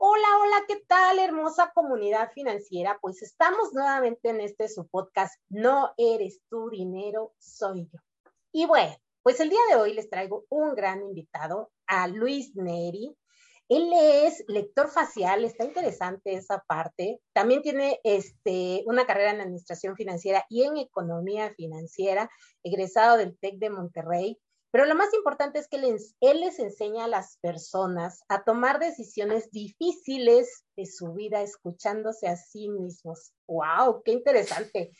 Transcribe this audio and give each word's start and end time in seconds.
Hola, 0.00 0.28
hola, 0.40 0.64
¿qué 0.68 0.76
tal, 0.86 1.18
hermosa 1.18 1.72
comunidad 1.74 2.30
financiera? 2.30 3.00
Pues 3.00 3.20
estamos 3.20 3.72
nuevamente 3.72 4.28
en 4.28 4.40
este 4.40 4.68
su 4.68 4.86
podcast, 4.86 5.34
No 5.48 5.92
eres 5.96 6.40
tu 6.48 6.70
dinero, 6.70 7.34
soy 7.38 7.88
yo. 7.92 7.98
Y 8.52 8.66
bueno, 8.66 8.94
pues 9.24 9.40
el 9.40 9.50
día 9.50 9.58
de 9.68 9.74
hoy 9.74 9.94
les 9.94 10.08
traigo 10.08 10.44
un 10.50 10.76
gran 10.76 11.02
invitado, 11.02 11.72
a 11.88 12.06
Luis 12.06 12.54
Neri. 12.54 13.12
Él 13.68 13.90
es 13.92 14.44
lector 14.46 14.88
facial, 14.88 15.44
está 15.44 15.64
interesante 15.64 16.32
esa 16.34 16.62
parte. 16.68 17.20
También 17.32 17.62
tiene 17.62 17.98
este, 18.04 18.84
una 18.86 19.04
carrera 19.04 19.32
en 19.32 19.40
administración 19.40 19.96
financiera 19.96 20.44
y 20.48 20.62
en 20.62 20.76
economía 20.76 21.52
financiera, 21.54 22.30
egresado 22.62 23.16
del 23.16 23.36
TEC 23.36 23.56
de 23.56 23.70
Monterrey. 23.70 24.38
Pero 24.70 24.84
lo 24.84 24.94
más 24.94 25.12
importante 25.14 25.58
es 25.58 25.68
que 25.68 25.76
él 25.76 26.40
les 26.40 26.58
enseña 26.58 27.04
a 27.04 27.08
las 27.08 27.38
personas 27.38 28.22
a 28.28 28.44
tomar 28.44 28.78
decisiones 28.78 29.50
difíciles 29.50 30.64
de 30.76 30.84
su 30.84 31.14
vida 31.14 31.40
escuchándose 31.40 32.28
a 32.28 32.36
sí 32.36 32.68
mismos. 32.68 33.32
¡Wow! 33.46 34.02
¡Qué 34.04 34.12
interesante! 34.12 34.92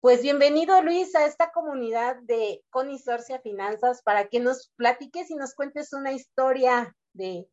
Pues 0.00 0.20
bienvenido 0.20 0.82
Luis 0.82 1.14
a 1.14 1.26
esta 1.26 1.50
comunidad 1.52 2.16
de 2.24 2.62
Conisorcia 2.70 3.40
Finanzas 3.40 4.02
para 4.02 4.26
que 4.26 4.40
nos 4.40 4.72
platiques 4.76 5.30
y 5.30 5.36
nos 5.36 5.54
cuentes 5.54 5.92
una 5.92 6.12
historia 6.12 6.94
de 7.12 7.48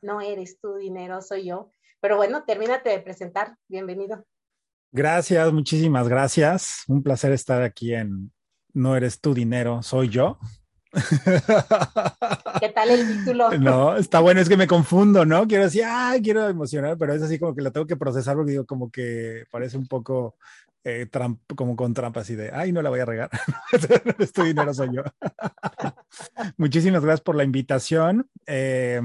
no 0.00 0.20
eres 0.20 0.58
tu 0.58 0.74
dinero, 0.74 1.20
soy 1.22 1.46
yo. 1.46 1.70
Pero 2.00 2.16
bueno, 2.16 2.44
termínate 2.44 2.90
de 2.90 3.00
presentar. 3.00 3.56
Bienvenido. 3.68 4.24
Gracias, 4.90 5.52
muchísimas 5.52 6.08
gracias. 6.08 6.82
Un 6.88 7.02
placer 7.02 7.32
estar 7.32 7.62
aquí 7.62 7.94
en 7.94 8.32
No 8.72 8.96
eres 8.96 9.20
tu 9.20 9.34
dinero, 9.34 9.82
soy 9.82 10.08
yo. 10.08 10.38
¿Qué 12.60 12.68
tal 12.70 12.90
el 12.90 13.06
título? 13.06 13.50
No, 13.58 13.96
está 13.96 14.20
bueno, 14.20 14.40
es 14.40 14.48
que 14.48 14.56
me 14.56 14.66
confundo, 14.66 15.24
¿no? 15.24 15.46
Quiero 15.46 15.64
decir, 15.64 15.84
ah, 15.86 16.14
quiero 16.22 16.48
emocionar, 16.48 16.96
pero 16.96 17.14
es 17.14 17.22
así 17.22 17.38
como 17.38 17.54
que 17.54 17.62
lo 17.62 17.72
tengo 17.72 17.86
que 17.86 17.96
procesar 17.96 18.36
porque 18.36 18.52
digo, 18.52 18.66
como 18.66 18.90
que 18.90 19.44
parece 19.50 19.76
un 19.76 19.86
poco 19.86 20.36
eh, 20.84 21.08
como 21.56 21.76
con 21.76 21.94
trampas 21.94 22.24
así 22.24 22.34
de, 22.34 22.50
ay, 22.52 22.70
no 22.70 22.82
la 22.82 22.90
voy 22.90 23.00
a 23.00 23.06
regar. 23.06 23.30
este 24.18 24.44
dinero 24.44 24.72
soy 24.74 24.90
yo. 24.94 25.02
Muchísimas 26.58 27.02
gracias 27.02 27.22
por 27.22 27.36
la 27.36 27.44
invitación. 27.44 28.28
Eh, 28.46 29.00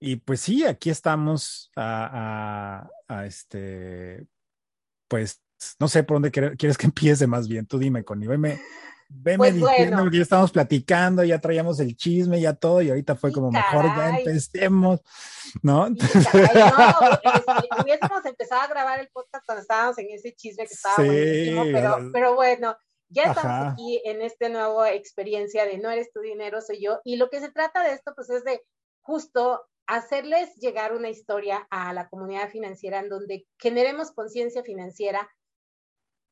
y 0.00 0.16
pues 0.16 0.40
sí, 0.40 0.64
aquí 0.64 0.90
estamos 0.90 1.70
a, 1.76 2.88
este, 3.24 4.26
pues, 5.08 5.42
no 5.78 5.88
sé 5.88 6.02
por 6.02 6.16
dónde 6.16 6.30
quieres 6.30 6.78
que 6.78 6.86
empiece 6.86 7.26
más 7.26 7.46
bien. 7.46 7.66
Tú 7.66 7.78
dime, 7.78 8.02
Connie, 8.02 8.26
Veme 9.12 9.38
pues 9.38 9.54
diciendo 9.56 10.08
que 10.08 10.16
ya 10.18 10.22
estábamos 10.22 10.52
platicando, 10.52 11.24
ya 11.24 11.40
traíamos 11.40 11.80
el 11.80 11.96
chisme, 11.96 12.40
ya 12.40 12.54
todo, 12.54 12.80
y 12.80 12.90
ahorita 12.90 13.16
fue 13.16 13.32
como 13.32 13.50
mejor 13.50 13.84
ya 13.84 14.18
empecemos, 14.18 15.00
¿no? 15.62 15.88
Sí, 15.88 15.98
no 16.32 16.40
este, 17.34 17.82
hubiésemos 17.82 18.24
empezado 18.24 18.62
a 18.62 18.66
grabar 18.68 19.00
el 19.00 19.08
podcast 19.08 19.44
cuando 19.44 19.62
estábamos 19.62 19.98
en 19.98 20.10
ese 20.10 20.32
chisme 20.34 20.64
que 20.64 20.74
estaba 20.74 20.94
buenísimo, 20.96 21.64
pero, 21.72 22.10
pero 22.12 22.34
bueno, 22.36 22.76
ya 23.08 23.24
estamos 23.24 23.72
aquí 23.72 24.00
en 24.04 24.22
esta 24.22 24.48
nueva 24.48 24.92
experiencia 24.92 25.64
de 25.64 25.78
no 25.78 25.90
eres 25.90 26.12
tu 26.12 26.20
dinero, 26.20 26.60
soy 26.60 26.80
yo, 26.80 27.00
y 27.04 27.16
lo 27.16 27.30
que 27.30 27.40
se 27.40 27.50
trata 27.50 27.82
de 27.82 27.94
esto, 27.94 28.12
pues 28.14 28.30
es 28.30 28.44
de 28.44 28.62
justo 29.02 29.66
hacerles 29.88 30.54
llegar 30.54 30.94
una 30.94 31.08
historia 31.08 31.66
a 31.68 31.92
la 31.92 32.08
comunidad 32.08 32.48
financiera 32.48 33.00
en 33.00 33.08
donde 33.08 33.48
generemos 33.58 34.12
conciencia 34.12 34.62
financiera, 34.62 35.28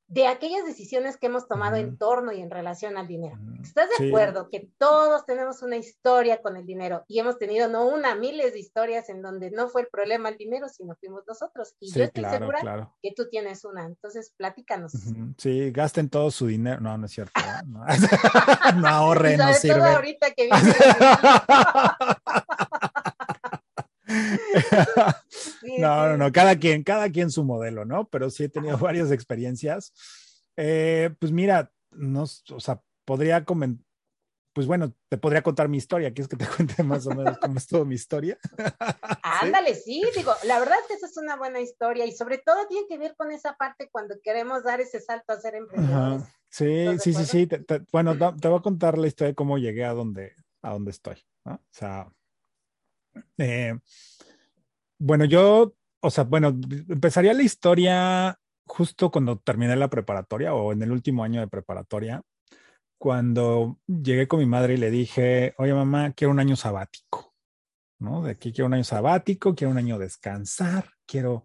de 0.09 0.27
aquellas 0.27 0.65
decisiones 0.65 1.19
que 1.19 1.27
hemos 1.27 1.47
tomado 1.47 1.77
en 1.77 1.99
torno 1.99 2.33
y 2.33 2.41
en 2.41 2.51
relación 2.51 2.97
al 2.97 3.07
dinero. 3.07 3.37
¿Estás 3.63 3.91
de 3.99 4.09
acuerdo 4.09 4.49
que 4.51 4.71
todos 4.79 5.27
tenemos 5.27 5.63
una 5.63 5.77
historia 5.77 6.41
con 6.41 6.57
el 6.57 6.65
dinero 6.65 7.05
y 7.09 7.19
hemos 7.19 7.39
tenido 7.39 7.69
no 7.69 7.87
una, 7.87 8.15
miles 8.15 8.55
de 8.55 8.59
historias 8.59 9.11
en 9.11 9.21
donde 9.21 9.51
no 9.51 9.69
fue 9.69 9.83
el 9.83 9.89
problema 9.89 10.31
el 10.31 10.39
dinero, 10.39 10.69
sino 10.71 10.97
fuimos 10.97 11.25
nosotros? 11.27 11.75
Y 11.79 11.93
yo 11.93 12.05
estoy 12.05 12.25
segura 12.25 12.91
que 13.03 13.13
tú 13.15 13.29
tienes 13.29 13.67
una. 13.67 13.85
Entonces, 13.85 14.33
platícanos. 14.37 14.93
Sí, 15.37 15.71
gasten 15.73 16.09
todo 16.09 16.31
su 16.31 16.47
dinero. 16.47 16.81
No, 16.81 16.97
no 16.97 17.05
es 17.05 17.13
cierto. 17.13 17.39
No, 17.67 17.85
no 18.81 18.89
ahorren, 18.89 19.39
no 19.39 19.53
sirve. 19.53 19.79
Todo 19.79 19.85
ahorita 19.85 20.31
que 20.31 20.49
no, 25.79 26.09
no, 26.09 26.17
no, 26.17 26.33
cada 26.33 26.59
quien, 26.59 26.83
cada 26.83 27.11
quien 27.11 27.31
su 27.31 27.45
modelo, 27.45 27.85
¿no? 27.85 28.09
Pero 28.09 28.31
sí 28.31 28.45
he 28.45 28.49
tenido 28.49 28.79
varias 28.79 29.11
experiencias. 29.11 29.93
Eh, 30.57 31.11
pues 31.21 31.31
mira, 31.31 31.73
no, 31.91 32.23
o 32.23 32.61
sea, 32.61 32.83
podría 33.05 33.45
comentar, 33.45 33.85
pues 34.59 34.67
bueno, 34.67 34.93
te 35.09 35.19
podría 35.19 35.43
contar 35.43 35.69
mi 35.69 35.77
historia. 35.77 36.13
¿Quieres 36.13 36.29
que 36.29 36.37
te 36.37 36.47
cuente 36.57 36.83
más 36.83 37.07
o 37.07 37.11
menos 37.11 37.39
cómo 37.39 37.59
es 37.59 37.67
toda 37.67 37.85
mi 37.85 37.95
historia? 37.95 38.39
Ándale, 39.23 39.75
¿Sí? 39.75 40.03
digo, 40.17 40.33
la 40.45 40.59
verdad 40.59 40.75
es 40.81 40.89
que 40.89 40.95
esa 40.95 41.07
es 41.07 41.17
una 41.17 41.37
buena 41.37 41.61
historia 41.61 42.07
y 42.07 42.13
sobre 42.13 42.39
todo 42.39 42.67
tiene 42.67 42.87
que 42.89 42.99
ver 42.99 43.15
con 43.17 43.31
esa 43.31 43.57
parte 43.57 43.89
cuando 43.93 44.17
queremos 44.23 44.65
dar 44.65 44.81
ese 44.81 45.01
salto 45.01 45.33
a 45.33 45.41
ser 45.41 45.55
emprendedores. 45.55 46.25
Sí, 46.51 46.87
sí, 46.99 47.15
sí, 47.15 47.25
sí, 47.25 47.49
bueno, 47.93 48.17
te, 48.17 48.49
voy 48.49 48.59
a 48.59 48.63
contar 48.63 48.99
la 48.99 49.07
historia 49.07 49.29
de 49.29 49.37
cómo 49.37 49.59
llegué 49.59 49.85
a 49.85 49.93
donde, 49.93 50.35
a 50.63 50.71
donde 50.71 50.91
estoy, 50.91 51.23
¿no? 51.45 51.55
O 51.55 51.71
sea, 51.71 52.11
eh, 53.39 53.79
bueno, 54.99 55.25
yo, 55.25 55.75
o 56.01 56.11
sea, 56.11 56.25
bueno, 56.25 56.49
empezaría 56.89 57.33
la 57.35 57.43
historia 57.43 58.39
justo 58.67 59.11
cuando 59.11 59.39
terminé 59.39 59.77
la 59.77 59.89
preparatoria 59.89 60.55
o 60.55 60.73
en 60.73 60.83
el 60.83 60.93
último 60.93 61.25
año 61.25 61.41
de 61.41 61.49
preparatoria, 61.49 62.23
cuando 62.99 63.79
llegué 63.87 64.29
con 64.29 64.41
mi 64.41 64.47
madre 64.47 64.75
y 64.75 64.77
le 64.77 64.91
dije, 64.91 65.55
oye 65.59 65.73
mamá, 65.73 66.13
quiero 66.13 66.33
un 66.33 66.41
año 66.41 66.57
sabático, 66.57 67.35
¿no? 67.99 68.23
De 68.23 68.33
aquí 68.33 68.53
quiero 68.53 68.67
un 68.67 68.75
año 68.75 68.85
sabático, 68.85 69.55
quiero 69.55 69.71
un 69.71 69.79
año 69.79 69.99
descansar, 69.99 70.91
quiero, 71.07 71.45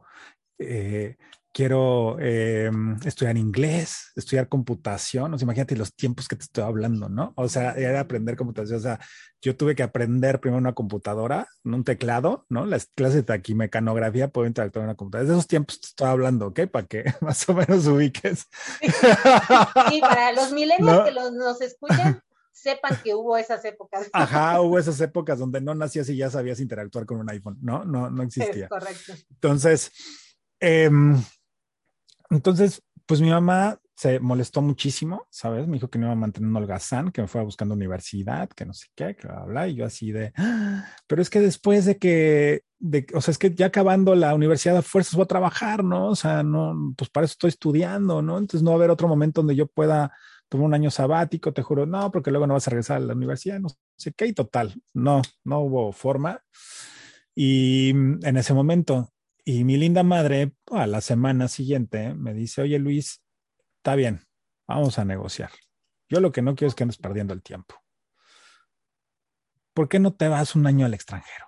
eh, 0.58 1.18
quiero 1.53 2.18
eh, 2.19 2.72
estudiar 3.06 3.38
inglés, 3.38 4.12
estudiar 4.16 4.50
computación, 4.50 5.34
o 5.34 5.38
sea, 5.38 5.46
imagínate 5.46 5.75
los 5.75 5.94
tiempos 5.94 6.28
que 6.28 6.36
te 6.36 6.44
estoy 6.44 6.64
hablando, 6.64 7.09
¿no? 7.09 7.31
O 7.38 7.47
sea, 7.47 7.74
era 7.74 8.00
aprender 8.00 8.36
computación, 8.36 8.80
o 8.80 8.81
sea, 8.81 9.00
yo 9.40 9.56
tuve 9.56 9.75
que 9.75 9.84
aprender 9.84 10.40
primero 10.40 10.58
una 10.58 10.74
computadora, 10.74 11.47
un 11.63 11.84
teclado, 11.84 12.46
¿no? 12.50 12.66
Las 12.66 12.88
clases 12.88 13.18
de 13.18 13.24
taquimecanografía 13.24 14.30
puedo 14.30 14.47
interactuar 14.47 14.84
en 14.84 14.90
una 14.90 14.96
computadora. 14.96 15.30
De 15.30 15.36
esos 15.36 15.47
tiempos 15.47 15.80
te 15.80 15.88
estoy 15.88 16.08
hablando, 16.08 16.47
¿ok? 16.47 16.62
Para 16.72 16.88
que 16.88 17.03
más 17.22 17.47
o 17.47 17.53
menos 17.53 17.86
ubiques. 17.88 18.47
Sí, 19.90 20.02
para 20.02 20.31
los 20.31 20.52
milenios 20.52 21.03
que 21.03 21.12
los, 21.12 21.34
nos 21.34 21.62
escuchan, 21.62 22.22
sepan 22.52 22.97
que 23.03 23.13
hubo 23.13 23.38
esas 23.38 23.63
épocas. 23.66 24.09
Ajá, 24.12 24.59
hubo 24.62 24.80
esas 24.80 25.00
épocas 25.02 25.38
donde 25.38 25.62
no 25.62 25.75
nacías 25.75 26.09
y 26.09 26.18
ya 26.18 26.30
sabías 26.30 26.59
interactuar 26.59 27.06
con 27.06 27.19
un 27.19 27.30
iPhone, 27.30 27.58
¿no? 27.62 27.86
No, 27.86 28.09
no 28.09 28.24
existía. 28.24 28.66
Es 28.66 28.69
correcto. 28.69 29.13
Entonces, 29.30 29.92
eh, 30.59 30.90
entonces, 32.36 32.84
pues 33.06 33.22
mi 33.22 33.30
mamá 33.30 33.80
se 33.96 34.20
molestó 34.20 34.62
muchísimo, 34.62 35.28
¿sabes? 35.30 35.68
Me 35.68 35.74
dijo 35.74 35.90
que 35.90 36.00
no 36.00 36.08
iba 36.08 36.14
a 36.14 36.16
mantener 36.16 36.50
un 36.50 36.56
holgazán, 36.56 37.12
que 37.12 37.22
me 37.22 37.28
fuera 37.28 37.46
buscando 37.46 37.76
universidad, 37.76 38.50
que 38.50 38.66
no 38.66 38.74
sé 38.74 38.88
qué, 38.96 39.16
que 39.16 39.28
bla, 39.28 39.44
bla, 39.46 39.68
y 39.68 39.76
yo 39.76 39.86
así 39.86 40.12
de, 40.12 40.34
¡Ah! 40.36 40.86
pero 41.08 41.22
es 41.22 41.30
que 41.30 41.40
después 41.40 41.86
de 41.86 41.98
que, 41.98 42.64
o 43.14 43.22
sea, 43.22 43.32
es 43.32 43.38
que 43.38 43.54
ya 43.54 43.68
acabando 43.68 44.16
la 44.16 44.34
universidad 44.34 44.78
a 44.78 44.81
fuerzas 44.81 45.13
voy 45.13 45.24
a 45.24 45.28
trabajar, 45.28 45.84
¿no? 45.84 46.07
O 46.10 46.16
sea, 46.16 46.44
no, 46.44 46.94
pues 46.98 47.10
para 47.10 47.25
eso 47.25 47.34
estoy 47.34 47.50
estudiando, 47.50 48.22
¿no? 48.22 48.38
Entonces 48.38 48.63
no 48.63 48.72
va 48.72 48.75
a 48.75 48.80
haber 48.80 48.90
otro 48.90 49.07
momento 49.07 49.42
donde 49.42 49.56
yo 49.56 49.68
pueda 49.68 50.12
tomar 50.50 50.68
un 50.68 50.74
año 50.74 50.92
sabático, 50.92 51.54
te 51.54 51.62
juro, 51.62 51.86
no, 51.86 52.12
porque 52.12 52.31
luego 52.31 52.48
no 52.48 52.56
vas 52.56 52.68
a 52.68 52.72
regresar 52.72 52.98
a 52.98 53.00
la 53.02 53.13
universidad, 53.13 53.60
no 53.60 53.69
sé 53.96 54.13
qué, 54.13 54.25
y 54.28 54.34
total, 54.34 54.74
no, 54.94 55.22
no 55.44 55.60
hubo 55.62 55.92
forma. 55.94 56.42
Y 57.36 57.90
en 57.92 58.38
ese 58.38 58.54
momento 58.54 59.12
y 59.45 59.63
mi 59.63 59.78
linda 59.78 60.04
madre, 60.04 60.54
a 60.72 60.88
la 60.88 61.01
semana 61.01 61.48
siguiente, 61.48 62.13
me 62.13 62.34
dice, 62.34 62.62
oye 62.62 62.80
Luis, 62.80 63.22
está 63.78 63.95
bien, 63.95 64.22
vamos 64.68 64.98
a 65.00 65.06
negociar. 65.06 65.51
Yo 66.10 66.22
lo 66.22 66.31
que 66.31 66.42
no 66.42 66.56
quiero 66.56 66.69
es 66.69 66.75
que 66.75 66.84
andes 66.84 66.98
perdiendo 66.98 67.34
el 67.34 67.42
tiempo. 67.42 67.75
¿Por 69.74 69.90
qué 69.90 70.00
no 70.00 70.13
te 70.13 70.28
vas 70.28 70.56
un 70.56 70.68
año 70.68 70.86
al 70.86 70.94
extranjero? 70.94 71.48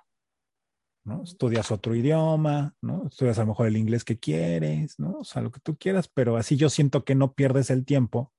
¿No? 1.06 1.24
Estudias 1.24 1.71
otro 1.71 1.94
idioma, 1.94 2.75
¿no? 2.81 3.07
Estudias 3.07 3.38
a 3.38 3.42
lo 3.42 3.50
mejor 3.50 3.68
el 3.68 3.77
inglés 3.77 4.03
que 4.03 4.18
quieres, 4.18 5.00
¿no? 5.00 5.19
O 5.19 5.24
sea, 5.24 5.44
lo 5.44 5.51
que 5.51 5.59
tú 5.59 5.77
quieras, 5.77 6.07
pero 6.07 6.36
así 6.36 6.57
yo 6.57 6.69
siento 6.69 7.06
que 7.06 7.13
no 7.13 7.33
pierdes 7.33 7.69
el 7.69 7.86
tiempo. 7.86 8.33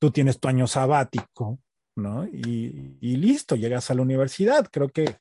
Tú 0.00 0.10
tienes 0.10 0.40
tu 0.40 0.48
año 0.48 0.66
sabático, 0.66 1.60
¿no? 1.94 2.26
Y, 2.26 2.98
y 3.00 3.16
listo, 3.16 3.54
llegas 3.54 3.90
a 3.90 3.94
la 3.94 4.02
universidad. 4.02 4.68
Creo 4.72 4.88
que 4.88 5.18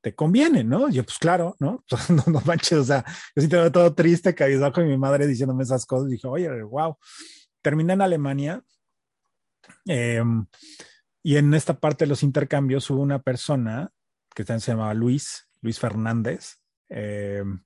te 0.00 0.14
conviene, 0.14 0.64
¿no? 0.64 0.88
yo, 0.88 1.04
pues 1.04 1.18
claro, 1.18 1.56
¿no? 1.58 1.84
no, 2.08 2.24
no 2.26 2.40
manches, 2.44 2.78
o 2.78 2.84
sea, 2.84 3.04
yo 3.34 3.42
sí 3.42 3.48
te 3.48 3.56
veo 3.56 3.70
todo 3.70 3.94
triste, 3.94 4.34
cabizbajo, 4.34 4.80
y 4.80 4.86
mi 4.86 4.98
madre 4.98 5.26
diciéndome 5.26 5.62
esas 5.62 5.86
cosas, 5.86 6.08
dije, 6.08 6.26
oye, 6.26 6.62
wow. 6.62 6.96
Terminé 7.62 7.92
en 7.92 8.00
Alemania, 8.00 8.62
em, 9.86 10.46
y 11.22 11.36
en 11.36 11.52
esta 11.52 11.78
parte 11.78 12.04
de 12.04 12.08
los 12.08 12.22
intercambios 12.22 12.88
hubo 12.88 13.02
una 13.02 13.20
persona 13.20 13.90
que 14.34 14.44
se 14.44 14.58
llamaba 14.58 14.94
Luis, 14.94 15.48
Luis 15.60 15.78
Fernández, 15.78 16.56
em, 16.88 17.62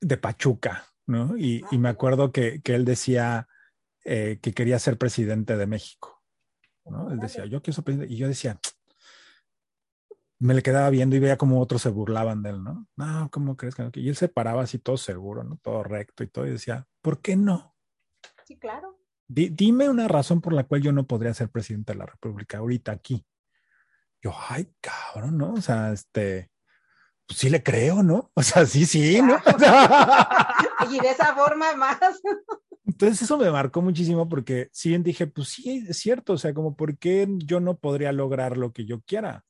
de 0.00 0.16
Pachuca, 0.16 0.86
¿no? 1.06 1.36
Y, 1.36 1.62
y 1.70 1.78
me 1.78 1.88
acuerdo 1.88 2.32
que, 2.32 2.60
que 2.62 2.74
él 2.74 2.84
decía 2.84 3.46
eh, 4.04 4.38
que 4.40 4.52
quería 4.52 4.78
ser 4.78 4.98
presidente 4.98 5.56
de 5.56 5.66
México, 5.66 6.22
¿no? 6.84 7.10
Él 7.10 7.18
decía, 7.18 7.44
yo 7.44 7.62
quiero 7.62 7.74
ser 7.74 7.84
presidente, 7.84 8.12
y 8.12 8.16
yo 8.16 8.28
decía, 8.28 8.58
me 10.38 10.54
le 10.54 10.62
quedaba 10.62 10.90
viendo 10.90 11.16
y 11.16 11.18
veía 11.18 11.38
como 11.38 11.60
otros 11.60 11.82
se 11.82 11.88
burlaban 11.88 12.42
de 12.42 12.50
él, 12.50 12.62
¿no? 12.62 12.86
No, 12.96 13.30
¿cómo 13.30 13.56
crees 13.56 13.74
que 13.74 13.82
no? 13.82 13.90
Y 13.94 14.08
él 14.08 14.16
se 14.16 14.28
paraba 14.28 14.62
así 14.62 14.78
todo 14.78 14.96
seguro, 14.96 15.44
¿no? 15.44 15.58
Todo 15.62 15.82
recto 15.82 16.22
y 16.22 16.28
todo, 16.28 16.46
y 16.46 16.50
decía, 16.50 16.86
¿por 17.00 17.20
qué 17.20 17.36
no? 17.36 17.74
Sí, 18.44 18.58
claro. 18.58 18.98
dime 19.26 19.88
una 19.88 20.08
razón 20.08 20.40
por 20.40 20.52
la 20.52 20.64
cual 20.64 20.82
yo 20.82 20.92
no 20.92 21.06
podría 21.06 21.34
ser 21.34 21.50
presidente 21.50 21.92
de 21.92 21.98
la 21.98 22.06
República 22.06 22.58
ahorita 22.58 22.92
aquí. 22.92 23.24
Yo, 24.22 24.32
ay, 24.48 24.72
cabrón, 24.80 25.38
¿no? 25.38 25.54
O 25.54 25.60
sea, 25.60 25.92
este, 25.92 26.50
pues 27.26 27.38
sí 27.38 27.50
le 27.50 27.62
creo, 27.62 28.02
¿no? 28.02 28.30
O 28.34 28.42
sea, 28.42 28.66
sí, 28.66 28.86
sí, 28.86 29.20
¿no? 29.22 29.36
y 30.90 31.00
de 31.00 31.10
esa 31.10 31.34
forma 31.34 31.74
más. 31.74 31.98
Entonces 32.84 33.22
eso 33.22 33.36
me 33.38 33.50
marcó 33.50 33.82
muchísimo 33.82 34.28
porque 34.28 34.68
sí 34.72 34.96
dije, 34.98 35.26
pues 35.26 35.48
sí, 35.48 35.84
es 35.88 35.96
cierto, 35.98 36.34
o 36.34 36.38
sea, 36.38 36.54
como, 36.54 36.76
¿por 36.76 36.98
qué 36.98 37.26
yo 37.38 37.58
no 37.58 37.78
podría 37.78 38.12
lograr 38.12 38.56
lo 38.56 38.72
que 38.72 38.84
yo 38.84 39.00
quiera? 39.00 39.44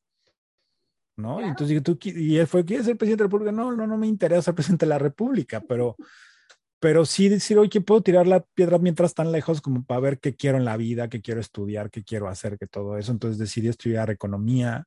¿No? 1.17 1.41
Entonces 1.41 1.69
dije, 1.69 1.81
tú, 1.81 1.99
y 2.03 2.37
él 2.37 2.47
fue, 2.47 2.65
¿quieres 2.65 2.87
ser 2.87 2.97
presidente 2.97 3.25
de 3.25 3.29
la 3.29 3.33
República? 3.33 3.53
No, 3.53 3.73
no, 3.73 3.87
no 3.87 3.97
me 3.97 4.07
interesa 4.07 4.43
ser 4.43 4.55
presidente 4.55 4.87
de 4.87 4.91
la 4.91 4.99
República, 4.99 5.61
pero, 5.69 5.97
pero 6.79 7.05
sí 7.05 7.29
decir, 7.29 7.59
oye, 7.59 7.81
puedo 7.81 8.03
tirar 8.03 8.27
la 8.27 8.41
piedra 8.41 8.79
mientras 8.79 9.15
tan 9.15 9.33
lejos 9.33 9.61
como 9.61 9.85
para 9.85 10.01
ver 10.01 10.19
qué 10.21 10.37
quiero 10.37 10.59
en 10.59 10.65
la 10.65 10.77
vida, 10.77 11.09
qué 11.09 11.21
quiero 11.21 11.41
estudiar, 11.41 11.91
qué 11.91 12.05
quiero 12.05 12.29
hacer, 12.29 12.59
que 12.59 12.67
todo 12.67 12.99
eso. 12.99 13.13
Entonces 13.13 13.39
decidí 13.39 13.69
estudiar 13.69 14.11
economía. 14.11 14.87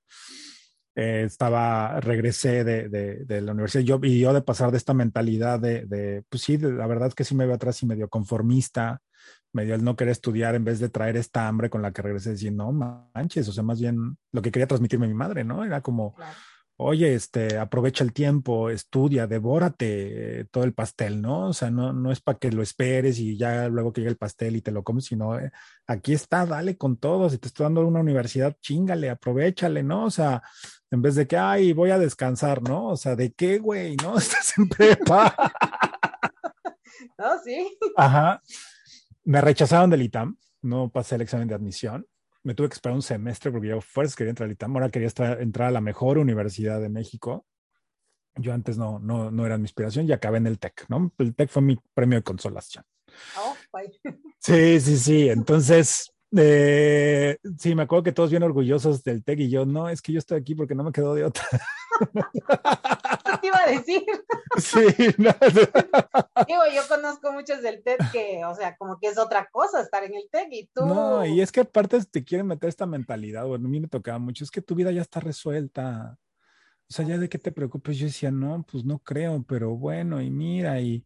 Eh, 0.95 1.23
estaba, 1.25 1.99
regresé 2.01 2.63
de, 2.63 2.89
de, 2.89 3.23
de, 3.25 3.41
la 3.41 3.53
universidad 3.53 3.83
yo, 3.83 3.99
y 4.03 4.19
yo 4.19 4.33
de 4.33 4.41
pasar 4.41 4.71
de 4.71 4.77
esta 4.77 4.93
mentalidad 4.93 5.59
de, 5.59 5.85
de 5.85 6.23
pues 6.27 6.43
sí, 6.43 6.57
la 6.57 6.87
verdad 6.87 7.09
es 7.09 7.15
que 7.15 7.23
sí 7.23 7.35
me 7.35 7.45
veo 7.45 7.55
atrás 7.55 7.81
y 7.83 7.85
medio 7.85 8.09
conformista, 8.09 9.01
me 9.53 9.65
dio 9.65 9.75
el 9.75 9.83
no 9.83 9.95
querer 9.95 10.11
estudiar 10.11 10.55
en 10.55 10.63
vez 10.63 10.79
de 10.79 10.89
traer 10.89 11.15
esta 11.17 11.47
hambre 11.47 11.69
con 11.69 11.81
la 11.81 11.91
que 11.91 12.01
regresé 12.01 12.31
diciendo, 12.31 12.71
no 12.71 13.11
manches, 13.13 13.47
o 13.47 13.51
sea, 13.51 13.63
más 13.63 13.79
bien 13.79 14.17
lo 14.31 14.41
que 14.41 14.51
quería 14.51 14.67
transmitirme 14.67 15.07
mi 15.07 15.13
madre, 15.13 15.43
¿no? 15.43 15.63
Era 15.63 15.81
como, 15.81 16.15
oye, 16.77 17.13
este, 17.13 17.57
aprovecha 17.57 18.03
el 18.03 18.13
tiempo, 18.13 18.69
estudia, 18.69 19.27
devórate 19.27 20.45
todo 20.51 20.63
el 20.63 20.73
pastel, 20.73 21.21
¿no? 21.21 21.47
O 21.47 21.53
sea, 21.53 21.69
no, 21.71 21.93
no 21.93 22.11
es 22.11 22.21
para 22.21 22.37
que 22.37 22.51
lo 22.51 22.61
esperes 22.61 23.19
y 23.19 23.37
ya 23.37 23.67
luego 23.67 23.91
que 23.91 24.01
llegue 24.01 24.11
el 24.11 24.17
pastel 24.17 24.55
y 24.55 24.61
te 24.61 24.71
lo 24.71 24.83
comes, 24.83 25.05
sino 25.05 25.37
eh, 25.39 25.51
aquí 25.87 26.13
está, 26.13 26.45
dale 26.45 26.77
con 26.77 26.97
todo, 26.97 27.29
si 27.29 27.37
te 27.37 27.47
estoy 27.47 27.65
dando 27.65 27.85
una 27.85 27.99
universidad, 27.99 28.55
chingale, 28.61 29.09
aprovechale, 29.09 29.83
¿no? 29.83 30.05
O 30.05 30.11
sea, 30.11 30.41
en 30.91 31.01
vez 31.01 31.15
de 31.15 31.27
que, 31.27 31.37
ay, 31.37 31.73
voy 31.73 31.91
a 31.91 31.99
descansar, 31.99 32.61
¿no? 32.61 32.87
O 32.87 32.97
sea, 32.97 33.15
¿de 33.15 33.31
qué, 33.31 33.59
güey? 33.59 33.95
¿No? 33.97 34.17
Estás 34.17 34.57
en 34.57 34.67
prepa. 34.67 35.35
no, 37.17 37.25
sí. 37.43 37.77
Ajá. 37.95 38.41
Me 39.23 39.41
rechazaron 39.41 39.89
del 39.89 40.01
ITAM, 40.01 40.37
no 40.61 40.89
pasé 40.89 41.15
el 41.15 41.21
examen 41.21 41.47
de 41.47 41.55
admisión. 41.55 42.07
Me 42.43 42.55
tuve 42.55 42.69
que 42.69 42.73
esperar 42.73 42.95
un 42.95 43.01
semestre 43.01 43.51
porque 43.51 43.67
yo 43.67 43.81
fuerzas 43.81 44.15
quería 44.15 44.31
entrar 44.31 44.47
al 44.47 44.53
ITAM, 44.53 44.75
ahora 44.75 44.89
quería 44.89 45.09
entrar 45.39 45.67
a 45.67 45.71
la 45.71 45.81
mejor 45.81 46.17
universidad 46.17 46.81
de 46.81 46.89
México. 46.89 47.45
Yo 48.35 48.53
antes 48.53 48.77
no, 48.77 48.99
no, 48.99 49.29
no 49.29 49.45
era 49.45 49.57
mi 49.57 49.63
inspiración 49.63 50.07
y 50.07 50.13
acabé 50.13 50.37
en 50.37 50.47
el 50.47 50.57
TEC, 50.57 50.85
¿no? 50.87 51.11
El 51.17 51.35
TEC 51.35 51.49
fue 51.49 51.61
mi 51.61 51.77
premio 51.93 52.17
de 52.19 52.23
consolación. 52.23 52.85
Oh, 53.37 53.55
sí, 54.39 54.79
sí, 54.79 54.97
sí. 54.97 55.29
Entonces, 55.29 56.11
eh, 56.37 57.37
sí, 57.57 57.73
me 57.73 57.83
acuerdo 57.83 58.03
que 58.03 58.11
todos 58.11 58.29
bien 58.29 58.43
orgullosos 58.43 59.03
del 59.03 59.23
TEC 59.23 59.39
y 59.39 59.49
yo, 59.49 59.65
no, 59.65 59.89
es 59.89 60.01
que 60.01 60.13
yo 60.13 60.19
estoy 60.19 60.37
aquí 60.39 60.53
porque 60.53 60.75
no 60.75 60.83
me 60.83 60.91
quedo 60.91 61.15
de 61.15 61.23
otra. 61.23 61.43
te 63.41 63.47
iba 63.47 63.59
a 63.59 63.69
decir. 63.69 64.03
Sí, 64.57 64.81
no. 65.17 65.31
Digo, 66.47 66.61
yo 66.73 66.81
conozco 66.89 67.31
muchos 67.31 67.61
del 67.61 67.83
TED 67.83 67.97
que, 68.11 68.43
o 68.43 68.55
sea, 68.55 68.75
como 68.77 68.97
que 68.99 69.07
es 69.07 69.17
otra 69.17 69.47
cosa 69.51 69.79
estar 69.79 70.03
en 70.03 70.15
el 70.15 70.27
TED 70.29 70.47
y 70.51 70.67
tú. 70.73 70.85
No, 70.85 71.23
y 71.25 71.39
es 71.39 71.51
que 71.51 71.61
aparte 71.61 72.03
te 72.03 72.23
quieren 72.23 72.47
meter 72.47 72.67
esta 72.67 72.85
mentalidad, 72.85 73.45
bueno, 73.45 73.67
a 73.67 73.69
mí 73.69 73.79
me 73.79 73.87
tocaba 73.87 74.17
mucho, 74.17 74.43
es 74.43 74.51
que 74.51 74.61
tu 74.61 74.75
vida 74.75 74.91
ya 74.91 75.01
está 75.01 75.19
resuelta. 75.19 76.17
O 76.89 76.93
sea, 76.93 77.05
ya 77.05 77.17
de 77.17 77.29
qué 77.29 77.37
te 77.37 77.51
preocupes, 77.51 77.97
yo 77.97 78.07
decía, 78.07 78.31
no, 78.31 78.65
pues 78.69 78.83
no 78.83 78.99
creo, 78.99 79.43
pero 79.47 79.75
bueno, 79.77 80.19
y 80.21 80.31
mira, 80.31 80.81
y, 80.81 81.05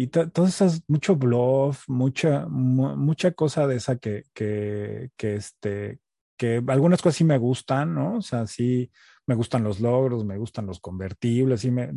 y 0.00 0.06
todas 0.06 0.54
esas, 0.54 0.84
mucho 0.86 1.16
bluff, 1.16 1.82
mucha, 1.88 2.46
mucha 2.46 3.32
cosa 3.32 3.66
de 3.66 3.74
esa 3.74 3.96
que, 3.96 4.22
que, 4.32 5.10
este, 5.18 5.98
que 6.36 6.62
algunas 6.68 7.02
cosas 7.02 7.16
sí 7.16 7.24
me 7.24 7.36
gustan, 7.36 7.96
¿no? 7.96 8.18
O 8.18 8.22
sea, 8.22 8.46
sí, 8.46 8.92
me 9.26 9.34
gustan 9.34 9.64
los 9.64 9.80
logros, 9.80 10.24
me 10.24 10.38
gustan 10.38 10.66
los 10.66 10.78
convertibles, 10.78 11.64
y 11.64 11.72
me, 11.72 11.92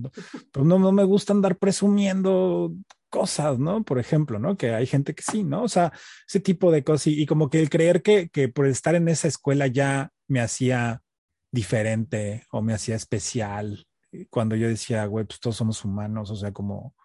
pues 0.52 0.66
no, 0.66 0.80
no 0.80 0.92
me 0.92 1.04
gusta 1.04 1.34
andar 1.34 1.60
presumiendo 1.60 2.74
cosas, 3.12 3.60
¿no? 3.60 3.84
Por 3.84 4.00
ejemplo, 4.00 4.40
¿no? 4.40 4.58
Que 4.58 4.74
hay 4.74 4.88
gente 4.88 5.14
que 5.14 5.22
sí, 5.22 5.44
¿no? 5.44 5.62
O 5.62 5.70
sea, 5.70 5.94
ese 6.28 6.40
tipo 6.40 6.72
de 6.72 6.84
cosas 6.84 7.06
y, 7.06 7.28
como 7.28 7.52
que 7.52 7.60
el 7.60 7.70
creer 7.70 8.02
que, 8.02 8.30
que 8.30 8.50
por 8.50 8.66
estar 8.66 8.96
en 8.96 9.10
esa 9.10 9.28
escuela 9.28 9.68
ya 9.68 10.10
me 10.28 10.42
hacía 10.42 11.04
diferente 11.52 12.48
o 12.50 12.64
me 12.64 12.74
hacía 12.74 12.96
especial, 12.96 13.86
cuando 14.32 14.56
yo 14.56 14.68
decía, 14.68 15.06
güey, 15.06 15.26
pues 15.26 15.40
todos 15.40 15.56
somos 15.56 15.86
humanos, 15.86 16.32
o 16.32 16.36
sea, 16.36 16.52
como, 16.52 16.96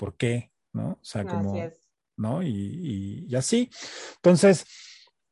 ¿por 0.00 0.16
qué? 0.16 0.50
¿No? 0.72 0.92
O 0.92 0.98
sea, 1.02 1.26
como, 1.26 1.54
¿no? 2.16 2.42
Y, 2.42 2.48
y, 2.48 3.26
y 3.28 3.36
así. 3.36 3.68
Entonces, 4.16 4.64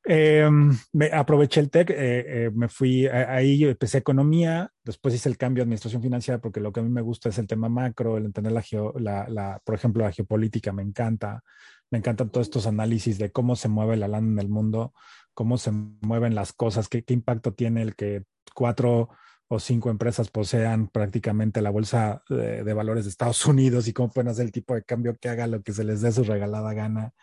eh, 0.04 0.46
me 0.92 1.06
aproveché 1.06 1.60
el 1.60 1.70
TEC, 1.70 1.88
eh, 1.88 1.96
eh, 1.96 2.50
me 2.52 2.68
fui, 2.68 3.06
ahí 3.06 3.64
empecé 3.64 3.96
economía, 3.96 4.70
después 4.84 5.14
hice 5.14 5.30
el 5.30 5.38
cambio 5.38 5.62
a 5.62 5.64
administración 5.64 6.02
financiera 6.02 6.38
porque 6.38 6.60
lo 6.60 6.70
que 6.70 6.80
a 6.80 6.82
mí 6.82 6.90
me 6.90 7.00
gusta 7.00 7.30
es 7.30 7.38
el 7.38 7.46
tema 7.46 7.70
macro, 7.70 8.18
el 8.18 8.26
entender 8.26 8.52
la, 8.52 8.62
la, 8.96 9.26
la, 9.28 9.62
por 9.64 9.74
ejemplo, 9.74 10.04
la 10.04 10.12
geopolítica, 10.12 10.70
me 10.70 10.82
encanta, 10.82 11.42
me 11.90 11.96
encantan 11.96 12.28
todos 12.28 12.48
estos 12.48 12.66
análisis 12.66 13.16
de 13.16 13.32
cómo 13.32 13.56
se 13.56 13.68
mueve 13.68 13.96
la 13.96 14.08
lana 14.08 14.28
en 14.28 14.38
el 14.38 14.50
mundo, 14.50 14.92
cómo 15.32 15.56
se 15.56 15.70
mueven 15.72 16.34
las 16.34 16.52
cosas, 16.52 16.90
qué, 16.90 17.04
qué 17.04 17.14
impacto 17.14 17.54
tiene 17.54 17.80
el 17.80 17.96
que 17.96 18.24
cuatro 18.54 19.08
o 19.48 19.58
cinco 19.58 19.90
empresas 19.90 20.30
posean 20.30 20.88
prácticamente 20.88 21.62
la 21.62 21.70
bolsa 21.70 22.22
de, 22.28 22.62
de, 22.62 22.74
valores 22.74 23.04
de 23.04 23.10
Estados 23.10 23.44
Unidos 23.46 23.88
y 23.88 23.92
cómo 23.92 24.10
pueden 24.10 24.28
hacer 24.28 24.46
el 24.46 24.52
tipo 24.52 24.74
de 24.74 24.84
cambio 24.84 25.16
que 25.18 25.28
haga 25.28 25.46
lo 25.46 25.62
que 25.62 25.72
se 25.72 25.84
les 25.84 26.02
dé 26.02 26.12
su 26.12 26.24
regalada 26.24 26.72
gana 26.74 27.14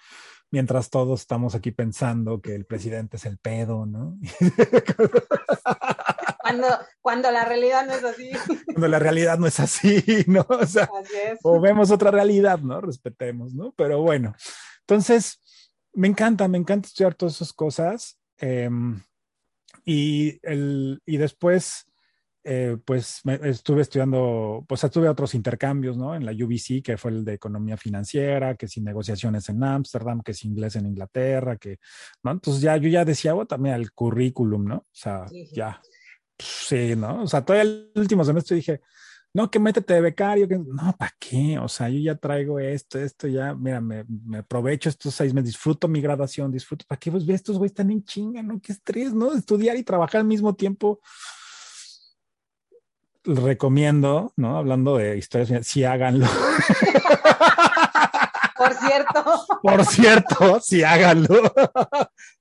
mientras 0.51 0.89
todos 0.89 1.21
estamos 1.21 1.55
aquí 1.55 1.71
pensando 1.71 2.41
que 2.41 2.55
el 2.55 2.65
presidente 2.65 3.17
es 3.17 3.25
el 3.25 3.37
pedo, 3.37 3.85
¿no? 3.85 4.17
Cuando, 6.41 6.67
cuando 7.01 7.31
la 7.31 7.43
realidad 7.43 7.87
no 7.87 7.93
es 7.93 8.03
así. 8.03 8.29
Cuando 8.67 8.87
la 8.87 8.99
realidad 8.99 9.39
no 9.39 9.47
es 9.47 9.59
así, 9.59 10.03
¿no? 10.27 10.45
O 10.47 10.65
sea, 10.67 10.87
o 11.41 11.59
vemos 11.59 11.89
otra 11.89 12.11
realidad, 12.11 12.59
¿no? 12.59 12.79
Respetemos, 12.81 13.55
¿no? 13.55 13.73
Pero 13.75 14.03
bueno, 14.03 14.35
entonces, 14.81 15.41
me 15.91 16.07
encanta, 16.07 16.47
me 16.47 16.59
encanta 16.59 16.87
estudiar 16.87 17.15
todas 17.15 17.33
esas 17.37 17.51
cosas. 17.51 18.19
Eh, 18.37 18.69
y, 19.85 20.39
el, 20.43 21.01
y 21.03 21.17
después 21.17 21.87
eh, 22.47 22.77
pues 22.85 23.21
estuve 23.25 23.81
estudiando, 23.81 24.63
pues 24.67 24.81
tuve 24.91 25.09
otros 25.09 25.33
intercambios, 25.33 25.97
¿no? 25.97 26.13
En 26.13 26.23
la 26.23 26.31
UBC, 26.31 26.83
que 26.83 26.95
fue 26.95 27.09
el 27.09 27.25
de 27.25 27.33
economía 27.33 27.75
financiera, 27.75 28.53
que 28.53 28.67
sin 28.67 28.83
negociaciones 28.83 29.49
en 29.49 29.63
Ámsterdam, 29.63 30.21
que 30.21 30.31
es 30.31 30.45
inglés 30.45 30.75
en 30.75 30.85
Inglaterra, 30.85 31.57
que, 31.57 31.79
¿no? 32.21 32.29
Entonces 32.29 32.61
ya 32.61 32.77
yo 32.77 32.87
ya 32.87 33.03
decía, 33.03 33.33
bueno, 33.33 33.47
también 33.47 33.73
el 33.73 33.91
currículum, 33.91 34.63
¿no? 34.63 34.75
O 34.75 34.85
sea, 34.91 35.25
ya, 35.53 35.81
sí, 36.37 36.95
¿no? 36.95 37.23
O 37.23 37.27
sea, 37.27 37.43
todo 37.43 37.59
el 37.59 37.91
último 37.95 38.23
semestre 38.23 38.57
dije, 38.57 38.81
no, 39.33 39.49
que 39.49 39.57
métete 39.57 39.95
de 39.95 40.01
becario, 40.01 40.47
que 40.47 40.59
no, 40.59 40.95
¿para 40.99 41.15
qué? 41.19 41.57
O 41.57 41.67
sea, 41.67 41.89
yo 41.89 41.97
ya 41.99 42.15
traigo 42.15 42.59
esto, 42.59 42.99
esto, 42.99 43.27
ya, 43.27 43.55
mira, 43.55 43.81
me, 43.81 44.05
me 44.07 44.37
aprovecho 44.37 44.87
estos 44.87 45.15
seis 45.15 45.33
meses, 45.33 45.47
disfruto 45.47 45.87
mi 45.87 45.99
graduación, 45.99 46.51
disfruto, 46.51 46.85
¿para 46.87 46.99
qué? 46.99 47.09
Pues 47.09 47.25
ve, 47.25 47.33
estos 47.33 47.57
güeyes 47.57 47.71
están 47.71 47.89
en 47.89 48.03
chinga, 48.03 48.43
¿no? 48.43 48.61
Qué 48.61 48.71
estrés, 48.71 49.15
¿no? 49.15 49.33
Estudiar 49.33 49.77
y 49.77 49.83
trabajar 49.83 50.21
al 50.21 50.27
mismo 50.27 50.53
tiempo 50.55 51.01
recomiendo, 53.25 54.33
¿no? 54.35 54.57
Hablando 54.57 54.97
de 54.97 55.17
historias, 55.17 55.67
sí 55.67 55.83
háganlo. 55.83 56.27
Por 58.57 58.73
cierto. 58.73 59.23
Por 59.61 59.85
cierto, 59.85 60.59
sí 60.61 60.83
háganlo. 60.83 61.53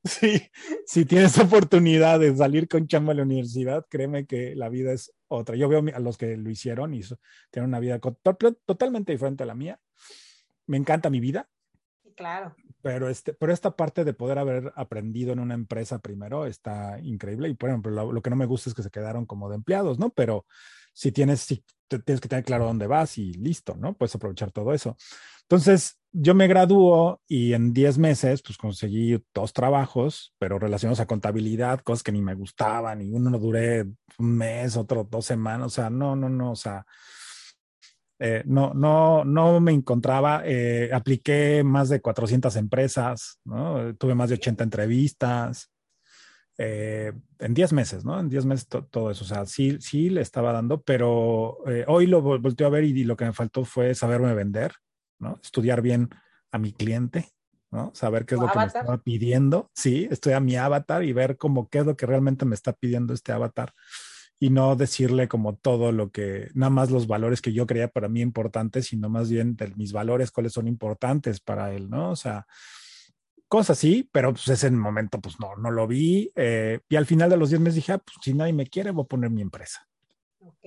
Sí, 0.05 0.51
si 0.87 1.05
tienes 1.07 1.39
oportunidad 1.39 2.21
de 2.21 2.37
salir 2.37 2.69
con 2.69 2.87
chamba 2.87 3.13
a 3.13 3.17
la 3.17 3.23
universidad, 3.23 3.87
créeme 3.89 4.27
que 4.27 4.55
la 4.55 4.69
vida 4.69 4.93
es 4.93 5.13
otra. 5.29 5.57
Yo 5.57 5.69
veo 5.69 5.83
a 5.95 5.99
los 5.99 6.19
que 6.19 6.37
lo 6.37 6.51
hicieron 6.51 6.95
y 6.95 7.01
tienen 7.51 7.71
una 7.71 7.81
vida 7.81 7.99
totalmente 7.99 9.13
diferente 9.13 9.43
a 9.43 9.47
la 9.47 9.55
mía. 9.55 9.81
Me 10.67 10.77
encanta 10.77 11.11
mi 11.11 11.21
vida. 11.21 11.49
claro. 12.17 12.55
Pero, 12.85 13.09
este, 13.09 13.33
pero 13.33 13.51
esta 13.51 13.75
parte 13.75 14.05
de 14.05 14.13
poder 14.13 14.39
haber 14.39 14.71
aprendido 14.77 15.33
en 15.33 15.39
una 15.39 15.55
empresa 15.55 16.01
primero 16.01 16.45
está 16.45 17.01
increíble. 17.01 17.49
Y 17.49 17.55
por 17.55 17.71
ejemplo, 17.71 18.13
lo, 18.13 18.21
que 18.21 18.29
no 18.29 18.37
me 18.37 18.45
gusta 18.45 18.69
es 18.69 18.75
que 18.75 18.83
se 18.83 18.91
quedaron 18.91 19.25
como 19.25 19.49
de 19.49 19.57
empleados, 19.57 19.99
¿no? 19.99 20.11
Pero 20.11 20.45
si 20.93 21.11
tienes, 21.11 21.41
si 21.41 21.65
tienes 21.89 22.21
que 22.21 22.29
tener 22.29 22.45
claro 22.45 22.67
dónde 22.67 22.87
vas 22.87 23.17
y 23.17 23.33
listo, 23.33 23.75
¿no? 23.75 23.95
Puedes 23.95 24.15
aprovechar 24.15 24.53
todo 24.53 24.75
eso. 24.75 24.99
Entonces, 25.45 25.99
yo 26.13 26.35
me 26.35 26.47
graduó 26.47 27.23
y 27.27 27.55
en 27.55 27.73
10 27.73 27.97
meses, 27.97 28.43
pues 28.43 28.59
conseguí 28.59 29.25
dos 29.33 29.55
trabajos, 29.55 30.35
pero 30.39 30.59
relacionados 30.59 31.01
a 31.01 31.07
contabilidad, 31.07 31.81
cosas 31.81 32.03
que 32.03 32.13
ni 32.13 32.21
me 32.21 32.35
gustaban, 32.35 33.01
y 33.01 33.15
uno 33.15 33.31
no 33.31 33.39
duré 33.39 33.85
un 34.19 34.37
mes, 34.37 34.77
otro 34.77 35.09
dos 35.11 35.25
semanas, 35.25 35.69
o 35.69 35.71
sea, 35.71 35.89
no, 35.89 36.17
no, 36.17 36.29
no, 36.29 36.51
o 36.51 36.57
sea, 36.57 36.85
eh, 38.19 38.43
no, 38.47 38.73
no, 38.75 39.25
no 39.25 39.61
me 39.61 39.73
encontraba. 39.73 40.43
Eh, 40.45 40.91
apliqué 40.93 41.63
más 41.65 41.89
de 41.89 42.01
400 42.01 42.57
empresas, 42.57 43.41
¿no? 43.45 43.95
tuve 43.97 44.15
más 44.15 44.29
de 44.29 44.37
80 44.37 44.65
entrevistas. 44.65 45.71
Eh, 46.57 47.13
en 47.41 47.53
10 47.53 47.73
meses, 47.73 48.05
¿no? 48.05 48.21
En 48.21 48.29
10 48.29 48.45
meses 48.47 48.69
todo 48.69 49.11
eso. 49.11 49.25
O 49.25 49.27
sea, 49.27 49.45
sí, 49.45 49.79
sí 49.81 50.09
le 50.09 50.21
estaba 50.21 50.53
dando, 50.53 50.83
pero 50.83 51.59
hoy 51.89 52.07
lo 52.07 52.23
volteo 52.23 52.69
a 52.69 52.71
ver 52.71 52.85
y, 52.85 52.91
y, 52.91 53.05
lo 53.05 53.17
que 53.17 53.25
me 53.25 53.33
faltó 53.33 53.65
fue 53.65 53.95
saberme 53.95 54.33
vender, 54.35 54.73
¿no? 55.19 55.41
Estudiar 55.43 55.83
bien 55.83 56.11
a 56.53 56.59
mi 56.59 56.73
cliente, 56.73 57.33
¿no? 57.73 57.91
Saber 57.93 58.25
qué 58.25 58.37
es 58.37 58.41
lo 58.41 58.47
que 58.53 58.59
me 58.61 58.67
estaba 58.67 58.99
pidiendo. 58.99 59.69
Sí, 59.75 60.07
estoy 60.09 60.35
a 60.35 60.41
mi 60.41 60.55
avatar 60.55 61.03
y 61.03 61.13
ver 61.13 61.37
cómo 61.37 61.69
qué 61.69 61.79
es 61.79 61.87
lo 61.87 61.97
que 61.97 62.07
realmente 62.07 62.45
me 62.45 62.55
está 62.55 62.73
pidiendo 62.73 63.13
este 63.13 63.33
avatar 63.33 63.75
y 64.39 64.51
no 64.51 64.77
decirle 64.77 65.29
como 65.29 65.57
todo 65.57 65.93
lo 65.93 66.11
que, 66.11 66.51
nada 66.55 66.71
más 66.71 66.91
los 66.91 67.07
valores 67.07 67.41
que 67.41 67.53
yo 67.53 67.67
creía 67.67 67.89
para 67.89 68.09
mí 68.09 68.21
importantes, 68.21 68.87
sino 68.87 69.09
más 69.09 69.31
bien 69.31 69.57
de 69.57 69.69
mis 69.77 69.93
valores, 69.93 70.31
cuáles 70.31 70.53
son 70.53 70.69
importantes 70.69 71.41
para 71.41 71.73
él, 71.73 71.89
¿no? 71.89 72.11
O 72.11 72.17
sea, 72.17 72.47
cosas 73.49 73.79
así, 73.79 74.09
pero 74.13 74.33
pues 74.33 74.49
ese 74.49 74.71
momento 74.71 75.21
pues 75.21 75.39
no, 75.39 75.57
no 75.57 75.71
lo 75.71 75.87
vi. 75.87 76.31
Eh, 76.35 76.81
y 76.89 76.97
al 76.97 77.07
final 77.07 77.31
de 77.31 77.37
los 77.37 77.51
10 77.51 77.61
meses 77.61 77.77
dije, 77.77 77.93
ah, 77.93 77.99
pues 77.99 78.17
si 78.23 78.35
nadie 78.35 78.53
me 78.53 78.67
quiere, 78.67 78.91
voy 78.91 79.05
a 79.05 79.09
poner 79.09 79.31
mi 79.31 79.43
empresa. 79.43 79.87
Ok. 80.41 80.67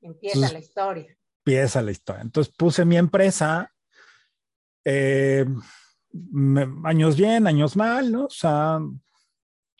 Empieza 0.00 0.52
la 0.52 0.58
historia. 0.58 1.18
Empieza 1.38 1.82
la 1.82 1.90
historia. 1.90 2.22
Entonces 2.22 2.54
puse 2.56 2.84
mi 2.84 2.96
empresa. 2.96 3.72
Eh, 4.84 5.46
años 6.84 7.16
bien, 7.16 7.46
años 7.46 7.76
mal, 7.76 8.12
¿no? 8.12 8.26
O 8.26 8.30
sea, 8.30 8.78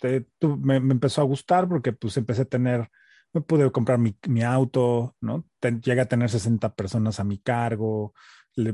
este, 0.04 0.26
me, 0.58 0.76
empezó 0.76 1.20
a 1.20 1.25
gustar 1.25 1.68
porque 1.68 1.92
pues 1.92 2.16
empecé 2.16 2.42
a 2.42 2.46
tener, 2.46 2.88
me 3.32 3.40
pude 3.40 3.70
comprar 3.73 3.99
mi, 3.99 4.16
mi 4.28 4.42
auto, 4.42 5.16
¿no? 5.20 5.46
llegué 5.82 6.00
a 6.00 6.08
tener 6.08 6.30
60 6.30 6.75
personas 6.75 7.20
a 7.20 7.25
mi 7.25 7.38
cargo, 7.38 8.14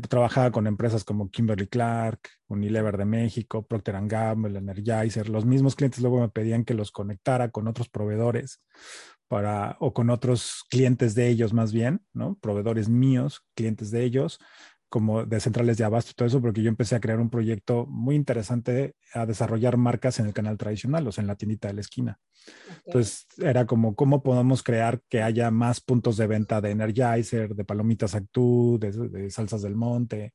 trabajaba 0.08 0.50
con 0.50 0.66
empresas 0.66 1.04
como 1.04 1.30
Kimberly 1.30 1.66
Clark, 1.66 2.20
Unilever 2.48 2.98
de 2.98 3.06
México, 3.06 3.66
Procter 3.66 3.96
Gamble, 4.06 4.58
Energizer, 4.58 5.28
los 5.28 5.46
mismos 5.46 5.74
clientes 5.74 6.00
luego 6.00 6.20
me 6.20 6.28
pedían 6.28 6.64
que 6.64 6.74
los 6.74 6.90
conectara 6.90 7.50
con 7.50 7.66
otros 7.66 7.88
proveedores 7.88 8.62
para, 9.28 9.76
o 9.80 9.94
con 9.94 10.10
otros 10.10 10.64
clientes 10.68 11.14
de 11.14 11.28
ellos 11.28 11.52
más 11.52 11.72
bien, 11.72 12.02
¿no? 12.12 12.36
Proveedores 12.40 12.88
míos, 12.88 13.46
clientes 13.54 13.90
de 13.90 14.04
ellos, 14.04 14.38
como 14.90 15.24
de 15.24 15.38
centrales 15.38 15.78
de 15.78 15.84
abasto 15.84 16.10
y 16.10 16.14
todo 16.14 16.26
eso, 16.26 16.42
porque 16.42 16.62
yo 16.62 16.68
empecé 16.68 16.96
a 16.96 17.00
crear 17.00 17.20
un 17.20 17.30
proyecto 17.30 17.86
muy 17.86 18.16
interesante 18.16 18.96
a 19.14 19.24
desarrollar 19.24 19.76
marcas 19.76 20.18
en 20.18 20.26
el 20.26 20.34
canal 20.34 20.58
tradicional, 20.58 21.06
o 21.06 21.12
sea, 21.12 21.22
en 21.22 21.28
la 21.28 21.36
tiendita 21.36 21.68
de 21.68 21.74
la 21.74 21.80
esquina. 21.80 22.18
Entonces, 22.84 23.28
era 23.38 23.66
como, 23.66 23.94
¿cómo 23.94 24.22
podemos 24.24 24.64
crear 24.64 25.00
que 25.08 25.22
haya 25.22 25.52
más 25.52 25.80
puntos 25.80 26.16
de 26.16 26.26
venta 26.26 26.60
de 26.60 26.72
Energizer, 26.72 27.54
de 27.54 27.64
Palomitas 27.64 28.16
Actú, 28.16 28.78
de, 28.80 28.90
de, 28.90 29.30
Salsas 29.30 29.62
del 29.62 29.76
Monte, 29.76 30.34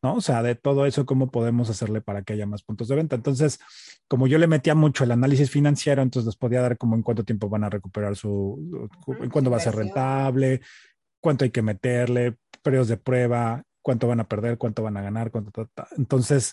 ¿no? 0.00 0.14
O 0.14 0.20
sea, 0.20 0.44
de 0.44 0.54
todo 0.54 0.86
eso, 0.86 1.04
¿cómo 1.04 1.32
podemos 1.32 1.68
hacerle 1.68 2.00
para 2.00 2.22
que 2.22 2.34
haya 2.34 2.46
más 2.46 2.62
puntos 2.62 2.86
de 2.86 2.94
venta? 2.94 3.16
Entonces, 3.16 3.58
como 4.06 4.28
yo 4.28 4.38
le 4.38 4.46
metía 4.46 4.76
mucho 4.76 5.02
el 5.02 5.10
análisis 5.10 5.50
financiero, 5.50 6.02
entonces 6.02 6.26
les 6.26 6.36
podía 6.36 6.60
dar 6.60 6.78
como 6.78 6.94
en 6.94 7.02
cuánto 7.02 7.24
tiempo 7.24 7.48
van 7.48 7.64
a 7.64 7.70
recuperar 7.70 8.14
su, 8.14 8.88
en 9.20 9.30
cuándo 9.30 9.50
va 9.50 9.56
a 9.56 9.60
ser 9.60 9.74
rentable, 9.74 10.60
cuánto 11.20 11.44
hay 11.44 11.50
que 11.50 11.62
meterle, 11.62 12.36
periodos 12.62 12.88
de 12.88 12.96
prueba, 12.96 13.64
cuánto 13.88 14.06
van 14.06 14.20
a 14.20 14.28
perder, 14.28 14.58
cuánto 14.58 14.82
van 14.82 14.98
a 14.98 15.00
ganar, 15.00 15.30
cuánto... 15.30 15.50
Entonces, 15.96 16.52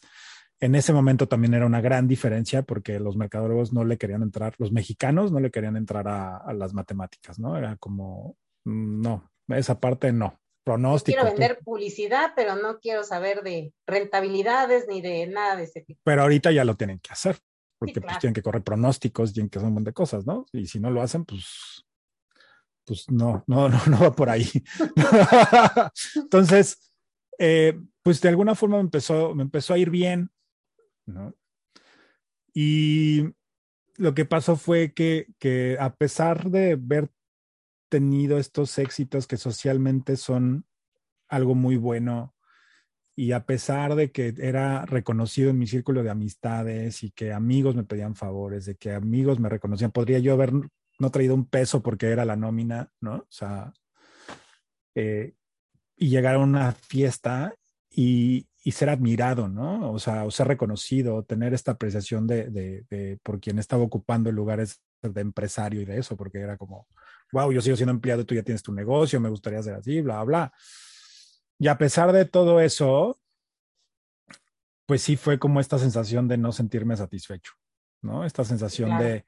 en 0.61 0.73
ese 0.73 0.93
momento 0.93 1.27
también 1.27 1.53
era 1.53 1.65
una 1.65 1.81
gran 1.81 2.07
diferencia 2.07 2.61
porque 2.61 2.97
los 2.97 3.17
mercadólogos 3.17 3.73
no 3.73 3.83
le 3.83 3.97
querían 3.97 4.21
entrar, 4.21 4.55
los 4.57 4.71
mexicanos 4.71 5.33
no 5.33 5.41
le 5.41 5.51
querían 5.51 5.75
entrar 5.75 6.07
a, 6.07 6.53
las 6.53 6.73
matemáticas, 6.73 7.37
¿no? 7.37 7.57
Era 7.57 7.75
como, 7.75 8.37
mm, 8.63 9.01
no, 9.01 9.29
esa 9.49 9.81
parte 9.81 10.13
no. 10.13 10.39
Pronóstico. 10.63 11.17
quiero 11.17 11.29
vender 11.29 11.59
publicidad, 11.61 12.31
pero 12.37 12.55
no 12.55 12.79
quiero 12.79 13.03
saber 13.03 13.43
de 13.43 13.73
rentabilidades 13.85 14.85
ni 14.87 15.01
de 15.01 15.27
nada 15.27 15.57
de 15.57 15.63
ese 15.63 15.81
tipo. 15.81 15.99
Pero 16.05 16.21
ahorita 16.21 16.53
ya 16.53 16.63
lo 16.63 16.77
tienen 16.77 16.99
que 16.99 17.11
hacer, 17.11 17.37
porque 17.77 17.99
pues 17.99 18.17
tienen 18.19 18.33
que 18.33 18.41
correr 18.41 18.63
pronósticos, 18.63 19.33
tienen 19.33 19.49
que 19.49 19.59
hacer 19.59 19.67
un 19.67 19.73
montón 19.73 19.91
de 19.91 19.93
cosas, 19.93 20.25
¿no? 20.25 20.45
Y 20.53 20.67
si 20.67 20.79
no 20.79 20.89
lo 20.89 21.01
hacen, 21.01 21.25
pues, 21.25 21.85
pues 22.85 23.11
no, 23.11 23.43
no, 23.45 23.67
no, 23.67 23.77
no 23.87 23.99
va 23.99 24.13
por 24.13 24.29
ahí. 24.29 24.49
Entonces, 26.15 26.94
eh, 27.39 27.79
pues 28.03 28.21
de 28.21 28.29
alguna 28.29 28.55
forma 28.55 28.77
me 28.77 28.83
empezó, 28.83 29.33
me 29.35 29.43
empezó 29.43 29.73
a 29.73 29.77
ir 29.77 29.89
bien, 29.89 30.31
¿no? 31.05 31.33
Y 32.53 33.33
lo 33.97 34.13
que 34.13 34.25
pasó 34.25 34.55
fue 34.55 34.93
que, 34.93 35.27
que 35.39 35.77
a 35.79 35.95
pesar 35.95 36.49
de 36.49 36.73
haber 36.73 37.09
tenido 37.89 38.37
estos 38.37 38.77
éxitos 38.77 39.27
que 39.27 39.37
socialmente 39.37 40.17
son 40.17 40.65
algo 41.27 41.55
muy 41.55 41.77
bueno, 41.77 42.35
y 43.15 43.31
a 43.31 43.45
pesar 43.45 43.95
de 43.95 44.11
que 44.11 44.33
era 44.37 44.85
reconocido 44.85 45.49
en 45.49 45.57
mi 45.57 45.67
círculo 45.67 46.03
de 46.03 46.09
amistades 46.09 47.01
y 47.03 47.11
que 47.11 47.31
amigos 47.31 47.75
me 47.75 47.85
pedían 47.85 48.15
favores, 48.15 48.65
de 48.65 48.75
que 48.75 48.91
amigos 48.91 49.39
me 49.39 49.47
reconocían, 49.47 49.91
podría 49.91 50.19
yo 50.19 50.33
haber 50.33 50.51
no 50.99 51.11
traído 51.11 51.33
un 51.33 51.45
peso 51.45 51.81
porque 51.81 52.07
era 52.07 52.25
la 52.25 52.35
nómina, 52.35 52.91
¿no? 52.99 53.15
O 53.15 53.27
sea, 53.29 53.73
eh, 54.95 55.35
y 55.95 56.09
llegar 56.09 56.35
a 56.35 56.39
una 56.39 56.71
fiesta 56.73 57.55
y, 57.89 58.47
y, 58.63 58.71
ser 58.71 58.89
admirado, 58.89 59.47
¿no? 59.47 59.91
O 59.91 59.99
sea, 59.99 60.25
o 60.25 60.31
ser 60.31 60.47
reconocido, 60.47 61.23
tener 61.23 61.53
esta 61.53 61.71
apreciación 61.71 62.27
de, 62.27 62.49
de, 62.49 62.85
de, 62.89 63.19
por 63.23 63.39
quien 63.39 63.59
estaba 63.59 63.83
ocupando 63.83 64.31
lugares 64.31 64.81
de 65.01 65.21
empresario 65.21 65.81
y 65.81 65.85
de 65.85 65.99
eso, 65.99 66.17
porque 66.17 66.39
era 66.39 66.57
como, 66.57 66.87
wow, 67.31 67.51
yo 67.51 67.61
sigo 67.61 67.75
siendo 67.75 67.91
empleado, 67.91 68.25
tú 68.25 68.35
ya 68.35 68.43
tienes 68.43 68.63
tu 68.63 68.73
negocio, 68.73 69.19
me 69.19 69.29
gustaría 69.29 69.63
ser 69.63 69.75
así, 69.75 70.01
bla, 70.01 70.23
bla. 70.23 70.53
Y 71.57 71.67
a 71.67 71.77
pesar 71.77 72.11
de 72.11 72.25
todo 72.25 72.59
eso, 72.59 73.19
pues 74.85 75.01
sí 75.01 75.15
fue 75.15 75.39
como 75.39 75.59
esta 75.59 75.79
sensación 75.79 76.27
de 76.27 76.37
no 76.37 76.51
sentirme 76.51 76.97
satisfecho, 76.97 77.53
¿no? 78.01 78.25
Esta 78.25 78.43
sensación 78.43 78.89
claro. 78.89 79.03
de, 79.05 79.25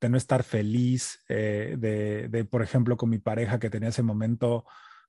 de, 0.00 0.08
no 0.08 0.16
estar 0.16 0.42
feliz, 0.42 1.22
eh, 1.28 1.76
de, 1.78 2.28
de, 2.28 2.44
por 2.44 2.62
ejemplo, 2.62 2.96
con 2.96 3.10
mi 3.10 3.18
pareja 3.18 3.58
que 3.58 3.70
tenía 3.70 3.90
ese 3.90 4.02
momento, 4.02 4.64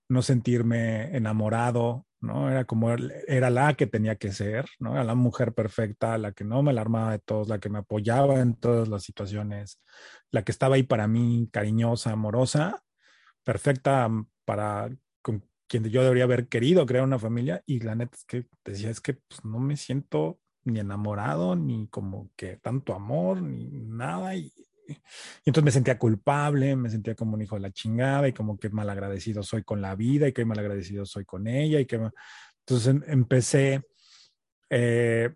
no 0.09 0.21
sentirme 0.21 1.15
enamorado, 1.15 2.05
¿no? 2.19 2.49
Era 2.49 2.65
como, 2.65 2.91
era 2.91 3.49
la 3.49 3.75
que 3.75 3.87
tenía 3.87 4.15
que 4.17 4.31
ser, 4.31 4.65
¿no? 4.79 4.93
Era 4.93 5.03
la 5.03 5.15
mujer 5.15 5.53
perfecta, 5.53 6.17
la 6.17 6.33
que 6.33 6.43
no 6.43 6.63
me 6.63 6.71
alarmaba 6.71 7.11
de 7.11 7.19
todos, 7.19 7.47
la 7.47 7.59
que 7.59 7.69
me 7.69 7.79
apoyaba 7.79 8.39
en 8.39 8.55
todas 8.55 8.87
las 8.89 9.03
situaciones, 9.03 9.79
la 10.31 10.43
que 10.43 10.51
estaba 10.51 10.75
ahí 10.75 10.83
para 10.83 11.07
mí, 11.07 11.47
cariñosa, 11.51 12.11
amorosa, 12.11 12.83
perfecta 13.43 14.09
para 14.45 14.89
con 15.21 15.45
quien 15.67 15.85
yo 15.85 16.03
debería 16.03 16.23
haber 16.25 16.47
querido 16.47 16.85
crear 16.85 17.03
una 17.03 17.19
familia. 17.19 17.63
Y 17.65 17.79
la 17.81 17.95
neta 17.95 18.15
es 18.17 18.25
que 18.25 18.47
decía, 18.65 18.89
es 18.89 19.01
que 19.01 19.13
pues, 19.13 19.45
no 19.45 19.59
me 19.59 19.77
siento 19.77 20.39
ni 20.63 20.79
enamorado, 20.79 21.55
ni 21.55 21.87
como 21.87 22.31
que 22.35 22.57
tanto 22.57 22.93
amor, 22.93 23.41
ni 23.41 23.69
nada. 23.69 24.35
Y 24.35 24.51
y 24.89 24.97
entonces 25.45 25.63
me 25.63 25.71
sentía 25.71 25.97
culpable, 25.97 26.75
me 26.75 26.89
sentía 26.89 27.15
como 27.15 27.35
un 27.35 27.41
hijo 27.41 27.55
de 27.55 27.61
la 27.61 27.71
chingada 27.71 28.27
y 28.27 28.33
como 28.33 28.57
que 28.57 28.69
malagradecido 28.69 29.43
soy 29.43 29.63
con 29.63 29.81
la 29.81 29.95
vida 29.95 30.27
y 30.27 30.33
que 30.33 30.45
malagradecido 30.45 31.05
soy 31.05 31.25
con 31.25 31.47
ella 31.47 31.79
y 31.79 31.85
que... 31.85 31.99
Entonces 32.65 32.87
em, 32.87 33.03
empecé 33.07 33.83
eh, 34.69 35.33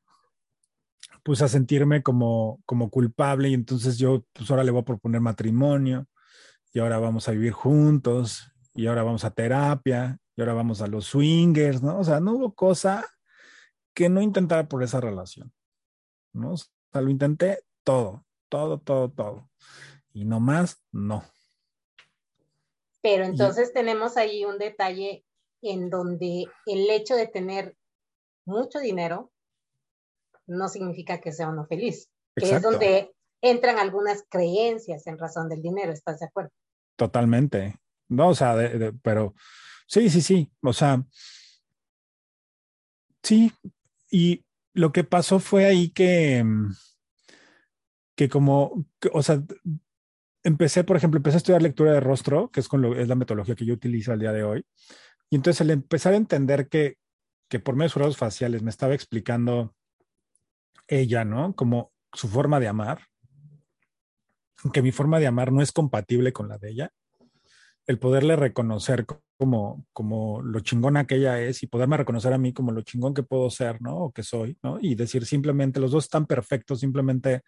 pues 1.23 1.41
a 1.41 1.47
sentirme 1.47 2.03
como, 2.03 2.61
como 2.65 2.89
culpable 2.89 3.49
y 3.49 3.53
entonces 3.53 3.97
yo 3.97 4.25
pues 4.33 4.49
ahora 4.51 4.63
le 4.63 4.71
voy 4.71 4.81
a 4.81 4.85
proponer 4.85 5.21
matrimonio 5.21 6.07
y 6.73 6.79
ahora 6.79 6.99
vamos 6.99 7.27
a 7.27 7.31
vivir 7.31 7.53
juntos 7.53 8.51
y 8.73 8.87
ahora 8.87 9.03
vamos 9.03 9.23
a 9.23 9.31
terapia 9.31 10.19
y 10.35 10.41
ahora 10.41 10.53
vamos 10.53 10.81
a 10.81 10.87
los 10.87 11.05
swingers, 11.05 11.81
¿no? 11.81 11.99
O 11.99 12.03
sea, 12.03 12.19
no 12.19 12.33
hubo 12.33 12.53
cosa 12.53 13.05
que 13.93 14.09
no 14.09 14.21
intentara 14.21 14.67
por 14.67 14.83
esa 14.83 14.99
relación, 14.99 15.53
¿no? 16.33 16.53
O 16.53 16.57
sea, 16.57 17.01
lo 17.01 17.09
intenté 17.09 17.59
todo, 17.83 18.22
todo, 18.53 18.77
todo, 18.77 19.09
todo. 19.09 19.49
Y 20.13 20.25
no 20.25 20.39
más, 20.39 20.79
no. 20.91 21.23
Pero 23.01 23.25
entonces 23.25 23.71
y, 23.71 23.73
tenemos 23.73 24.15
ahí 24.15 24.45
un 24.45 24.59
detalle 24.59 25.25
en 25.63 25.89
donde 25.89 26.45
el 26.67 26.87
hecho 26.91 27.15
de 27.15 27.25
tener 27.25 27.75
mucho 28.45 28.77
dinero 28.77 29.31
no 30.45 30.69
significa 30.69 31.19
que 31.19 31.31
sea 31.31 31.49
uno 31.49 31.65
feliz, 31.65 32.11
que 32.35 32.45
Exacto. 32.45 32.67
es 32.67 32.73
donde 32.73 33.15
entran 33.41 33.79
algunas 33.79 34.23
creencias 34.29 35.07
en 35.07 35.17
razón 35.17 35.49
del 35.49 35.63
dinero, 35.63 35.91
¿estás 35.91 36.19
de 36.19 36.27
acuerdo? 36.27 36.51
Totalmente. 36.95 37.75
No, 38.07 38.29
o 38.29 38.35
sea, 38.35 38.55
de, 38.55 38.69
de, 38.77 38.93
pero 38.93 39.33
sí, 39.87 40.11
sí, 40.11 40.21
sí, 40.21 40.51
o 40.61 40.73
sea, 40.73 41.03
sí, 43.23 43.51
y 44.11 44.45
lo 44.73 44.91
que 44.91 45.03
pasó 45.03 45.39
fue 45.39 45.65
ahí 45.65 45.89
que, 45.89 46.45
que 48.15 48.29
como, 48.29 48.85
o 49.11 49.23
sea, 49.23 49.43
empecé, 50.43 50.83
por 50.83 50.97
ejemplo, 50.97 51.17
empecé 51.17 51.37
a 51.37 51.37
estudiar 51.37 51.61
lectura 51.61 51.93
de 51.93 51.99
rostro, 51.99 52.51
que 52.51 52.59
es, 52.59 52.67
con 52.67 52.81
lo, 52.81 52.95
es 52.95 53.07
la 53.07 53.15
metodología 53.15 53.55
que 53.55 53.65
yo 53.65 53.73
utilizo 53.73 54.11
al 54.11 54.19
día 54.19 54.31
de 54.31 54.43
hoy. 54.43 54.65
Y 55.29 55.35
entonces 55.35 55.61
al 55.61 55.71
empezar 55.71 56.13
a 56.13 56.17
entender 56.17 56.67
que, 56.69 56.97
que 57.49 57.59
por 57.59 57.75
medio 57.75 57.85
de 57.85 57.89
sus 57.89 58.01
rasgos 58.01 58.17
faciales 58.17 58.61
me 58.61 58.69
estaba 58.69 58.93
explicando 58.93 59.75
ella, 60.87 61.25
¿no? 61.25 61.55
Como 61.55 61.91
su 62.11 62.27
forma 62.27 62.59
de 62.59 62.67
amar, 62.67 63.07
que 64.71 64.81
mi 64.81 64.91
forma 64.91 65.19
de 65.19 65.27
amar 65.27 65.51
no 65.51 65.61
es 65.61 65.71
compatible 65.71 66.31
con 66.33 66.47
la 66.47 66.57
de 66.57 66.69
ella, 66.69 66.91
el 67.85 67.99
poderle 67.99 68.35
reconocer 68.35 69.05
como, 69.37 69.85
como 69.91 70.41
lo 70.41 70.59
chingona 70.61 71.05
que 71.05 71.15
ella 71.15 71.41
es 71.41 71.63
y 71.63 71.67
poderme 71.67 71.97
reconocer 71.97 72.31
a 72.31 72.37
mí 72.37 72.53
como 72.53 72.71
lo 72.71 72.81
chingón 72.81 73.13
que 73.13 73.23
puedo 73.23 73.49
ser, 73.49 73.81
¿no? 73.81 73.97
O 73.97 74.11
que 74.11 74.23
soy, 74.23 74.57
¿no? 74.63 74.77
Y 74.79 74.95
decir 74.95 75.25
simplemente, 75.25 75.79
los 75.79 75.91
dos 75.91 76.05
están 76.05 76.25
perfectos, 76.25 76.79
simplemente 76.79 77.41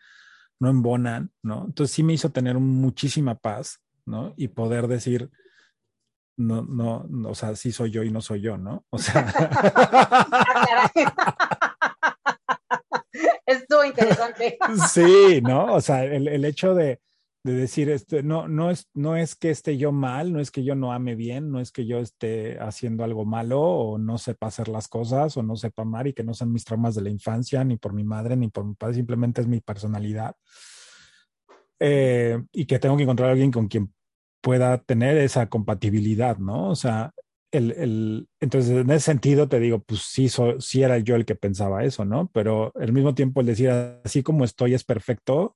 no 0.59 0.69
embonan, 0.69 1.31
¿no? 1.43 1.65
Entonces 1.65 1.95
sí 1.95 2.03
me 2.03 2.13
hizo 2.13 2.31
tener 2.31 2.59
muchísima 2.59 3.35
paz, 3.35 3.81
¿no? 4.05 4.33
Y 4.37 4.49
poder 4.49 4.87
decir, 4.87 5.31
no, 6.37 6.63
no, 6.63 7.05
no, 7.09 7.29
o 7.29 7.35
sea, 7.35 7.55
sí 7.55 7.71
soy 7.71 7.91
yo 7.91 8.03
y 8.03 8.11
no 8.11 8.21
soy 8.21 8.41
yo, 8.41 8.57
¿no? 8.57 8.85
O 8.89 8.97
sea. 8.97 9.25
Estuvo 13.45 13.85
interesante. 13.85 14.57
sí, 14.91 15.41
¿no? 15.41 15.73
O 15.73 15.81
sea, 15.81 16.03
el, 16.03 16.27
el 16.27 16.45
hecho 16.45 16.73
de, 16.73 16.99
de 17.45 17.53
decir, 17.53 17.91
este, 17.91 18.23
no, 18.23 18.47
no, 18.47 18.71
es, 18.71 18.89
no 18.95 19.15
es 19.15 19.35
que 19.35 19.51
esté 19.51 19.77
yo 19.77 19.91
mal, 19.91 20.33
no 20.33 20.39
es 20.39 20.49
que 20.49 20.63
yo 20.63 20.73
no 20.73 20.91
ame 20.91 21.13
bien, 21.13 21.51
no 21.51 21.59
es 21.59 21.71
que 21.71 21.85
yo 21.85 21.99
esté 21.99 22.57
haciendo 22.59 23.03
algo 23.03 23.23
malo 23.23 23.61
o 23.61 23.97
no 23.99 24.17
sepa 24.17 24.47
hacer 24.47 24.67
las 24.67 24.87
cosas 24.87 25.37
o 25.37 25.43
no 25.43 25.55
sepa 25.55 25.83
amar 25.83 26.07
y 26.07 26.13
que 26.13 26.23
no 26.23 26.33
sean 26.33 26.51
mis 26.51 26.65
traumas 26.65 26.95
de 26.95 27.03
la 27.03 27.11
infancia, 27.11 27.63
ni 27.63 27.77
por 27.77 27.93
mi 27.93 28.03
madre, 28.03 28.35
ni 28.35 28.49
por 28.49 28.65
mi 28.65 28.73
padre, 28.73 28.95
simplemente 28.95 29.41
es 29.41 29.47
mi 29.47 29.61
personalidad. 29.61 30.35
Eh, 31.79 32.41
y 32.51 32.65
que 32.65 32.79
tengo 32.79 32.97
que 32.97 33.03
encontrar 33.03 33.29
a 33.29 33.33
alguien 33.33 33.51
con 33.51 33.67
quien 33.67 33.93
pueda 34.41 34.79
tener 34.79 35.15
esa 35.19 35.47
compatibilidad, 35.47 36.39
¿no? 36.39 36.69
O 36.69 36.75
sea, 36.75 37.11
el, 37.51 37.73
el, 37.73 38.27
entonces 38.39 38.71
en 38.71 38.89
ese 38.89 39.05
sentido 39.05 39.47
te 39.47 39.59
digo, 39.59 39.83
pues 39.83 40.01
sí, 40.01 40.29
sí 40.57 40.81
era 40.81 40.97
yo 40.97 41.15
el 41.15 41.25
que 41.25 41.35
pensaba 41.35 41.83
eso, 41.83 42.05
¿no? 42.05 42.27
Pero 42.33 42.71
al 42.73 42.91
mismo 42.91 43.13
tiempo 43.13 43.41
el 43.41 43.45
decir, 43.45 43.69
así 43.69 44.23
como 44.23 44.45
estoy 44.45 44.73
es 44.73 44.83
perfecto, 44.83 45.55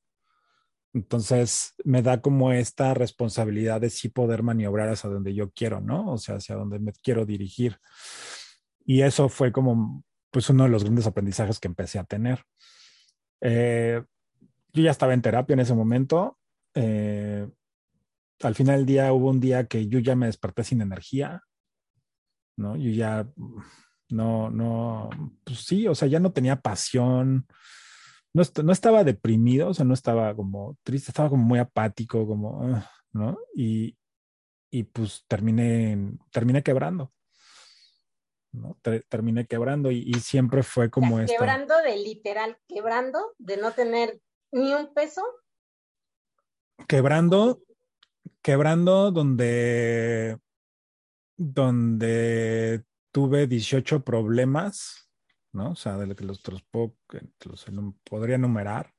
entonces 0.94 1.76
me 1.84 2.02
da 2.02 2.22
como 2.22 2.52
esta 2.52 2.94
responsabilidad 2.94 3.82
de 3.82 3.90
sí 3.90 4.10
poder 4.10 4.44
maniobrar 4.44 4.90
hacia 4.90 5.10
donde 5.10 5.34
yo 5.36 5.52
quiero, 5.52 5.82
¿no? 5.82 6.12
O 6.12 6.18
sea, 6.18 6.36
hacia 6.36 6.56
donde 6.56 6.80
me 6.80 6.94
quiero 7.04 7.26
dirigir. 7.26 7.78
Y 8.86 9.02
eso 9.02 9.30
fue 9.30 9.52
como, 9.52 10.04
pues, 10.32 10.50
uno 10.50 10.64
de 10.64 10.70
los 10.70 10.84
grandes 10.84 11.06
aprendizajes 11.06 11.60
que 11.60 11.68
empecé 11.68 12.00
a 12.00 12.06
tener. 12.06 12.44
Eh, 13.42 14.02
yo 14.74 14.84
ya 14.84 14.92
estaba 14.92 15.14
en 15.14 15.22
terapia 15.22 15.54
en 15.54 15.60
ese 15.60 15.76
momento. 15.76 16.40
Eh, 16.74 17.48
al 18.42 18.56
final 18.56 18.78
del 18.78 18.86
día 18.86 19.14
hubo 19.14 19.30
un 19.30 19.40
día 19.40 19.68
que 19.68 19.88
yo 19.88 20.00
ya 20.00 20.16
me 20.16 20.26
desperté 20.26 20.64
sin 20.64 20.82
energía, 20.82 21.44
¿no? 22.58 22.76
Yo 22.78 22.90
ya, 22.92 23.30
no, 24.10 24.50
no, 24.50 25.10
pues 25.44 25.60
sí, 25.60 25.88
o 25.88 25.94
sea, 25.94 26.08
ya 26.08 26.20
no 26.20 26.32
tenía 26.32 26.62
pasión 26.62 27.48
no, 28.34 28.44
no, 28.64 28.72
estaba 28.72 29.04
deprimido, 29.04 29.70
o 29.70 29.74
sea, 29.74 29.86
no 29.86 29.94
estaba 29.94 30.36
como 30.36 30.78
triste, 30.84 31.12
estaba 31.12 31.30
como 31.30 31.44
muy 31.44 31.60
apático, 31.60 32.28
como, 32.28 32.64
ah, 32.64 32.90
¿no? 33.12 33.38
Y, 33.56 33.98
y 34.72 34.84
pues 34.84 35.26
terminé, 35.28 36.18
terminé 36.32 36.64
quebrando. 36.64 37.12
¿no? 38.52 38.80
terminé 39.10 39.46
quebrando 39.46 39.92
y, 39.92 40.00
y, 40.00 40.16
siempre 40.16 40.64
fue 40.64 40.90
como 40.90 41.20
esto. 41.20 41.36
Quebrando 41.38 41.78
de 41.84 41.98
literal, 41.98 42.58
quebrando, 42.68 43.36
de 43.38 43.58
no 43.58 43.74
tener 43.74 44.20
ni 44.52 44.74
un 44.74 44.92
peso. 44.92 45.22
Quebrando, 46.88 47.62
quebrando 48.42 49.12
donde, 49.12 50.40
donde 51.38 52.84
tuve 53.12 53.46
18 53.46 54.04
problemas 54.04 55.09
¿no? 55.52 55.72
O 55.72 55.76
sea, 55.76 55.98
de 55.98 56.08
lo 56.08 56.16
que 56.16 56.26
los, 56.26 56.42
los, 56.48 56.64
los 57.44 57.68
podría 58.04 58.36
enumerar. 58.36 58.94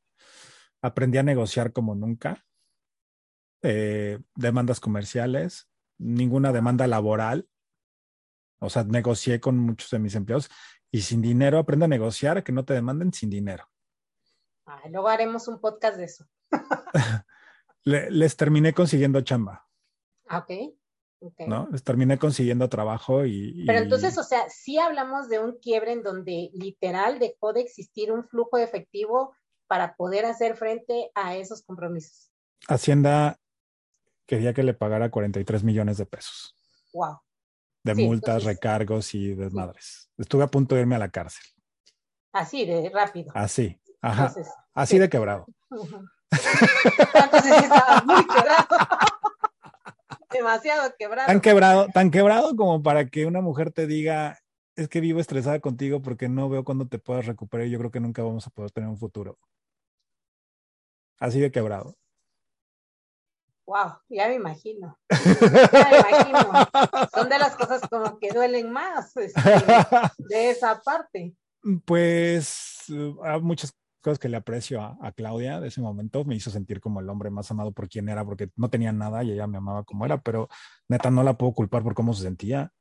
Aprendí 0.82 1.18
a 1.18 1.22
negociar 1.22 1.72
como 1.72 1.94
nunca. 1.94 2.44
Eh, 3.62 4.18
demandas 4.34 4.80
comerciales, 4.80 5.70
ninguna 5.98 6.52
demanda 6.52 6.86
laboral. 6.86 7.48
O 8.58 8.70
sea, 8.70 8.84
negocié 8.84 9.40
con 9.40 9.58
muchos 9.58 9.90
de 9.90 9.98
mis 9.98 10.14
empleados 10.14 10.50
y 10.90 11.02
sin 11.02 11.20
dinero 11.20 11.58
aprende 11.58 11.84
a 11.84 11.88
negociar, 11.88 12.42
que 12.42 12.52
no 12.52 12.64
te 12.64 12.74
demanden 12.74 13.12
sin 13.12 13.30
dinero. 13.30 13.70
luego 14.90 15.08
haremos 15.08 15.46
un 15.48 15.60
podcast 15.60 15.96
de 15.96 16.04
eso. 16.04 16.26
les 17.84 18.36
terminé 18.36 18.72
consiguiendo 18.72 19.20
chamba. 19.20 19.66
Ah, 20.28 20.46
¿no? 21.46 21.68
Terminé 21.84 22.18
consiguiendo 22.18 22.68
trabajo 22.68 23.26
y, 23.26 23.64
Pero 23.66 23.78
entonces, 23.78 24.16
o 24.18 24.22
sea, 24.22 24.48
sí 24.48 24.78
hablamos 24.78 25.28
de 25.28 25.38
un 25.38 25.58
quiebre 25.58 25.92
en 25.92 26.02
donde 26.02 26.50
literal 26.54 27.18
dejó 27.18 27.52
de 27.52 27.60
existir 27.60 28.12
un 28.12 28.24
flujo 28.24 28.56
de 28.56 28.64
efectivo 28.64 29.34
para 29.66 29.94
poder 29.94 30.24
hacer 30.26 30.56
frente 30.56 31.10
a 31.14 31.36
esos 31.36 31.62
compromisos. 31.62 32.32
Hacienda 32.68 33.38
quería 34.26 34.52
que 34.52 34.62
le 34.62 34.74
pagara 34.74 35.10
43 35.10 35.64
millones 35.64 35.98
de 35.98 36.06
pesos. 36.06 36.54
Wow. 36.92 37.20
De 37.82 37.94
multas, 37.94 38.44
recargos 38.44 39.14
y 39.14 39.34
desmadres. 39.34 40.10
Estuve 40.18 40.44
a 40.44 40.48
punto 40.48 40.74
de 40.74 40.82
irme 40.82 40.96
a 40.96 40.98
la 40.98 41.08
cárcel. 41.10 41.44
Así, 42.32 42.64
de 42.66 42.90
rápido. 42.90 43.32
Así, 43.34 43.80
ajá. 44.00 44.32
así 44.74 44.98
de 44.98 45.08
quebrado. 45.08 45.46
Entonces 46.30 47.62
estaba 47.62 48.02
muy 48.06 48.26
quebrado. 48.26 48.66
Demasiado 50.30 50.94
quebrado. 50.98 51.26
Tan 51.26 51.40
quebrado, 51.40 51.88
tan 51.92 52.10
quebrado 52.10 52.56
como 52.56 52.82
para 52.82 53.06
que 53.06 53.26
una 53.26 53.40
mujer 53.40 53.72
te 53.72 53.86
diga, 53.86 54.38
es 54.76 54.88
que 54.88 55.00
vivo 55.00 55.20
estresada 55.20 55.60
contigo 55.60 56.00
porque 56.02 56.28
no 56.28 56.48
veo 56.48 56.64
cuándo 56.64 56.86
te 56.86 56.98
puedas 56.98 57.26
recuperar 57.26 57.66
y 57.66 57.70
yo 57.70 57.78
creo 57.78 57.90
que 57.90 58.00
nunca 58.00 58.22
vamos 58.22 58.46
a 58.46 58.50
poder 58.50 58.70
tener 58.70 58.88
un 58.88 58.98
futuro. 58.98 59.38
Así 61.18 61.40
de 61.40 61.50
quebrado. 61.50 61.96
Wow, 63.66 64.00
ya 64.08 64.26
me 64.26 64.34
imagino. 64.34 64.98
Ya 65.08 65.88
me 65.90 65.98
imagino. 65.98 66.68
Son 67.14 67.28
de 67.28 67.38
las 67.38 67.54
cosas 67.54 67.82
como 67.88 68.18
que 68.18 68.30
duelen 68.30 68.72
más 68.72 69.16
este, 69.16 69.40
de 70.18 70.50
esa 70.50 70.80
parte. 70.80 71.34
Pues 71.84 72.86
hay 73.22 73.38
muchas 73.42 73.76
cosas 74.00 74.18
que 74.18 74.28
le 74.28 74.36
aprecio 74.36 74.80
a, 74.82 75.12
Claudia 75.12 75.60
de 75.60 75.68
ese 75.68 75.80
momento. 75.80 76.24
Me 76.24 76.34
hizo 76.34 76.50
sentir 76.50 76.80
como 76.80 77.00
el 77.00 77.08
hombre 77.08 77.30
más 77.30 77.50
amado 77.50 77.72
por 77.72 77.88
quien 77.88 78.08
era, 78.08 78.24
porque 78.24 78.50
no 78.56 78.70
tenía 78.70 78.92
nada 78.92 79.22
y 79.24 79.32
ella 79.32 79.46
me 79.46 79.58
amaba 79.58 79.84
como 79.84 80.04
era, 80.04 80.20
pero 80.20 80.48
neta 80.88 81.10
no 81.10 81.22
la 81.22 81.36
puedo 81.36 81.52
culpar 81.52 81.82
por 81.82 81.94
cómo 81.94 82.14
se 82.14 82.22
sentía. 82.22 82.72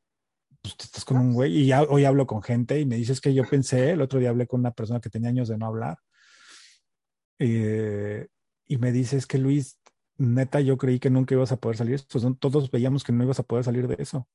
Pues 0.61 0.75
estás 0.79 1.05
con 1.05 1.17
un 1.17 1.33
güey 1.33 1.57
y 1.57 1.67
ya, 1.67 1.83
hoy 1.83 2.05
hablo 2.05 2.27
con 2.27 2.41
gente 2.41 2.79
y 2.79 2.85
me 2.85 2.95
dices 2.95 3.21
que 3.21 3.33
yo 3.33 3.43
pensé, 3.49 3.91
el 3.91 4.01
otro 4.01 4.19
día 4.19 4.29
hablé 4.29 4.47
con 4.47 4.59
una 4.59 4.71
persona 4.71 4.99
que 4.99 5.09
tenía 5.09 5.29
años 5.29 5.47
de 5.47 5.57
no 5.57 5.67
hablar 5.67 5.97
eh, 7.39 8.27
y 8.67 8.77
me 8.77 8.91
dices 8.91 9.25
que 9.25 9.37
Luis, 9.37 9.79
neta 10.17 10.59
yo 10.59 10.77
creí 10.77 10.99
que 10.99 11.09
nunca 11.09 11.33
ibas 11.33 11.51
a 11.51 11.57
poder 11.57 11.77
salir. 11.77 12.01
Pues 12.11 12.23
todos 12.39 12.69
veíamos 12.69 13.03
que 13.03 13.13
no 13.13 13.23
ibas 13.23 13.39
a 13.39 13.43
poder 13.43 13.63
salir 13.63 13.87
de 13.87 13.95
eso. 13.97 14.27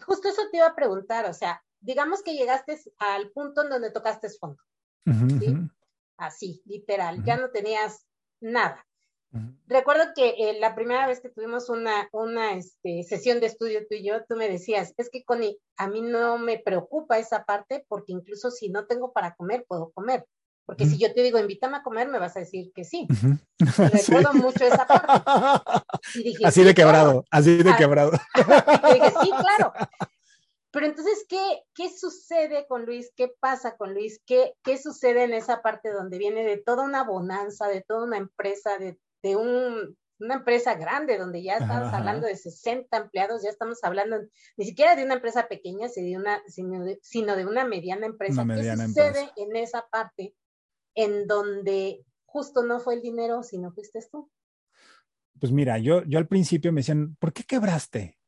Justo 0.00 0.28
eso 0.28 0.42
te 0.50 0.58
iba 0.58 0.66
a 0.66 0.76
preguntar, 0.76 1.26
o 1.26 1.34
sea, 1.34 1.62
digamos 1.80 2.22
que 2.22 2.34
llegaste 2.34 2.80
al 2.98 3.30
punto 3.30 3.64
en 3.64 3.70
donde 3.70 3.90
tocaste 3.90 4.28
fondo. 4.30 4.62
¿sí? 5.04 5.56
Así, 6.18 6.62
literal, 6.66 7.24
ya 7.24 7.36
no 7.36 7.50
tenías 7.50 8.06
nada. 8.40 8.84
Recuerdo 9.66 10.04
que 10.14 10.30
eh, 10.38 10.58
la 10.58 10.74
primera 10.74 11.06
vez 11.06 11.20
que 11.20 11.28
tuvimos 11.28 11.68
una, 11.68 12.08
una 12.12 12.54
este, 12.54 13.02
sesión 13.02 13.40
de 13.40 13.46
estudio 13.46 13.80
tú 13.80 13.94
y 13.94 14.02
yo, 14.02 14.24
tú 14.26 14.36
me 14.36 14.48
decías, 14.48 14.94
es 14.96 15.10
que 15.10 15.22
Connie, 15.22 15.58
a 15.76 15.86
mí 15.86 16.00
no 16.00 16.38
me 16.38 16.58
preocupa 16.58 17.18
esa 17.18 17.44
parte 17.44 17.84
porque 17.88 18.12
incluso 18.12 18.50
si 18.50 18.70
no 18.70 18.86
tengo 18.86 19.12
para 19.12 19.34
comer, 19.34 19.66
puedo 19.68 19.90
comer. 19.90 20.24
Porque 20.64 20.84
si 20.84 20.98
yo 20.98 21.12
te 21.14 21.22
digo, 21.22 21.38
invítame 21.38 21.78
a 21.78 21.82
comer, 21.82 22.08
me 22.08 22.18
vas 22.18 22.36
a 22.36 22.40
decir 22.40 22.72
que 22.74 22.84
sí. 22.84 23.06
Recuerdo 23.58 24.34
mucho 24.34 24.64
esa 24.66 24.86
parte. 24.86 25.82
así 26.44 26.62
de 26.62 26.74
quebrado, 26.74 27.24
así 27.30 27.62
de 27.62 27.74
quebrado. 27.76 28.12
y 28.34 28.94
dije, 28.94 29.12
sí, 29.22 29.30
claro. 29.30 29.72
Pero 30.70 30.86
entonces, 30.86 31.24
¿qué, 31.28 31.62
¿qué 31.74 31.88
sucede 31.90 32.66
con 32.66 32.84
Luis? 32.84 33.12
¿Qué 33.16 33.32
pasa 33.40 33.76
con 33.76 33.94
Luis? 33.94 34.20
¿Qué, 34.26 34.54
¿Qué 34.62 34.76
sucede 34.76 35.24
en 35.24 35.32
esa 35.32 35.62
parte 35.62 35.90
donde 35.90 36.18
viene 36.18 36.44
de 36.44 36.58
toda 36.58 36.84
una 36.84 37.04
bonanza, 37.04 37.68
de 37.68 37.82
toda 37.82 38.04
una 38.04 38.18
empresa, 38.18 38.76
de, 38.76 38.98
de 39.22 39.36
un, 39.36 39.96
una 40.20 40.34
empresa 40.34 40.74
grande, 40.74 41.16
donde 41.16 41.42
ya 41.42 41.56
estamos 41.56 41.92
hablando 41.92 42.26
de 42.26 42.36
60 42.36 42.96
empleados, 42.96 43.42
ya 43.42 43.50
estamos 43.50 43.78
hablando 43.82 44.18
ni 44.56 44.64
siquiera 44.64 44.96
de 44.96 45.04
una 45.04 45.14
empresa 45.14 45.48
pequeña, 45.48 45.88
sino 45.88 46.08
de 46.08 46.16
una, 46.16 46.42
sino 46.46 46.84
de, 46.84 46.98
sino 47.02 47.36
de 47.36 47.46
una 47.46 47.64
mediana 47.64 48.06
empresa. 48.06 48.44
¿Qué 48.46 48.76
sucede 48.76 49.30
en 49.36 49.56
esa 49.56 49.86
parte 49.88 50.34
en 50.94 51.26
donde 51.26 52.04
justo 52.26 52.62
no 52.62 52.80
fue 52.80 52.94
el 52.94 53.02
dinero, 53.02 53.42
sino 53.42 53.72
fuiste 53.72 54.00
tú? 54.10 54.30
Pues 55.40 55.52
mira, 55.52 55.78
yo, 55.78 56.02
yo 56.04 56.18
al 56.18 56.26
principio 56.26 56.72
me 56.72 56.80
decían, 56.80 57.16
¿por 57.20 57.32
qué 57.32 57.44
quebraste? 57.44 58.18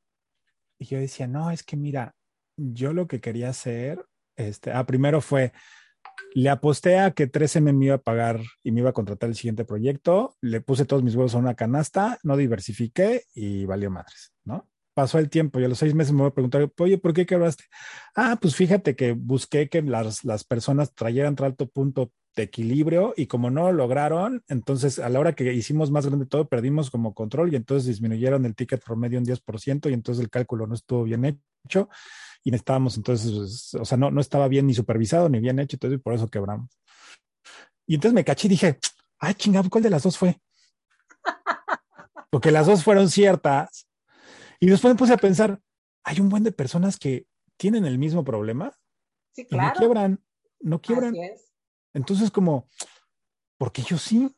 Y 0.79 0.87
yo 0.87 0.99
decía, 0.99 1.27
no, 1.27 1.51
es 1.51 1.65
que 1.65 1.77
mira, 1.77 2.15
yo 2.61 2.93
lo 2.93 3.07
que 3.07 3.21
quería 3.21 3.49
hacer, 3.49 4.05
este, 4.37 4.73
ah, 4.73 4.85
primero 4.87 5.21
fue, 5.21 5.53
le 6.35 6.51
aposté 6.51 6.99
a 6.99 7.13
que 7.13 7.31
3M 7.31 7.73
me 7.73 7.87
iba 7.87 7.95
a 7.97 8.03
pagar 8.03 8.41
y 8.63 8.73
me 8.73 8.81
iba 8.81 8.91
a 8.91 8.95
contratar 8.95 9.29
el 9.29 9.35
siguiente 9.35 9.65
proyecto, 9.65 10.37
le 10.41 10.61
puse 10.61 10.85
todos 10.85 11.03
mis 11.03 11.15
huevos 11.15 11.35
a 11.35 11.39
una 11.39 11.55
canasta, 11.55 12.19
no 12.23 12.37
diversifiqué 12.37 13.25
y 13.35 13.65
valió 13.65 13.91
madres, 13.91 14.33
¿no? 14.45 14.69
Pasó 14.95 15.19
el 15.19 15.31
tiempo 15.31 15.61
y 15.61 15.65
a 15.65 15.69
los 15.69 15.79
seis 15.79 15.95
meses 15.95 16.13
me 16.13 16.21
voy 16.21 16.29
a 16.29 16.35
preguntar, 16.35 16.71
oye, 16.79 16.99
¿por 16.99 17.15
qué 17.15 17.25
quebraste? 17.25 17.65
Ah, 18.15 18.39
pues 18.41 18.55
fíjate 18.55 18.97
que 18.97 19.13
busqué 19.13 19.69
que 19.69 19.83
las, 19.83 20.25
las 20.25 20.45
personas 20.45 20.95
trajeran 20.95 21.37
alto 21.41 21.69
punto 21.69 22.13
de 22.37 22.45
equilibrio 22.45 23.13
y 23.17 23.27
como 23.27 23.51
no 23.51 23.65
lo 23.65 23.73
lograron, 23.73 24.45
entonces 24.49 24.99
a 24.99 25.09
la 25.09 25.19
hora 25.19 25.35
que 25.35 25.53
hicimos 25.53 25.91
más 25.91 26.07
grande 26.07 26.27
todo, 26.27 26.49
perdimos 26.49 26.91
como 26.91 27.15
control 27.15 27.53
y 27.53 27.57
entonces 27.57 27.87
disminuyeron 27.87 28.45
el 28.47 28.55
ticket 28.55 28.83
promedio 28.83 29.19
un 29.19 29.27
10% 29.27 29.91
y 29.91 29.93
entonces 29.93 30.23
el 30.23 30.31
cálculo 30.31 30.67
no 30.67 30.75
estuvo 30.75 31.05
bien 31.05 31.41
hecho 31.65 31.89
y 32.45 32.51
necesitábamos 32.51 32.97
entonces, 32.97 33.75
o 33.75 33.85
sea, 33.85 33.99
no, 33.99 34.11
no 34.11 34.21
estaba 34.21 34.49
bien 34.49 34.67
ni 34.67 34.75
supervisado 34.75 35.29
ni 35.29 35.41
bien 35.41 35.59
hecho, 35.59 35.77
entonces 35.77 36.01
por 36.01 36.15
eso 36.15 36.29
quebramos. 36.29 36.71
Y 37.87 37.97
entonces 37.97 38.15
me 38.15 38.25
caché 38.25 38.47
y 38.47 38.51
dije, 38.51 38.79
ay, 39.19 39.35
chingado, 39.35 39.69
¿cuál 39.69 39.83
de 39.83 39.91
las 39.91 40.05
dos 40.05 40.17
fue? 40.17 40.41
Porque 42.31 42.53
las 42.53 42.67
dos 42.67 42.85
fueron 42.85 43.11
ciertas. 43.11 43.89
Y 44.61 44.69
después 44.69 44.95
me 44.95 44.99
puse 44.99 45.13
a 45.13 45.19
pensar, 45.19 45.61
hay 46.05 46.21
un 46.21 46.29
buen 46.29 46.45
de 46.45 46.53
personas 46.53 46.99
que 46.99 47.27
tienen 47.57 47.85
el 47.85 47.99
mismo 47.99 48.25
problema 48.25 48.73
sí, 49.33 49.45
claro. 49.47 49.65
y 49.65 49.69
no 49.69 49.79
quiebran, 49.79 50.25
no 50.61 50.81
quiebran. 50.81 51.15
Entonces, 51.93 52.31
como, 52.31 52.69
porque 53.59 53.83
yo 53.83 53.99
sí. 53.99 54.35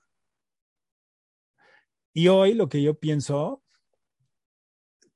Y 2.14 2.28
hoy 2.28 2.54
lo 2.54 2.68
que 2.68 2.82
yo 2.82 2.98
pienso, 2.98 3.62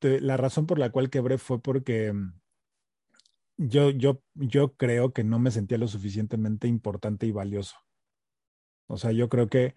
la 0.00 0.36
razón 0.36 0.66
por 0.66 0.78
la 0.78 0.90
cual 0.90 1.10
quebré 1.10 1.38
fue 1.38 1.60
porque 1.60 2.12
yo, 3.56 3.90
yo, 3.90 4.22
yo 4.34 4.76
creo 4.76 5.12
que 5.12 5.24
no 5.24 5.38
me 5.38 5.50
sentía 5.50 5.78
lo 5.78 5.88
suficientemente 5.88 6.68
importante 6.68 7.26
y 7.26 7.32
valioso. 7.32 7.76
O 8.88 8.96
sea, 8.98 9.12
yo 9.12 9.28
creo 9.28 9.48
que 9.48 9.74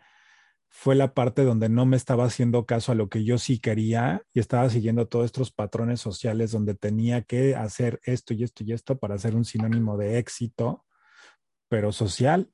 fue 0.69 0.95
la 0.95 1.13
parte 1.13 1.43
donde 1.43 1.67
no 1.67 1.85
me 1.85 1.97
estaba 1.97 2.25
haciendo 2.25 2.65
caso 2.65 2.91
a 2.91 2.95
lo 2.95 3.09
que 3.09 3.23
yo 3.23 3.37
sí 3.39 3.59
quería 3.59 4.23
y 4.33 4.39
estaba 4.39 4.69
siguiendo 4.69 5.07
todos 5.07 5.25
estos 5.25 5.51
patrones 5.51 5.99
sociales 5.99 6.51
donde 6.51 6.75
tenía 6.75 7.23
que 7.23 7.55
hacer 7.55 7.99
esto 8.03 8.33
y 8.33 8.43
esto 8.43 8.63
y 8.63 8.73
esto 8.73 8.99
para 8.99 9.17
ser 9.17 9.35
un 9.35 9.45
sinónimo 9.45 9.97
de 9.97 10.19
éxito, 10.19 10.85
pero 11.69 11.91
social. 11.91 12.51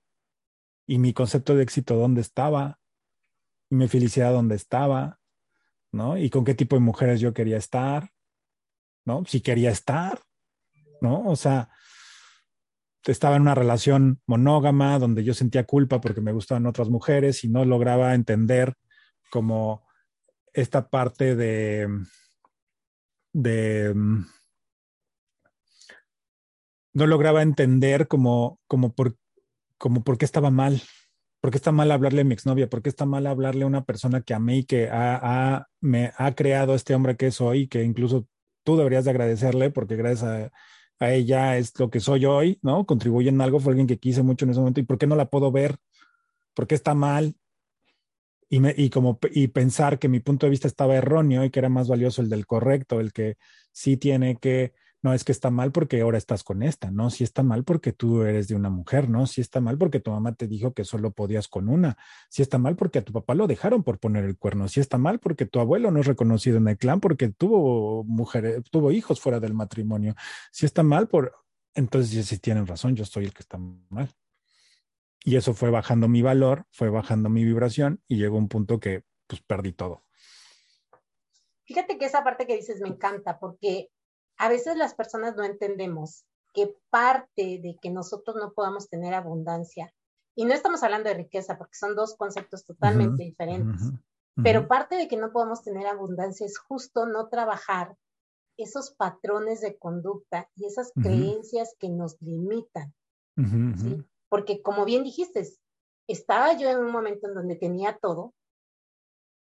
Y 0.87 0.99
mi 0.99 1.13
concepto 1.13 1.55
de 1.55 1.63
éxito, 1.63 1.95
¿dónde 1.95 2.21
estaba? 2.21 2.79
Y 3.69 3.75
mi 3.75 3.87
felicidad, 3.87 4.31
¿dónde 4.31 4.55
estaba? 4.55 5.19
¿No? 5.91 6.17
Y 6.17 6.29
con 6.29 6.45
qué 6.45 6.53
tipo 6.53 6.75
de 6.75 6.81
mujeres 6.81 7.21
yo 7.21 7.33
quería 7.33 7.57
estar, 7.57 8.11
¿no? 9.05 9.25
Si 9.25 9.41
quería 9.41 9.71
estar, 9.71 10.21
¿no? 11.01 11.27
O 11.27 11.35
sea, 11.35 11.69
estaba 13.11 13.35
en 13.35 13.43
una 13.43 13.55
relación 13.55 14.21
monógama 14.25 14.99
donde 14.99 15.23
yo 15.23 15.33
sentía 15.33 15.65
culpa 15.65 16.01
porque 16.01 16.21
me 16.21 16.31
gustaban 16.31 16.65
otras 16.65 16.89
mujeres 16.89 17.43
y 17.43 17.49
no 17.49 17.65
lograba 17.65 18.13
entender 18.13 18.73
como 19.29 19.87
esta 20.53 20.89
parte 20.89 21.35
de, 21.35 21.87
de 23.33 23.93
no 26.95 27.05
lograba 27.05 27.43
entender 27.43 28.07
como, 28.07 28.59
como, 28.65 28.95
por, 28.95 29.15
como 29.77 30.03
por 30.03 30.17
qué 30.17 30.25
estaba 30.25 30.49
mal, 30.49 30.81
por 31.41 31.51
qué 31.51 31.57
está 31.57 31.71
mal 31.71 31.91
hablarle 31.91 32.21
a 32.21 32.23
mi 32.23 32.33
exnovia, 32.33 32.67
por 32.67 32.81
qué 32.81 32.89
está 32.89 33.05
mal 33.05 33.27
hablarle 33.27 33.65
a 33.65 33.67
una 33.67 33.85
persona 33.85 34.21
que 34.21 34.33
amé 34.33 34.57
y 34.57 34.63
que 34.63 34.89
ha, 34.91 35.67
me 35.79 36.11
ha 36.17 36.33
creado 36.33 36.73
este 36.73 36.95
hombre 36.95 37.15
que 37.15 37.29
soy, 37.29 37.67
que 37.67 37.83
incluso 37.83 38.27
tú 38.63 38.77
deberías 38.77 39.05
de 39.05 39.11
agradecerle 39.11 39.69
porque 39.69 39.95
gracias 39.95 40.23
a 40.23 40.51
a 40.99 41.11
ella 41.11 41.57
es 41.57 41.77
lo 41.79 41.89
que 41.89 41.99
soy 41.99 42.25
hoy, 42.25 42.59
¿no? 42.61 42.85
Contribuye 42.85 43.29
en 43.29 43.41
algo, 43.41 43.59
fue 43.59 43.71
alguien 43.71 43.87
que 43.87 43.99
quise 43.99 44.23
mucho 44.23 44.45
en 44.45 44.51
ese 44.51 44.59
momento, 44.59 44.79
¿y 44.79 44.83
por 44.83 44.97
qué 44.97 45.07
no 45.07 45.15
la 45.15 45.29
puedo 45.29 45.51
ver? 45.51 45.75
¿Por 46.53 46.67
qué 46.67 46.75
está 46.75 46.93
mal? 46.93 47.35
Y, 48.47 48.59
me, 48.59 48.73
y, 48.77 48.89
como, 48.89 49.19
y 49.31 49.47
pensar 49.47 49.99
que 49.99 50.07
mi 50.07 50.19
punto 50.19 50.45
de 50.45 50.51
vista 50.51 50.67
estaba 50.67 50.95
erróneo 50.95 51.43
y 51.43 51.49
que 51.49 51.59
era 51.59 51.69
más 51.69 51.87
valioso 51.87 52.21
el 52.21 52.29
del 52.29 52.45
correcto, 52.45 52.99
el 52.99 53.11
que 53.11 53.37
sí 53.71 53.97
tiene 53.97 54.37
que 54.37 54.73
no 55.05 55.13
es 55.13 55.23
que 55.23 55.31
está 55.31 55.51
mal 55.51 55.71
porque 55.71 56.01
ahora 56.01 56.17
estás 56.17 56.43
con 56.43 56.63
esta, 56.63 56.89
no, 56.89 57.11
si 57.11 57.23
está 57.23 57.43
mal 57.43 57.63
porque 57.63 57.93
tú 57.93 58.23
eres 58.23 58.47
de 58.47 58.55
una 58.55 58.71
mujer, 58.71 59.07
no, 59.07 59.27
si 59.27 59.39
está 59.39 59.61
mal 59.61 59.77
porque 59.77 59.99
tu 59.99 60.09
mamá 60.09 60.33
te 60.33 60.47
dijo 60.47 60.73
que 60.73 60.83
solo 60.83 61.11
podías 61.11 61.47
con 61.47 61.69
una, 61.69 61.95
si 62.27 62.41
está 62.41 62.57
mal 62.57 62.75
porque 62.75 62.97
a 62.97 63.01
tu 63.03 63.13
papá 63.13 63.35
lo 63.35 63.45
dejaron 63.45 63.83
por 63.83 63.99
poner 63.99 64.23
el 64.23 64.35
cuerno, 64.35 64.67
si 64.67 64.79
está 64.79 64.97
mal 64.97 65.19
porque 65.19 65.45
tu 65.45 65.59
abuelo 65.59 65.91
no 65.91 65.99
es 65.99 66.07
reconocido 66.07 66.57
en 66.57 66.67
el 66.69 66.77
clan 66.79 67.01
porque 67.01 67.29
tuvo 67.29 68.03
mujeres, 68.03 68.63
tuvo 68.71 68.91
hijos 68.91 69.21
fuera 69.21 69.39
del 69.39 69.53
matrimonio, 69.53 70.15
si 70.51 70.65
está 70.65 70.81
mal 70.81 71.07
por, 71.07 71.35
entonces 71.75 72.25
si 72.25 72.39
tienen 72.39 72.65
razón, 72.65 72.95
yo 72.95 73.05
soy 73.05 73.25
el 73.25 73.33
que 73.33 73.41
está 73.41 73.59
mal. 73.59 74.09
Y 75.23 75.35
eso 75.35 75.53
fue 75.53 75.69
bajando 75.69 76.07
mi 76.07 76.23
valor, 76.23 76.65
fue 76.71 76.89
bajando 76.89 77.29
mi 77.29 77.45
vibración 77.45 78.01
y 78.07 78.17
llegó 78.17 78.39
un 78.39 78.47
punto 78.47 78.79
que 78.79 79.03
pues 79.27 79.39
perdí 79.43 79.71
todo. 79.71 80.03
Fíjate 81.65 81.99
que 81.99 82.05
esa 82.05 82.23
parte 82.23 82.47
que 82.47 82.55
dices 82.55 82.81
me 82.81 82.89
encanta 82.89 83.37
porque 83.37 83.91
a 84.37 84.49
veces 84.49 84.77
las 84.77 84.93
personas 84.93 85.35
no 85.35 85.43
entendemos 85.43 86.25
que 86.53 86.75
parte 86.89 87.59
de 87.61 87.77
que 87.81 87.89
nosotros 87.89 88.35
no 88.37 88.53
podamos 88.53 88.89
tener 88.89 89.13
abundancia, 89.13 89.93
y 90.35 90.45
no 90.45 90.53
estamos 90.53 90.83
hablando 90.83 91.09
de 91.09 91.15
riqueza 91.15 91.57
porque 91.57 91.75
son 91.75 91.95
dos 91.95 92.15
conceptos 92.15 92.65
totalmente 92.65 93.23
diferentes, 93.23 93.89
pero 94.43 94.67
parte 94.67 94.95
de 94.95 95.07
que 95.07 95.15
no 95.15 95.31
podamos 95.31 95.63
tener 95.63 95.87
abundancia 95.87 96.45
es 96.45 96.57
justo 96.57 97.05
no 97.05 97.29
trabajar 97.29 97.95
esos 98.57 98.91
patrones 98.91 99.61
de 99.61 99.77
conducta 99.77 100.49
y 100.55 100.65
esas 100.65 100.91
creencias 100.93 101.73
que 101.79 101.89
nos 101.89 102.21
limitan. 102.21 102.93
Porque 104.27 104.61
como 104.61 104.83
bien 104.83 105.03
dijiste, 105.03 105.47
estaba 106.07 106.53
yo 106.57 106.69
en 106.69 106.79
un 106.79 106.91
momento 106.91 107.27
en 107.27 107.35
donde 107.35 107.55
tenía 107.55 107.97
todo 107.97 108.33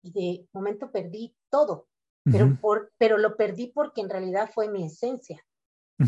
y 0.02 0.12
de 0.12 0.48
momento 0.52 0.92
perdí 0.92 1.34
todo 1.50 1.88
pero, 2.30 2.56
por, 2.60 2.92
pero 2.98 3.18
lo 3.18 3.36
perdí 3.36 3.68
porque 3.68 4.00
en 4.00 4.10
realidad 4.10 4.50
fue 4.52 4.68
mi 4.68 4.84
esencia, 4.84 5.44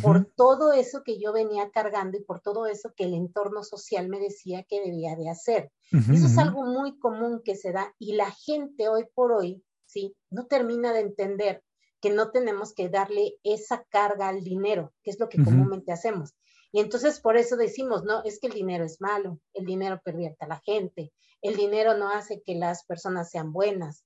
por 0.02 0.26
todo 0.36 0.72
eso 0.72 1.02
que 1.02 1.18
yo 1.18 1.32
venía 1.32 1.70
cargando 1.70 2.18
y 2.18 2.22
por 2.22 2.40
todo 2.40 2.66
eso 2.66 2.92
que 2.94 3.04
el 3.04 3.14
entorno 3.14 3.62
social 3.62 4.08
me 4.08 4.20
decía 4.20 4.62
que 4.64 4.82
debía 4.82 5.16
de 5.16 5.30
hacer. 5.30 5.72
eso 5.92 6.26
es 6.26 6.36
algo 6.36 6.64
muy 6.64 6.98
común 6.98 7.40
que 7.42 7.56
se 7.56 7.72
da 7.72 7.94
y 7.98 8.14
la 8.14 8.30
gente 8.30 8.88
hoy 8.88 9.06
por 9.14 9.32
hoy, 9.32 9.62
¿sí? 9.86 10.14
No 10.30 10.46
termina 10.46 10.92
de 10.92 11.00
entender 11.00 11.62
que 12.00 12.10
no 12.10 12.30
tenemos 12.30 12.74
que 12.74 12.88
darle 12.88 13.36
esa 13.42 13.84
carga 13.88 14.28
al 14.28 14.44
dinero, 14.44 14.92
que 15.02 15.10
es 15.10 15.18
lo 15.18 15.28
que 15.28 15.42
comúnmente 15.42 15.90
hacemos. 15.90 16.34
Y 16.70 16.80
entonces 16.80 17.20
por 17.20 17.36
eso 17.36 17.56
decimos, 17.56 18.04
no, 18.04 18.22
es 18.24 18.38
que 18.38 18.48
el 18.48 18.52
dinero 18.52 18.84
es 18.84 19.00
malo, 19.00 19.40
el 19.54 19.64
dinero 19.64 20.00
pervierte 20.04 20.44
a 20.44 20.48
la 20.48 20.60
gente, 20.64 21.12
el 21.40 21.56
dinero 21.56 21.96
no 21.96 22.10
hace 22.10 22.42
que 22.42 22.54
las 22.54 22.84
personas 22.84 23.30
sean 23.30 23.52
buenas, 23.52 24.04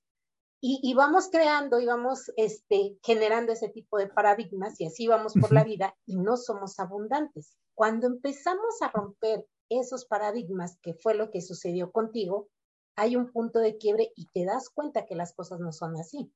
y, 0.65 0.93
vamos 0.93 1.27
creando 1.29 1.81
y 1.81 1.85
vamos 1.85 2.31
este, 2.37 2.97
generando 3.03 3.51
ese 3.51 3.67
tipo 3.67 3.97
de 3.97 4.07
paradigmas 4.07 4.79
y 4.79 4.85
así 4.85 5.07
vamos 5.07 5.33
por 5.33 5.51
la 5.51 5.65
vida 5.65 5.93
y 6.05 6.15
no 6.15 6.37
somos 6.37 6.79
abundantes. 6.79 7.57
Cuando 7.75 8.07
empezamos 8.07 8.81
a 8.81 8.89
romper 8.89 9.45
esos 9.67 10.05
paradigmas, 10.05 10.77
que 10.81 10.93
fue 10.93 11.15
lo 11.15 11.31
que 11.31 11.41
sucedió 11.41 11.91
contigo, 11.91 12.47
hay 12.95 13.17
un 13.17 13.29
punto 13.33 13.59
de 13.59 13.77
quiebre 13.77 14.13
y 14.15 14.27
te 14.27 14.45
das 14.45 14.69
cuenta 14.69 15.05
que 15.05 15.15
las 15.15 15.35
cosas 15.35 15.59
no 15.59 15.73
son 15.73 15.97
así. 15.97 16.31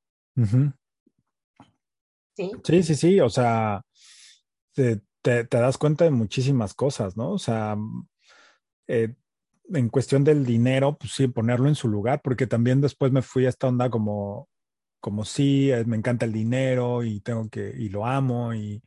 ¿Sí? 2.36 2.52
Sí, 2.64 2.82
sí, 2.82 2.94
sí, 2.96 3.20
o 3.20 3.30
sea, 3.30 3.80
te, 4.74 5.00
te, 5.22 5.46
das 5.46 5.78
cuenta 5.78 6.04
de 6.04 6.10
muchísimas 6.10 6.74
cosas, 6.74 7.16
¿no? 7.16 7.32
O 7.32 7.38
sea, 7.38 7.78
eh, 8.88 9.16
en 9.72 9.88
cuestión 9.88 10.24
del 10.24 10.44
dinero, 10.44 10.96
pues 10.98 11.12
sí, 11.12 11.28
ponerlo 11.28 11.68
en 11.68 11.74
su 11.74 11.88
lugar, 11.88 12.20
porque 12.22 12.46
también 12.46 12.80
después 12.80 13.12
me 13.12 13.22
fui 13.22 13.46
a 13.46 13.48
esta 13.50 13.68
onda 13.68 13.90
como, 13.90 14.48
como 15.00 15.24
sí, 15.24 15.70
eh, 15.70 15.84
me 15.84 15.96
encanta 15.96 16.26
el 16.26 16.32
dinero 16.32 17.04
y 17.04 17.20
tengo 17.20 17.48
que, 17.48 17.74
y 17.76 17.88
lo 17.88 18.06
amo 18.06 18.54
y, 18.54 18.82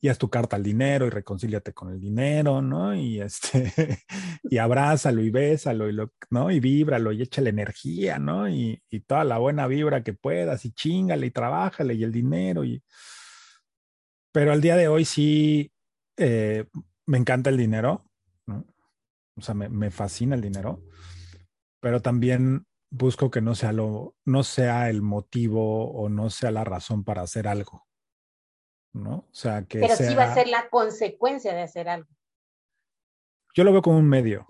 y 0.00 0.08
haz 0.08 0.18
tu 0.18 0.28
carta 0.28 0.56
al 0.56 0.62
dinero 0.62 1.06
y 1.06 1.10
reconcíliate 1.10 1.72
con 1.72 1.90
el 1.92 2.00
dinero, 2.00 2.60
¿no? 2.60 2.94
Y 2.94 3.20
este, 3.22 3.72
y 4.44 4.58
abrázalo 4.58 5.22
y 5.22 5.30
bésalo 5.30 5.88
y 5.88 5.92
lo, 5.92 6.12
¿no? 6.30 6.50
Y 6.50 6.60
víbralo 6.60 7.12
y 7.12 7.22
échale 7.22 7.50
energía, 7.50 8.18
¿no? 8.18 8.48
Y, 8.48 8.82
y 8.90 9.00
toda 9.00 9.24
la 9.24 9.38
buena 9.38 9.66
vibra 9.66 10.02
que 10.02 10.12
puedas 10.12 10.64
y 10.66 10.72
chingale 10.72 11.26
y 11.26 11.30
trabájale 11.30 11.94
y 11.94 12.04
el 12.04 12.12
dinero 12.12 12.64
y... 12.64 12.82
Pero 14.32 14.52
al 14.52 14.60
día 14.60 14.76
de 14.76 14.88
hoy 14.88 15.04
sí 15.04 15.72
eh, 16.16 16.66
me 17.06 17.18
encanta 17.18 17.50
el 17.50 17.56
dinero, 17.56 18.04
¿no? 18.46 18.66
O 19.36 19.40
sea, 19.40 19.54
me, 19.54 19.90
fascina 19.90 20.34
el 20.34 20.40
dinero, 20.40 20.82
pero 21.80 22.00
también 22.00 22.66
busco 22.90 23.30
que 23.30 23.40
no 23.40 23.54
sea 23.54 23.72
lo, 23.72 24.14
no 24.24 24.44
sea 24.44 24.88
el 24.88 25.02
motivo 25.02 25.90
o 25.90 26.08
no 26.08 26.30
sea 26.30 26.50
la 26.50 26.64
razón 26.64 27.04
para 27.04 27.22
hacer 27.22 27.48
algo. 27.48 27.86
¿No? 28.92 29.26
O 29.28 29.34
sea, 29.34 29.64
que. 29.64 29.80
Pero 29.80 29.96
sí 29.96 30.14
va 30.14 30.24
a 30.24 30.34
ser 30.34 30.46
la 30.46 30.68
consecuencia 30.68 31.52
de 31.52 31.62
hacer 31.62 31.88
algo. 31.88 32.08
Yo 33.54 33.64
lo 33.64 33.72
veo 33.72 33.82
como 33.82 33.98
un 33.98 34.08
medio. 34.08 34.48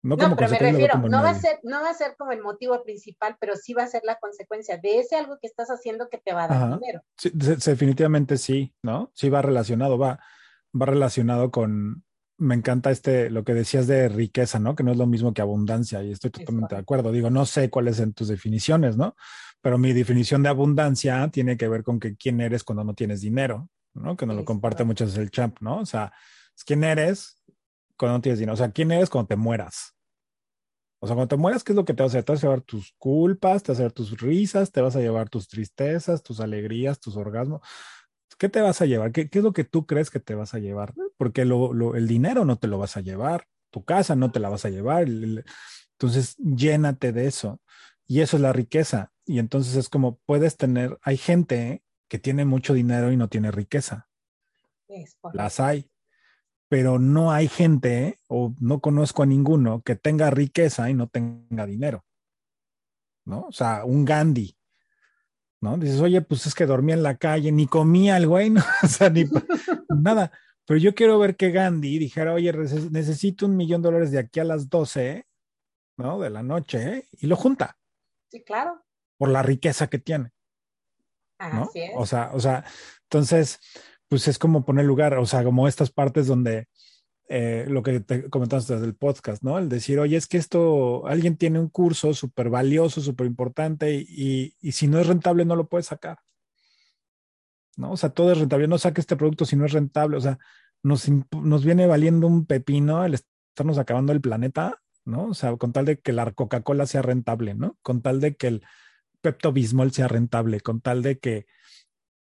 No, 0.00 0.16
como 0.16 0.36
pero 0.36 0.50
me 0.50 0.58
refiero, 0.58 0.96
no 0.98 1.22
va, 1.22 1.30
a 1.30 1.34
ser, 1.34 1.58
no 1.64 1.82
va 1.82 1.90
a 1.90 1.94
ser 1.94 2.14
como 2.16 2.30
el 2.30 2.40
motivo 2.40 2.84
principal, 2.84 3.36
pero 3.40 3.56
sí 3.56 3.74
va 3.74 3.82
a 3.82 3.88
ser 3.88 4.02
la 4.04 4.16
consecuencia 4.20 4.78
de 4.78 5.00
ese 5.00 5.16
algo 5.16 5.38
que 5.40 5.48
estás 5.48 5.70
haciendo 5.70 6.08
que 6.08 6.18
te 6.18 6.32
va 6.32 6.44
a 6.44 6.48
dar 6.48 6.78
dinero. 6.78 7.02
Sí, 7.16 7.30
definitivamente 7.34 8.38
sí, 8.38 8.72
¿no? 8.80 9.10
Sí 9.14 9.28
va 9.28 9.42
relacionado, 9.42 9.98
va, 9.98 10.20
va 10.72 10.86
relacionado 10.86 11.50
con, 11.50 12.04
me 12.38 12.54
encanta 12.54 12.90
este, 12.90 13.30
lo 13.30 13.44
que 13.44 13.52
decías 13.52 13.86
de 13.86 14.08
riqueza, 14.08 14.60
¿no? 14.60 14.76
Que 14.76 14.84
no 14.84 14.92
es 14.92 14.96
lo 14.96 15.06
mismo 15.06 15.34
que 15.34 15.42
abundancia 15.42 16.02
y 16.02 16.12
estoy 16.12 16.30
totalmente 16.30 16.76
de 16.76 16.80
acuerdo. 16.80 17.10
Digo, 17.10 17.30
no 17.30 17.44
sé 17.44 17.68
cuáles 17.68 17.96
son 17.96 18.12
tus 18.12 18.28
definiciones, 18.28 18.96
¿no? 18.96 19.16
Pero 19.60 19.76
mi 19.76 19.92
definición 19.92 20.42
de 20.44 20.48
abundancia 20.48 21.28
tiene 21.32 21.56
que 21.56 21.68
ver 21.68 21.82
con 21.82 21.98
que 21.98 22.16
quién 22.16 22.40
eres 22.40 22.62
cuando 22.62 22.84
no 22.84 22.94
tienes 22.94 23.20
dinero, 23.20 23.68
¿no? 23.94 24.16
Que 24.16 24.24
nos 24.24 24.36
lo 24.36 24.44
comparte 24.44 24.84
muchas 24.84 25.08
veces 25.08 25.24
el 25.24 25.30
champ, 25.30 25.58
¿no? 25.60 25.78
O 25.78 25.86
sea, 25.86 26.12
quién 26.64 26.84
eres 26.84 27.42
cuando 27.96 28.18
no 28.18 28.22
tienes 28.22 28.38
dinero. 28.38 28.54
O 28.54 28.56
sea, 28.56 28.70
quién 28.70 28.92
eres 28.92 29.10
cuando 29.10 29.28
te 29.28 29.36
mueras. 29.36 29.94
O 31.00 31.06
sea, 31.06 31.14
cuando 31.14 31.28
te 31.28 31.36
mueras, 31.36 31.64
¿qué 31.64 31.72
es 31.72 31.76
lo 31.76 31.84
que 31.84 31.94
te 31.94 32.02
vas 32.02 32.14
a 32.14 32.18
hacer? 32.18 32.24
Te 32.24 32.32
vas 32.32 32.42
a 32.42 32.46
llevar 32.46 32.60
tus 32.62 32.94
culpas, 32.98 33.62
te 33.62 33.72
vas 33.72 33.78
a 33.78 33.82
llevar 33.82 33.92
tus 33.92 34.20
risas, 34.20 34.70
te 34.70 34.80
vas 34.80 34.96
a 34.96 35.00
llevar 35.00 35.28
tus 35.28 35.48
tristezas, 35.48 36.22
tus 36.22 36.40
alegrías, 36.40 37.00
tus 37.00 37.16
orgasmos. 37.16 37.62
¿Qué 38.38 38.48
te 38.48 38.60
vas 38.60 38.80
a 38.80 38.86
llevar? 38.86 39.10
¿Qué, 39.10 39.28
es 39.30 39.42
lo 39.42 39.52
que 39.52 39.64
tú 39.64 39.86
crees 39.86 40.10
que 40.10 40.20
te 40.20 40.34
vas 40.34 40.54
a 40.54 40.58
llevar? 40.58 40.94
Porque 41.18 41.42
el 41.42 42.08
dinero 42.08 42.46
no 42.46 42.56
te 42.56 42.68
lo 42.68 42.78
vas 42.78 42.96
a 42.96 43.02
llevar, 43.02 43.46
tu 43.70 43.84
casa 43.84 44.16
no 44.16 44.32
te 44.32 44.40
la 44.40 44.48
vas 44.48 44.64
a 44.64 44.70
llevar. 44.70 45.06
Entonces, 45.06 46.36
llénate 46.38 47.12
de 47.12 47.26
eso. 47.26 47.60
Y 48.06 48.20
eso 48.20 48.36
es 48.36 48.42
la 48.42 48.54
riqueza. 48.54 49.12
Y 49.26 49.38
entonces 49.38 49.76
es 49.76 49.90
como 49.90 50.16
puedes 50.24 50.56
tener, 50.56 50.98
hay 51.02 51.18
gente 51.18 51.82
que 52.08 52.18
tiene 52.18 52.46
mucho 52.46 52.72
dinero 52.72 53.12
y 53.12 53.16
no 53.16 53.28
tiene 53.28 53.50
riqueza. 53.50 54.08
Las 55.34 55.60
hay. 55.60 55.90
Pero 56.70 56.98
no 56.98 57.32
hay 57.32 57.48
gente, 57.48 58.18
o 58.28 58.54
no 58.60 58.80
conozco 58.80 59.22
a 59.22 59.26
ninguno, 59.26 59.82
que 59.82 59.96
tenga 59.96 60.30
riqueza 60.30 60.88
y 60.88 60.94
no 60.94 61.08
tenga 61.08 61.66
dinero. 61.66 62.04
¿No? 63.24 63.46
O 63.48 63.52
sea, 63.52 63.84
un 63.84 64.06
Gandhi, 64.06 64.56
¿no? 65.60 65.76
Dices, 65.76 66.00
oye, 66.00 66.20
pues 66.22 66.46
es 66.46 66.54
que 66.54 66.66
dormía 66.66 66.94
en 66.94 67.02
la 67.02 67.16
calle, 67.16 67.52
ni 67.52 67.66
comía 67.66 68.16
el 68.16 68.26
güey, 68.26 68.50
¿no? 68.50 68.62
o 68.82 68.86
sea, 68.86 69.10
ni 69.10 69.24
nada. 69.88 70.32
Pero 70.68 70.80
yo 70.80 70.94
quiero 70.94 71.18
ver 71.18 71.34
que 71.34 71.50
Gandhi 71.50 71.98
dijera, 71.98 72.34
oye, 72.34 72.52
necesito 72.52 73.46
un 73.46 73.56
millón 73.56 73.80
de 73.80 73.86
dólares 73.88 74.10
de 74.10 74.18
aquí 74.18 74.38
a 74.38 74.44
las 74.44 74.68
12, 74.68 75.26
¿no? 75.96 76.20
De 76.20 76.28
la 76.28 76.42
noche, 76.42 77.06
y 77.12 77.26
lo 77.26 77.36
junta. 77.36 77.78
Sí, 78.30 78.44
claro. 78.44 78.84
Por 79.16 79.30
la 79.30 79.42
riqueza 79.42 79.86
que 79.86 79.98
tiene. 79.98 80.30
¿no? 81.40 81.62
Así 81.62 81.80
es. 81.80 81.92
O 81.96 82.04
sea, 82.04 82.32
o 82.34 82.40
sea, 82.40 82.66
entonces, 83.04 83.60
pues 84.08 84.28
es 84.28 84.38
como 84.38 84.66
poner 84.66 84.84
lugar, 84.84 85.14
o 85.14 85.24
sea, 85.24 85.42
como 85.42 85.66
estas 85.68 85.90
partes 85.90 86.26
donde 86.26 86.68
eh, 87.28 87.64
lo 87.66 87.82
que 87.82 88.00
te 88.00 88.28
comentaste 88.28 88.74
desde 88.74 88.86
el 88.86 88.94
podcast, 88.94 89.42
¿no? 89.42 89.56
El 89.56 89.70
decir, 89.70 89.98
oye, 89.98 90.18
es 90.18 90.26
que 90.26 90.36
esto, 90.36 91.06
alguien 91.06 91.38
tiene 91.38 91.60
un 91.60 91.70
curso 91.70 92.12
súper 92.12 92.50
valioso, 92.50 93.00
súper 93.00 93.26
importante 93.26 93.94
y, 93.94 94.54
y, 94.60 94.72
si 94.72 94.86
no 94.86 94.98
es 95.00 95.06
rentable 95.06 95.46
no 95.46 95.56
lo 95.56 95.66
puedes 95.66 95.86
sacar. 95.86 96.18
¿No? 97.78 97.92
O 97.92 97.96
sea, 97.96 98.10
todo 98.10 98.32
es 98.32 98.38
rentable. 98.38 98.66
No 98.66 98.76
saque 98.76 99.00
este 99.00 99.16
producto 99.16 99.44
si 99.44 99.54
no 99.56 99.64
es 99.64 99.72
rentable. 99.72 100.16
O 100.16 100.20
sea, 100.20 100.38
nos, 100.82 101.08
nos 101.08 101.64
viene 101.64 101.86
valiendo 101.86 102.26
un 102.26 102.44
pepino 102.44 103.04
el 103.04 103.14
estarnos 103.14 103.78
acabando 103.78 104.12
el 104.12 104.20
planeta, 104.20 104.82
¿no? 105.04 105.26
O 105.26 105.34
sea, 105.34 105.56
con 105.56 105.72
tal 105.72 105.84
de 105.84 106.00
que 106.00 106.12
la 106.12 106.30
Coca-Cola 106.32 106.86
sea 106.86 107.02
rentable, 107.02 107.54
¿no? 107.54 107.78
Con 107.82 108.02
tal 108.02 108.20
de 108.20 108.34
que 108.34 108.48
el 108.48 108.64
Pepto 109.20 109.52
Bismol 109.52 109.92
sea 109.92 110.08
rentable, 110.08 110.60
con 110.60 110.80
tal 110.80 111.02
de 111.02 111.20
que 111.20 111.46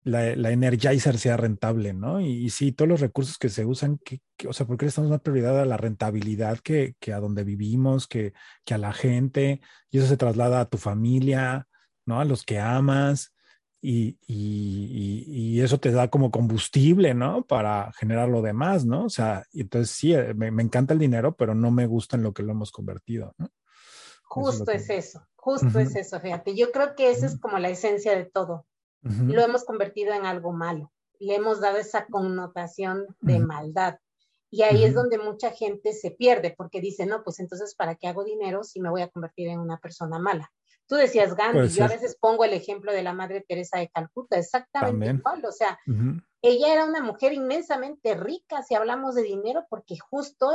la, 0.03 0.35
la, 0.35 0.51
Energizer 0.51 1.17
sea 1.17 1.37
rentable, 1.37 1.95
¿no? 1.95 2.21
Y, 2.21 2.51
sí, 2.51 2.73
todos 2.73 2.89
los 2.89 3.01
recursos 3.01 3.39
que 3.39 3.49
se 3.49 3.65
usan, 3.65 3.99
que, 3.99 4.21
o 4.49 4.53
sea, 4.53 4.67
¿por 4.67 4.77
qué 4.77 4.87
le 4.87 4.89
estamos 4.91 5.11
más 5.11 5.21
prioridad 5.21 5.61
a 5.61 5.65
la 5.65 5.77
rentabilidad 5.77 6.59
que, 6.59 6.95
que 7.01 7.13
a 7.13 7.21
donde 7.21 7.45
vivimos, 7.45 8.09
que, 8.09 8.33
que, 8.65 8.75
a 8.75 8.79
la 8.79 8.93
gente? 8.93 9.61
Y 9.91 9.99
eso 9.99 10.09
se 10.09 10.17
traslada 10.17 10.61
a 10.61 10.69
tu 10.69 10.79
familia, 10.79 11.69
¿no? 12.05 12.21
A 12.21 12.25
los 12.25 12.45
que 12.45 12.59
amas. 12.59 13.33
Y, 13.89 14.19
y, 14.27 15.25
y, 15.29 15.61
eso 15.61 15.79
te 15.79 15.93
da 15.93 16.09
como 16.09 16.33
combustible, 16.33 17.15
¿no? 17.15 17.47
Para 17.47 17.93
generar 17.93 18.29
lo 18.29 18.43
demás, 18.43 18.85
¿no? 18.85 19.05
O 19.05 19.09
sea, 19.09 19.45
entonces 19.53 19.91
sí, 19.95 20.13
eh, 20.13 20.35
me, 20.35 20.51
me, 20.51 20.65
encanta 20.65 20.93
el 20.93 20.99
dinero, 20.99 21.37
pero 21.37 21.55
no 21.55 21.71
me 21.71 21.87
gusta 21.87 22.17
en 22.17 22.25
lo 22.25 22.33
que 22.33 22.43
lo 22.43 22.51
hemos 22.51 22.73
convertido, 22.73 23.33
¿no? 23.39 23.49
Justo 24.25 24.73
es, 24.73 24.91
eso, 24.91 25.25
justo 25.37 25.79
es 25.79 25.95
eso, 25.95 26.19
fíjate. 26.19 26.57
Yo 26.57 26.73
creo 26.73 26.97
que 26.97 27.11
esa 27.11 27.27
es 27.27 27.39
como 27.39 27.59
la 27.61 27.69
esencia 27.69 28.17
de 28.17 28.25
todo 28.25 28.67
lo 29.03 29.43
hemos 29.43 29.65
convertido 29.65 30.13
en 30.15 30.27
algo 30.27 30.53
malo. 30.53 30.93
Le 31.19 31.37
hemos 31.37 31.61
dado 31.61 31.79
esa 31.79 32.07
connotación 32.07 33.07
de 33.21 33.39
maldad. 33.39 33.99
Y 34.51 34.63
ahí 34.63 34.85
es 34.85 34.95
donde 34.95 35.19
mucha 35.19 35.51
gente 35.51 35.93
se 35.93 36.11
pierde 36.13 36.55
porque 36.57 36.81
dice, 36.81 37.05
no, 37.07 37.23
pues 37.23 37.41
entonces, 37.41 37.75
¿para 37.75 37.97
qué 37.97 38.09
hago 38.09 38.25
dinero 38.25 38.63
si 38.65 38.81
me 38.81 38.91
voy 38.91 39.03
a 39.03 39.09
convertir 39.09 39.49
en 39.49 39.61
una 39.61 39.79
persona 39.79 40.19
mala? 40.19 40.53
Tú 40.89 40.95
decías 40.95 41.35
Gandhi, 41.35 41.69
yo 41.69 41.85
a 41.85 41.89
veces 41.89 42.17
pongo 42.21 42.45
el 42.45 42.53
ejemplo 42.53 42.93
de 42.93 43.03
la 43.03 43.13
Madre 43.13 43.45
Teresa 43.47 43.79
de 43.79 43.89
Calcuta, 43.89 44.39
exactamente 44.39 45.17
igual, 45.17 45.45
o 45.45 45.53
sea, 45.53 45.79
ella 46.43 46.73
era 46.73 46.85
una 46.85 47.03
mujer 47.03 47.33
inmensamente 47.33 48.15
rica 48.15 48.63
si 48.63 48.77
hablamos 48.77 49.17
de 49.17 49.23
dinero 49.23 49.67
porque 49.69 49.99
justo 49.99 50.49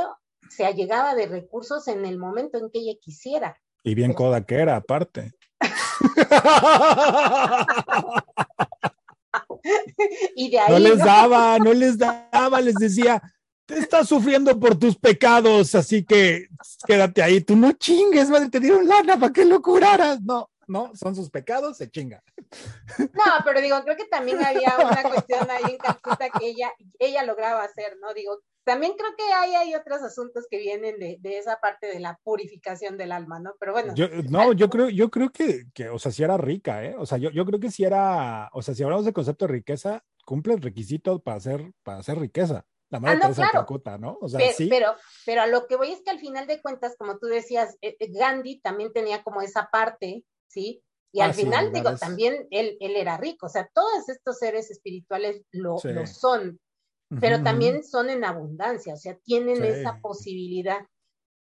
se 0.48 0.64
allegaba 0.64 1.14
de 1.14 1.26
recursos 1.26 1.86
en 1.88 2.06
el 2.06 2.18
momento 2.18 2.58
en 2.58 2.70
que 2.70 2.78
ella 2.78 2.98
quisiera. 3.00 3.60
Y 3.84 3.94
bien 3.94 4.14
coda 4.14 4.44
que 4.44 4.56
era, 4.56 4.76
aparte. 4.76 5.32
no 10.68 10.78
les 10.78 10.98
daba, 10.98 11.58
no 11.58 11.72
les 11.72 11.98
daba, 11.98 12.60
les 12.60 12.74
decía, 12.74 13.22
estás 13.68 14.08
sufriendo 14.08 14.58
por 14.58 14.78
tus 14.78 14.96
pecados, 14.96 15.74
así 15.74 16.04
que 16.04 16.48
quédate 16.86 17.22
ahí, 17.22 17.40
tú 17.40 17.56
no 17.56 17.72
chingues, 17.72 18.28
madre, 18.30 18.50
te 18.50 18.60
dieron 18.60 18.86
lana 18.86 19.18
para 19.18 19.32
que 19.32 19.44
lo 19.44 19.60
curaras, 19.62 20.20
no. 20.22 20.48
No, 20.68 20.92
son 20.94 21.14
sus 21.14 21.28
pecados, 21.28 21.76
se 21.76 21.90
chinga. 21.90 22.22
No, 22.98 23.24
pero 23.44 23.60
digo, 23.60 23.76
creo 23.82 23.96
que 23.96 24.06
también 24.06 24.42
había 24.42 24.74
una 24.78 25.02
cuestión 25.02 25.50
ahí 25.50 25.72
en 25.72 25.78
Calcuta 25.78 26.30
que 26.30 26.46
ella, 26.46 26.70
ella 26.98 27.24
lograba 27.24 27.64
hacer, 27.64 27.96
¿no? 28.00 28.14
Digo, 28.14 28.38
también 28.64 28.94
creo 28.96 29.10
que 29.16 29.24
hay, 29.32 29.54
hay 29.54 29.74
otros 29.74 30.02
asuntos 30.02 30.46
que 30.48 30.58
vienen 30.58 30.98
de, 30.98 31.18
de, 31.20 31.38
esa 31.38 31.58
parte 31.60 31.88
de 31.88 31.98
la 31.98 32.18
purificación 32.22 32.96
del 32.96 33.12
alma, 33.12 33.40
¿no? 33.40 33.54
Pero 33.58 33.72
bueno. 33.72 33.94
Yo, 33.94 34.08
no, 34.30 34.52
yo 34.52 34.70
creo, 34.70 34.88
yo 34.88 35.10
creo 35.10 35.30
que, 35.30 35.64
que, 35.74 35.88
o 35.88 35.98
sea, 35.98 36.12
si 36.12 36.22
era 36.22 36.36
rica, 36.36 36.84
¿eh? 36.84 36.94
O 36.96 37.06
sea, 37.06 37.18
yo, 37.18 37.30
yo 37.30 37.44
creo 37.44 37.58
que 37.58 37.70
si 37.70 37.84
era, 37.84 38.48
o 38.52 38.62
sea, 38.62 38.74
si 38.74 38.82
hablamos 38.82 39.04
del 39.04 39.14
concepto 39.14 39.46
de 39.46 39.52
riqueza, 39.52 40.04
cumple 40.24 40.54
el 40.54 40.62
requisito 40.62 41.20
para 41.20 41.38
hacer, 41.38 41.72
para 41.82 41.98
hacer 41.98 42.18
riqueza. 42.18 42.64
La 42.92 43.00
madre 43.00 43.20
ah, 43.22 43.28
no, 43.28 43.34
claro. 43.34 43.98
¿no? 43.98 44.18
O 44.20 44.28
sea, 44.28 44.38
pero, 44.38 44.52
sí. 44.54 44.66
Pero, 44.68 44.94
pero 45.24 45.40
a 45.40 45.46
lo 45.46 45.66
que 45.66 45.76
voy 45.76 45.92
es 45.92 46.02
que 46.02 46.10
al 46.10 46.18
final 46.18 46.46
de 46.46 46.60
cuentas, 46.60 46.94
como 46.98 47.18
tú 47.18 47.26
decías, 47.26 47.78
eh, 47.80 47.96
eh, 47.98 48.12
Gandhi 48.12 48.60
también 48.60 48.92
tenía 48.92 49.22
como 49.22 49.40
esa 49.40 49.70
parte, 49.72 50.26
¿sí? 50.46 50.82
Y 51.10 51.22
al 51.22 51.30
ah, 51.30 51.34
final, 51.34 51.72
digo, 51.72 51.96
también 51.96 52.46
él, 52.50 52.76
él 52.80 52.96
era 52.96 53.16
rico, 53.16 53.46
o 53.46 53.48
sea, 53.48 53.66
todos 53.72 54.10
estos 54.10 54.38
seres 54.38 54.70
espirituales 54.70 55.42
lo, 55.52 55.76
lo 55.82 56.06
son, 56.06 56.60
pero 57.18 57.42
también 57.42 57.82
son 57.82 58.10
en 58.10 58.24
abundancia, 58.24 58.92
o 58.92 58.98
sea, 58.98 59.16
tienen 59.24 59.64
esa 59.64 59.98
posibilidad. 60.00 60.80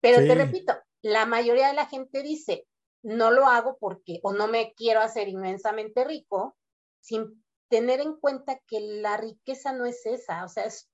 Pero 0.01 0.17
te 0.17 0.35
repito, 0.35 0.73
la 1.01 1.25
mayoría 1.25 1.69
de 1.69 1.73
la 1.73 1.87
gente 1.87 2.21
dice, 2.21 2.67
no 3.03 3.31
lo 3.31 3.45
hago 3.45 3.77
porque 3.79 4.19
o 4.21 4.33
no 4.33 4.47
me 4.47 4.73
quiero 4.75 5.01
hacer 5.01 5.27
inmensamente 5.27 6.03
rico, 6.03 6.57
sin 7.01 7.43
tener 7.69 7.99
en 8.01 8.15
cuenta 8.15 8.59
que 8.67 8.79
la 8.79 9.17
riqueza 9.17 9.73
no 9.73 9.85
es 9.85 10.05
esa, 10.05 10.43
o 10.43 10.49
sea, 10.49 10.65
es 10.65 10.89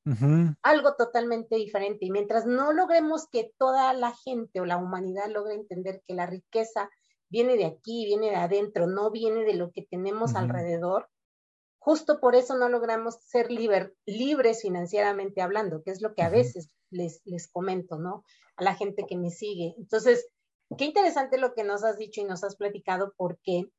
algo 0.61 0.95
totalmente 0.95 1.55
diferente. 1.55 2.05
Y 2.05 2.11
mientras 2.11 2.45
no 2.45 2.73
logremos 2.73 3.27
que 3.31 3.53
toda 3.57 3.93
la 3.93 4.13
gente 4.13 4.59
o 4.59 4.65
la 4.65 4.77
humanidad 4.77 5.27
logre 5.29 5.55
entender 5.55 6.03
que 6.05 6.13
la 6.13 6.25
riqueza 6.25 6.89
viene 7.29 7.57
de 7.57 7.65
aquí, 7.65 8.05
viene 8.05 8.29
de 8.29 8.35
adentro, 8.35 8.88
no 8.88 9.09
viene 9.09 9.43
de 9.45 9.55
lo 9.55 9.71
que 9.71 9.83
tenemos 9.89 10.35
alrededor, 10.35 11.09
Justo 11.85 12.19
por 12.19 12.35
eso 12.35 12.57
no 12.57 12.67
logramos 12.67 13.19
ser 13.21 13.51
libres 13.51 14.61
financieramente 14.63 15.43
hablando, 15.43 15.83
que 15.83 15.91
es 15.91 16.01
lo 16.01 16.15
que 16.15 16.23
a 16.23 16.29
veces 16.29 16.71
les, 16.89 17.21
les 17.25 17.47
comento, 17.47 17.99
¿no? 17.99 18.23
A 18.55 18.63
la 18.63 18.73
gente 18.73 19.05
que 19.07 19.15
me 19.15 19.29
sigue. 19.29 19.75
Entonces, 19.77 20.27
qué 20.79 20.85
interesante 20.85 21.38
lo 21.38 21.53
que 21.53 21.63
nos 21.63 21.83
has 21.83 21.99
dicho 21.99 22.21
y 22.21 22.23
nos 22.23 22.43
has 22.43 22.55
platicado 22.55 23.13
porque 23.15 23.69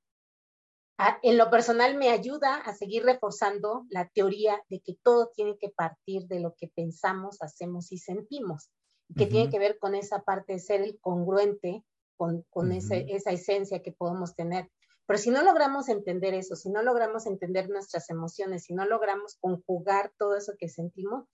en 1.23 1.37
lo 1.37 1.51
personal 1.51 1.97
me 1.97 2.11
ayuda 2.11 2.57
a 2.57 2.75
seguir 2.75 3.05
reforzando 3.05 3.85
la 3.91 4.09
teoría 4.09 4.61
de 4.71 4.81
que 4.81 4.97
todo 5.03 5.31
tiene 5.35 5.59
que 5.59 5.69
partir 5.69 6.27
de 6.27 6.41
lo 6.41 6.55
que 6.55 6.69
pensamos, 6.69 7.43
hacemos 7.43 7.93
y 7.93 7.99
sentimos, 7.99 8.71
que 9.15 9.27
tiene 9.27 9.51
que 9.51 9.59
ver 9.59 9.79
con 9.79 9.95
esa 9.95 10.23
parte 10.23 10.55
de 10.55 10.59
ser 10.59 10.81
el 10.81 10.99
congruente 11.01 11.85
con, 12.17 12.45
con 12.51 12.73
esa 12.73 12.97
esencia 12.97 13.83
que 13.83 13.93
podemos 13.93 14.35
tener. 14.35 14.71
Pero 15.07 15.19
si 15.19 15.31
no 15.31 15.43
logramos 15.43 15.89
entender 15.89 16.35
eso, 16.35 16.57
si 16.57 16.71
no 16.71 16.83
logramos 16.83 17.27
entender 17.27 17.69
nuestras 17.69 18.11
emociones, 18.11 18.65
si 18.65 18.75
no 18.75 18.87
logramos 18.87 19.37
conjugar 19.41 20.13
todo 20.19 20.37
eso 20.37 20.55
que 20.59 20.69
sentimos, 20.69 21.27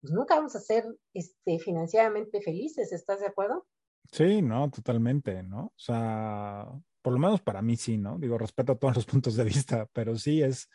pues 0.00 0.12
nunca 0.12 0.36
vamos 0.36 0.56
a 0.56 0.60
ser 0.60 0.84
este, 1.14 1.58
financieramente 1.58 2.40
felices, 2.40 2.90
¿estás 2.92 3.20
de 3.20 3.26
acuerdo? 3.26 3.66
Sí, 4.10 4.42
no, 4.42 4.68
totalmente, 4.70 5.42
¿no? 5.42 5.66
O 5.66 5.78
sea, 5.78 6.66
por 7.02 7.12
lo 7.12 7.18
menos 7.18 7.40
para 7.40 7.62
mí 7.62 7.76
sí, 7.76 7.98
¿no? 7.98 8.18
Digo, 8.18 8.38
respeto 8.38 8.72
a 8.72 8.78
todos 8.78 8.96
los 8.96 9.06
puntos 9.06 9.36
de 9.36 9.44
vista, 9.44 9.86
pero 9.92 10.16
sí 10.16 10.42
es, 10.42 10.68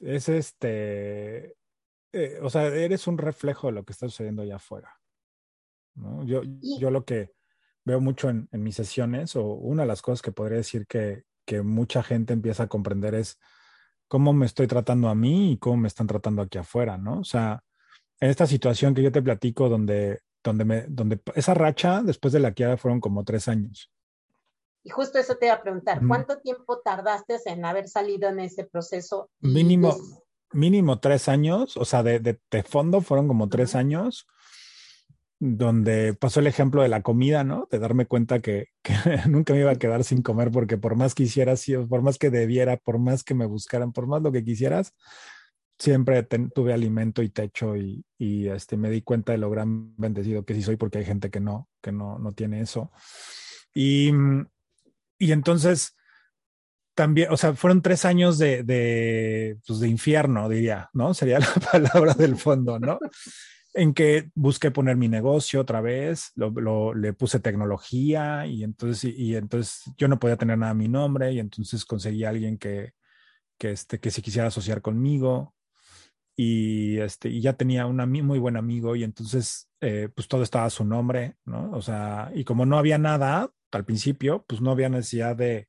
es 0.00 0.28
este, 0.28 1.56
eh, 2.12 2.38
o 2.42 2.50
sea, 2.50 2.66
eres 2.66 3.06
un 3.06 3.18
reflejo 3.18 3.68
de 3.68 3.74
lo 3.74 3.84
que 3.84 3.92
está 3.92 4.08
sucediendo 4.08 4.42
allá 4.42 4.56
afuera, 4.56 5.00
¿no? 5.94 6.24
Yo, 6.24 6.42
yo 6.80 6.90
lo 6.90 7.04
que 7.04 7.32
veo 7.84 8.00
mucho 8.00 8.30
en, 8.30 8.48
en, 8.52 8.62
mis 8.62 8.76
sesiones, 8.76 9.36
o 9.36 9.44
una 9.44 9.82
de 9.82 9.88
las 9.88 10.02
cosas 10.02 10.22
que 10.22 10.32
podría 10.32 10.58
decir 10.58 10.86
que, 10.86 11.24
que 11.44 11.62
mucha 11.62 12.02
gente 12.02 12.32
empieza 12.32 12.64
a 12.64 12.68
comprender 12.68 13.14
es 13.14 13.38
cómo 14.08 14.32
me 14.32 14.46
estoy 14.46 14.66
tratando 14.66 15.08
a 15.08 15.14
mí 15.14 15.52
y 15.52 15.58
cómo 15.58 15.76
me 15.78 15.88
están 15.88 16.06
tratando 16.06 16.42
aquí 16.42 16.58
afuera, 16.58 16.96
¿no? 16.98 17.20
O 17.20 17.24
sea, 17.24 17.62
en 18.20 18.30
esta 18.30 18.46
situación 18.46 18.94
que 18.94 19.02
yo 19.02 19.12
te 19.12 19.22
platico 19.22 19.68
donde, 19.68 20.20
donde, 20.42 20.64
me, 20.64 20.82
donde 20.88 21.20
esa 21.34 21.54
racha 21.54 22.02
después 22.02 22.32
de 22.32 22.40
la 22.40 22.52
quiebra 22.52 22.76
fueron 22.76 23.00
como 23.00 23.24
tres 23.24 23.48
años. 23.48 23.90
Y 24.84 24.90
justo 24.90 25.18
eso 25.18 25.36
te 25.36 25.46
iba 25.46 25.54
a 25.54 25.62
preguntar, 25.62 26.02
¿cuánto 26.06 26.38
tiempo 26.40 26.80
tardaste 26.80 27.38
en 27.46 27.64
haber 27.64 27.88
salido 27.88 28.28
en 28.28 28.38
ese 28.38 28.64
proceso? 28.64 29.30
Mínimo, 29.40 29.96
mínimo 30.52 31.00
tres 31.00 31.28
años, 31.28 31.78
o 31.78 31.86
sea, 31.86 32.02
de, 32.02 32.20
de, 32.20 32.62
fondo 32.62 33.00
fueron 33.00 33.26
como 33.26 33.48
tres 33.48 33.74
años, 33.74 34.26
donde 35.40 36.12
pasó 36.12 36.40
el 36.40 36.48
ejemplo 36.48 36.82
de 36.82 36.88
la 36.88 37.00
comida, 37.00 37.44
¿no? 37.44 37.66
De 37.70 37.78
darme 37.78 38.04
cuenta 38.04 38.40
que, 38.40 38.66
que, 38.82 38.92
nunca 39.28 39.54
me 39.54 39.60
iba 39.60 39.70
a 39.70 39.78
quedar 39.78 40.04
sin 40.04 40.20
comer, 40.20 40.50
porque 40.50 40.76
por 40.76 40.96
más 40.96 41.14
que 41.14 41.22
hiciera, 41.22 41.54
por 41.88 42.02
más 42.02 42.18
que 42.18 42.28
debiera, 42.28 42.76
por 42.76 42.98
más 42.98 43.24
que 43.24 43.32
me 43.32 43.46
buscaran, 43.46 43.90
por 43.90 44.06
más 44.06 44.20
lo 44.20 44.32
que 44.32 44.44
quisieras, 44.44 44.92
siempre 45.78 46.22
tuve 46.54 46.74
alimento 46.74 47.22
y 47.22 47.30
techo 47.30 47.74
y, 47.74 48.04
y, 48.18 48.48
este, 48.48 48.76
me 48.76 48.90
di 48.90 49.00
cuenta 49.00 49.32
de 49.32 49.38
lo 49.38 49.48
gran 49.48 49.96
bendecido 49.96 50.44
que 50.44 50.54
sí 50.54 50.60
soy, 50.60 50.76
porque 50.76 50.98
hay 50.98 51.06
gente 51.06 51.30
que 51.30 51.40
no, 51.40 51.70
que 51.80 51.90
no, 51.90 52.18
no 52.18 52.32
tiene 52.32 52.60
eso. 52.60 52.92
Y 53.74 54.12
y 55.18 55.32
entonces 55.32 55.96
también, 56.94 57.32
o 57.32 57.36
sea, 57.36 57.54
fueron 57.54 57.82
tres 57.82 58.04
años 58.04 58.38
de, 58.38 58.62
de, 58.62 59.58
pues 59.66 59.80
de 59.80 59.88
infierno, 59.88 60.48
diría, 60.48 60.90
¿no? 60.92 61.12
Sería 61.14 61.38
la 61.40 61.54
palabra 61.72 62.14
del 62.14 62.36
fondo, 62.36 62.78
¿no? 62.78 62.98
en 63.74 63.92
que 63.92 64.30
busqué 64.34 64.70
poner 64.70 64.96
mi 64.96 65.08
negocio 65.08 65.60
otra 65.60 65.80
vez, 65.80 66.30
lo, 66.36 66.94
le 66.94 67.12
puse 67.12 67.40
tecnología 67.40 68.46
y 68.46 68.62
entonces, 68.62 69.12
y, 69.16 69.34
entonces 69.34 69.82
yo 69.98 70.06
no 70.06 70.20
podía 70.20 70.36
tener 70.36 70.56
nada 70.56 70.70
a 70.70 70.76
mi 70.76 70.88
nombre 70.88 71.32
y 71.32 71.40
entonces 71.40 71.84
conseguí 71.84 72.24
a 72.24 72.30
alguien 72.30 72.56
que, 72.56 72.92
que, 73.58 73.72
este, 73.72 73.98
que 73.98 74.12
se 74.12 74.22
quisiera 74.22 74.48
asociar 74.48 74.80
conmigo 74.80 75.54
y, 76.36 76.98
este, 76.98 77.28
y 77.28 77.40
ya 77.40 77.54
tenía 77.54 77.86
un 77.86 77.96
muy 77.96 78.38
buen 78.38 78.56
amigo 78.56 78.94
y 78.94 79.02
entonces 79.02 79.68
eh, 79.80 80.08
pues 80.14 80.28
todo 80.28 80.44
estaba 80.44 80.66
a 80.66 80.70
su 80.70 80.84
nombre, 80.84 81.36
¿no? 81.44 81.72
O 81.72 81.82
sea, 81.82 82.30
y 82.32 82.44
como 82.44 82.66
no 82.66 82.78
había 82.78 82.98
nada, 82.98 83.50
al 83.76 83.84
principio, 83.84 84.44
pues 84.48 84.60
no 84.60 84.70
había 84.70 84.88
necesidad 84.88 85.36
de, 85.36 85.68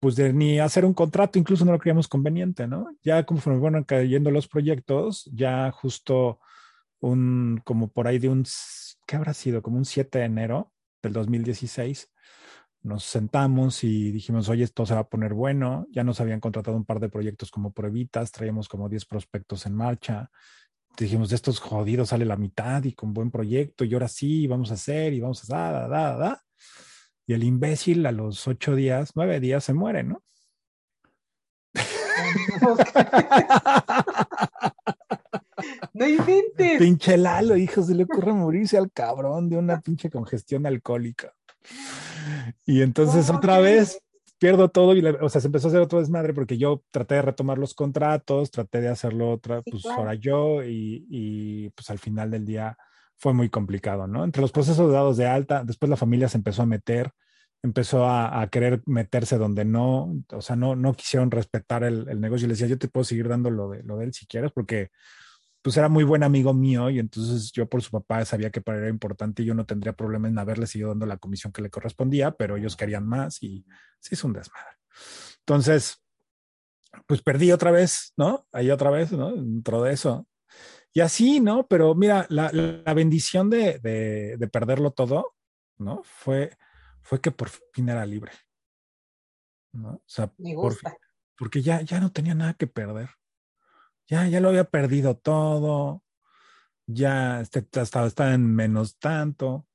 pues 0.00 0.16
de 0.16 0.32
ni 0.32 0.58
hacer 0.58 0.84
un 0.84 0.94
contrato, 0.94 1.38
incluso 1.38 1.64
no 1.64 1.72
lo 1.72 1.78
creíamos 1.78 2.08
conveniente, 2.08 2.66
¿no? 2.66 2.86
Ya 3.02 3.24
como 3.24 3.40
fueron 3.40 3.84
cayendo 3.84 4.30
los 4.30 4.48
proyectos, 4.48 5.28
ya 5.32 5.70
justo 5.70 6.40
un, 7.00 7.60
como 7.64 7.92
por 7.92 8.06
ahí 8.06 8.18
de 8.18 8.28
un, 8.28 8.44
¿qué 9.06 9.16
habrá 9.16 9.34
sido? 9.34 9.62
Como 9.62 9.76
un 9.76 9.84
7 9.84 10.18
de 10.18 10.24
enero 10.24 10.72
del 11.02 11.12
2016, 11.12 12.12
nos 12.82 13.04
sentamos 13.04 13.84
y 13.84 14.10
dijimos, 14.10 14.48
oye, 14.48 14.64
esto 14.64 14.86
se 14.86 14.94
va 14.94 15.00
a 15.00 15.08
poner 15.08 15.34
bueno, 15.34 15.86
ya 15.90 16.02
nos 16.02 16.20
habían 16.20 16.40
contratado 16.40 16.76
un 16.76 16.86
par 16.86 16.98
de 16.98 17.10
proyectos 17.10 17.50
como 17.50 17.72
pruebitas, 17.72 18.32
traíamos 18.32 18.68
como 18.68 18.88
10 18.88 19.04
prospectos 19.04 19.66
en 19.66 19.74
marcha, 19.74 20.30
dijimos, 20.98 21.30
de 21.30 21.36
estos 21.36 21.60
jodidos 21.60 22.10
sale 22.10 22.24
la 22.24 22.36
mitad 22.36 22.82
y 22.84 22.92
con 22.92 23.12
buen 23.12 23.30
proyecto, 23.30 23.84
y 23.84 23.92
ahora 23.92 24.08
sí, 24.08 24.46
vamos 24.46 24.70
a 24.70 24.74
hacer 24.74 25.12
y 25.12 25.20
vamos 25.20 25.50
a, 25.50 25.54
da, 25.54 25.88
da, 25.88 26.16
da. 26.16 26.42
Y 27.30 27.32
el 27.32 27.44
imbécil 27.44 28.04
a 28.06 28.10
los 28.10 28.48
ocho 28.48 28.74
días, 28.74 29.12
nueve 29.14 29.38
días 29.38 29.62
se 29.62 29.72
muere, 29.72 30.02
¿no? 30.02 30.20
No 35.94 36.08
inventes. 36.08 36.78
Pinche 36.78 37.16
Lalo, 37.16 37.56
hijo, 37.56 37.84
se 37.84 37.94
le 37.94 38.02
ocurre 38.02 38.32
morirse 38.32 38.78
al 38.78 38.90
cabrón 38.90 39.48
de 39.48 39.58
una 39.58 39.80
pinche 39.80 40.10
congestión 40.10 40.66
alcohólica. 40.66 41.32
Y 42.66 42.82
entonces 42.82 43.30
otra 43.30 43.60
vez 43.60 44.02
pierdo 44.38 44.68
todo 44.68 44.96
y, 44.96 45.06
o 45.06 45.28
sea, 45.28 45.40
se 45.40 45.46
empezó 45.46 45.68
a 45.68 45.70
hacer 45.70 45.82
otro 45.82 46.00
desmadre 46.00 46.34
porque 46.34 46.58
yo 46.58 46.82
traté 46.90 47.14
de 47.14 47.22
retomar 47.22 47.58
los 47.58 47.74
contratos, 47.74 48.50
traté 48.50 48.80
de 48.80 48.88
hacerlo 48.88 49.30
otra, 49.30 49.62
pues 49.62 49.86
ahora 49.86 50.14
yo 50.14 50.64
y, 50.64 51.06
y, 51.08 51.70
pues 51.70 51.90
al 51.90 52.00
final 52.00 52.32
del 52.32 52.44
día 52.44 52.76
fue 53.20 53.34
muy 53.34 53.50
complicado, 53.50 54.06
¿no? 54.06 54.24
Entre 54.24 54.40
los 54.40 54.50
procesos 54.50 54.88
de 54.88 54.94
dados 54.94 55.16
de 55.18 55.26
alta, 55.26 55.62
después 55.62 55.90
la 55.90 55.96
familia 55.96 56.28
se 56.28 56.38
empezó 56.38 56.62
a 56.62 56.66
meter, 56.66 57.12
empezó 57.62 58.08
a, 58.08 58.48
querer 58.50 58.82
meterse 58.86 59.36
donde 59.36 59.66
no, 59.66 60.24
o 60.32 60.40
sea, 60.40 60.56
no, 60.56 60.74
no 60.74 60.94
quisieron 60.94 61.30
respetar 61.30 61.84
el, 61.84 62.18
negocio. 62.18 62.46
Y 62.46 62.48
le 62.48 62.54
decía, 62.54 62.66
yo 62.66 62.78
te 62.78 62.88
puedo 62.88 63.04
seguir 63.04 63.28
dando 63.28 63.50
lo 63.50 63.68
de, 63.68 63.82
lo 63.82 63.98
de 63.98 64.06
él 64.06 64.14
si 64.14 64.26
quieres, 64.26 64.52
porque 64.52 64.90
pues 65.62 65.76
era 65.76 65.90
muy 65.90 66.04
buen 66.04 66.22
amigo 66.22 66.54
mío 66.54 66.88
y 66.88 66.98
entonces 66.98 67.52
yo 67.52 67.68
por 67.68 67.82
su 67.82 67.90
papá 67.90 68.24
sabía 68.24 68.50
que 68.50 68.62
para 68.62 68.78
él 68.78 68.84
era 68.84 68.90
importante 68.90 69.42
y 69.42 69.46
yo 69.46 69.54
no 69.54 69.66
tendría 69.66 69.92
problema 69.92 70.26
en 70.26 70.38
haberle 70.38 70.66
seguido 70.66 70.88
dando 70.88 71.04
la 71.04 71.18
comisión 71.18 71.52
que 71.52 71.60
le 71.60 71.68
correspondía, 71.68 72.30
pero 72.30 72.56
ellos 72.56 72.76
querían 72.76 73.06
más 73.06 73.42
y 73.42 73.66
se 73.98 74.14
hizo 74.14 74.26
un 74.26 74.32
desmadre. 74.32 74.78
Entonces, 75.40 76.02
pues 77.06 77.20
perdí 77.20 77.52
otra 77.52 77.70
vez, 77.70 78.14
¿no? 78.16 78.46
Ahí 78.52 78.70
otra 78.70 78.88
vez, 78.88 79.12
¿no? 79.12 79.32
Dentro 79.32 79.82
de 79.82 79.92
eso. 79.92 80.26
Y 80.92 81.00
así, 81.00 81.40
¿no? 81.40 81.66
Pero 81.68 81.94
mira, 81.94 82.26
la, 82.30 82.50
la 82.52 82.94
bendición 82.94 83.48
de, 83.48 83.78
de, 83.78 84.36
de, 84.36 84.48
perderlo 84.48 84.90
todo, 84.90 85.34
¿no? 85.78 86.02
Fue, 86.04 86.56
fue 87.02 87.20
que 87.20 87.30
por 87.30 87.48
fin 87.48 87.88
era 87.88 88.04
libre. 88.04 88.32
¿no? 89.72 89.90
O 89.90 90.02
sea, 90.06 90.26
por 90.28 90.76
porque 91.36 91.62
ya, 91.62 91.80
ya 91.82 92.00
no 92.00 92.12
tenía 92.12 92.34
nada 92.34 92.54
que 92.54 92.66
perder. 92.66 93.10
Ya, 94.08 94.26
ya 94.26 94.40
lo 94.40 94.48
había 94.48 94.64
perdido 94.64 95.16
todo. 95.16 96.02
Ya 96.86 97.40
este, 97.40 97.60
estaba, 97.80 98.06
estaba 98.06 98.34
en 98.34 98.54
menos 98.54 98.98
tanto. 98.98 99.66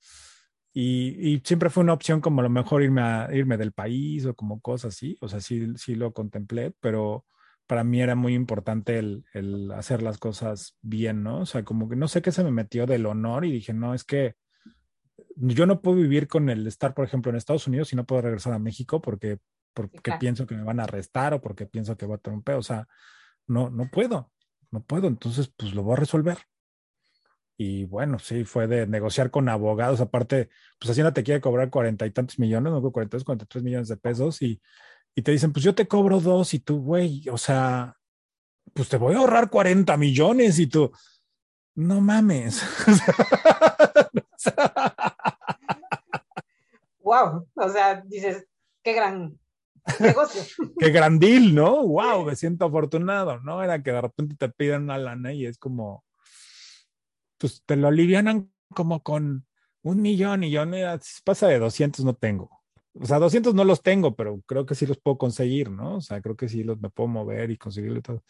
Y, 0.74 1.34
y, 1.34 1.42
siempre 1.46 1.70
fue 1.70 1.84
una 1.84 1.94
opción 1.94 2.20
como 2.20 2.42
a 2.42 2.44
lo 2.44 2.50
mejor 2.50 2.84
irme, 2.84 3.02
a, 3.02 3.30
irme 3.34 3.58
del 3.58 3.72
país 3.72 4.26
o 4.26 4.36
como 4.36 4.60
cosas 4.60 4.94
así. 4.94 5.18
O 5.22 5.30
sea, 5.30 5.40
sí, 5.40 5.74
sí 5.78 5.96
lo 5.96 6.14
contemplé, 6.14 6.76
pero 6.82 7.26
para 7.68 7.84
mí 7.84 8.02
era 8.02 8.16
muy 8.16 8.34
importante 8.34 9.00
el, 9.00 9.26
el, 9.34 9.72
hacer 9.72 10.02
las 10.02 10.18
cosas 10.18 10.78
bien, 10.82 11.24
¿no? 11.24 11.42
O 11.42 11.46
sea, 11.46 11.64
como 11.64 11.90
que 11.90 11.96
no 11.96 12.08
sé 12.08 12.22
qué 12.22 12.32
se 12.32 12.44
me 12.44 12.52
metió 12.52 12.86
del 12.86 13.06
honor 13.06 13.46
y 13.46 13.52
dije, 13.52 13.74
no, 13.74 13.94
es 13.94 14.04
que 14.04 14.36
yo 15.36 15.66
no 15.66 15.82
puedo 15.82 15.98
vivir 15.98 16.28
con 16.28 16.50
el 16.50 16.66
estar, 16.68 16.94
por 16.94 17.06
ejemplo, 17.06 17.30
en 17.30 17.38
Estados 17.38 17.68
Unidos 17.68 17.92
y 17.92 17.96
no 17.96 18.06
puedo 18.06 18.22
regresar 18.22 18.54
a 18.54 18.60
México 18.60 19.02
porque, 19.02 19.40
porque 19.74 20.14
pienso 20.20 20.46
que 20.46 20.56
me 20.56 20.64
van 20.64 20.80
a 20.80 20.84
arrestar 20.84 21.34
o 21.34 21.42
porque 21.42 21.66
pienso 21.66 21.98
que 21.98 22.06
voy 22.06 22.16
a 22.16 22.20
tener 22.20 22.38
un 22.38 22.44
pedo. 22.44 22.60
O 22.60 22.64
sea, 22.64 22.88
no, 23.48 23.70
no 23.70 23.90
puedo, 23.90 24.32
no 24.72 24.84
puedo. 24.84 25.08
Entonces, 25.08 25.52
pues 25.56 25.74
lo 25.74 25.84
voy 25.84 25.94
a 25.94 25.98
resolver. 25.98 26.38
Y 27.58 27.86
bueno, 27.86 28.20
sí, 28.20 28.44
fue 28.44 28.68
de 28.68 28.86
negociar 28.86 29.32
con 29.32 29.48
abogados. 29.48 30.02
Aparte, 30.02 30.50
pues 30.80 30.92
Hacienda 30.92 31.14
te 31.14 31.24
quiere 31.24 31.42
cobrar 31.42 31.70
cuarenta 31.70 32.06
y 32.06 32.12
tantos 32.12 32.38
millones, 32.38 32.72
no, 32.72 32.92
cuarenta 32.92 33.18
y 33.18 33.46
tres 33.48 33.64
millones 33.64 33.88
de 33.88 33.98
pesos 33.98 34.42
y 34.42 34.62
y 35.16 35.22
te 35.22 35.32
dicen, 35.32 35.54
pues 35.54 35.64
yo 35.64 35.74
te 35.74 35.88
cobro 35.88 36.20
dos 36.20 36.54
y 36.54 36.60
tú, 36.60 36.82
güey, 36.82 37.28
o 37.30 37.38
sea, 37.38 37.98
pues 38.74 38.90
te 38.90 38.98
voy 38.98 39.16
a 39.16 39.20
ahorrar 39.20 39.50
40 39.50 39.96
millones 39.96 40.60
y 40.60 40.68
tú, 40.68 40.92
no 41.74 42.02
mames. 42.02 42.62
wow, 47.00 47.48
o 47.54 47.70
sea, 47.70 48.04
dices, 48.06 48.46
qué 48.84 48.92
gran 48.92 49.40
negocio. 50.02 50.42
qué 50.80 50.90
gran 50.90 51.18
deal, 51.18 51.56
¿no? 51.56 51.88
Wow, 51.88 52.26
me 52.26 52.36
siento 52.36 52.66
afortunado, 52.66 53.40
¿no? 53.40 53.64
Era 53.64 53.82
que 53.82 53.94
de 53.94 54.02
repente 54.02 54.36
te 54.36 54.50
piden 54.50 54.84
una 54.84 54.98
lana 54.98 55.32
y 55.32 55.46
es 55.46 55.58
como, 55.58 56.04
pues 57.38 57.64
te 57.66 57.78
lo 57.78 57.88
alivianan 57.88 58.52
como 58.74 59.02
con 59.02 59.48
un 59.82 60.02
millón 60.02 60.44
y 60.44 60.52
yo, 60.52 60.66
mira, 60.66 61.00
si 61.00 61.22
pasa 61.24 61.48
de 61.48 61.60
200 61.60 62.04
no 62.04 62.16
tengo 62.16 62.55
o 63.00 63.06
sea, 63.06 63.20
200 63.20 63.54
no 63.54 63.64
los 63.64 63.82
tengo, 63.82 64.16
pero 64.16 64.42
creo 64.46 64.66
que 64.66 64.76
sí 64.76 64.86
los 64.86 64.98
puedo 64.98 65.18
conseguir, 65.18 65.70
¿no? 65.70 65.98
O 65.98 66.02
sea, 66.02 66.22
creo 66.22 66.36
que 66.36 66.50
sí 66.50 66.64
los 66.64 66.80
me 66.80 66.90
puedo 66.90 67.08
mover 67.08 67.52
y 67.52 67.58
conseguirlo 67.58 68.02
todo. 68.02 68.24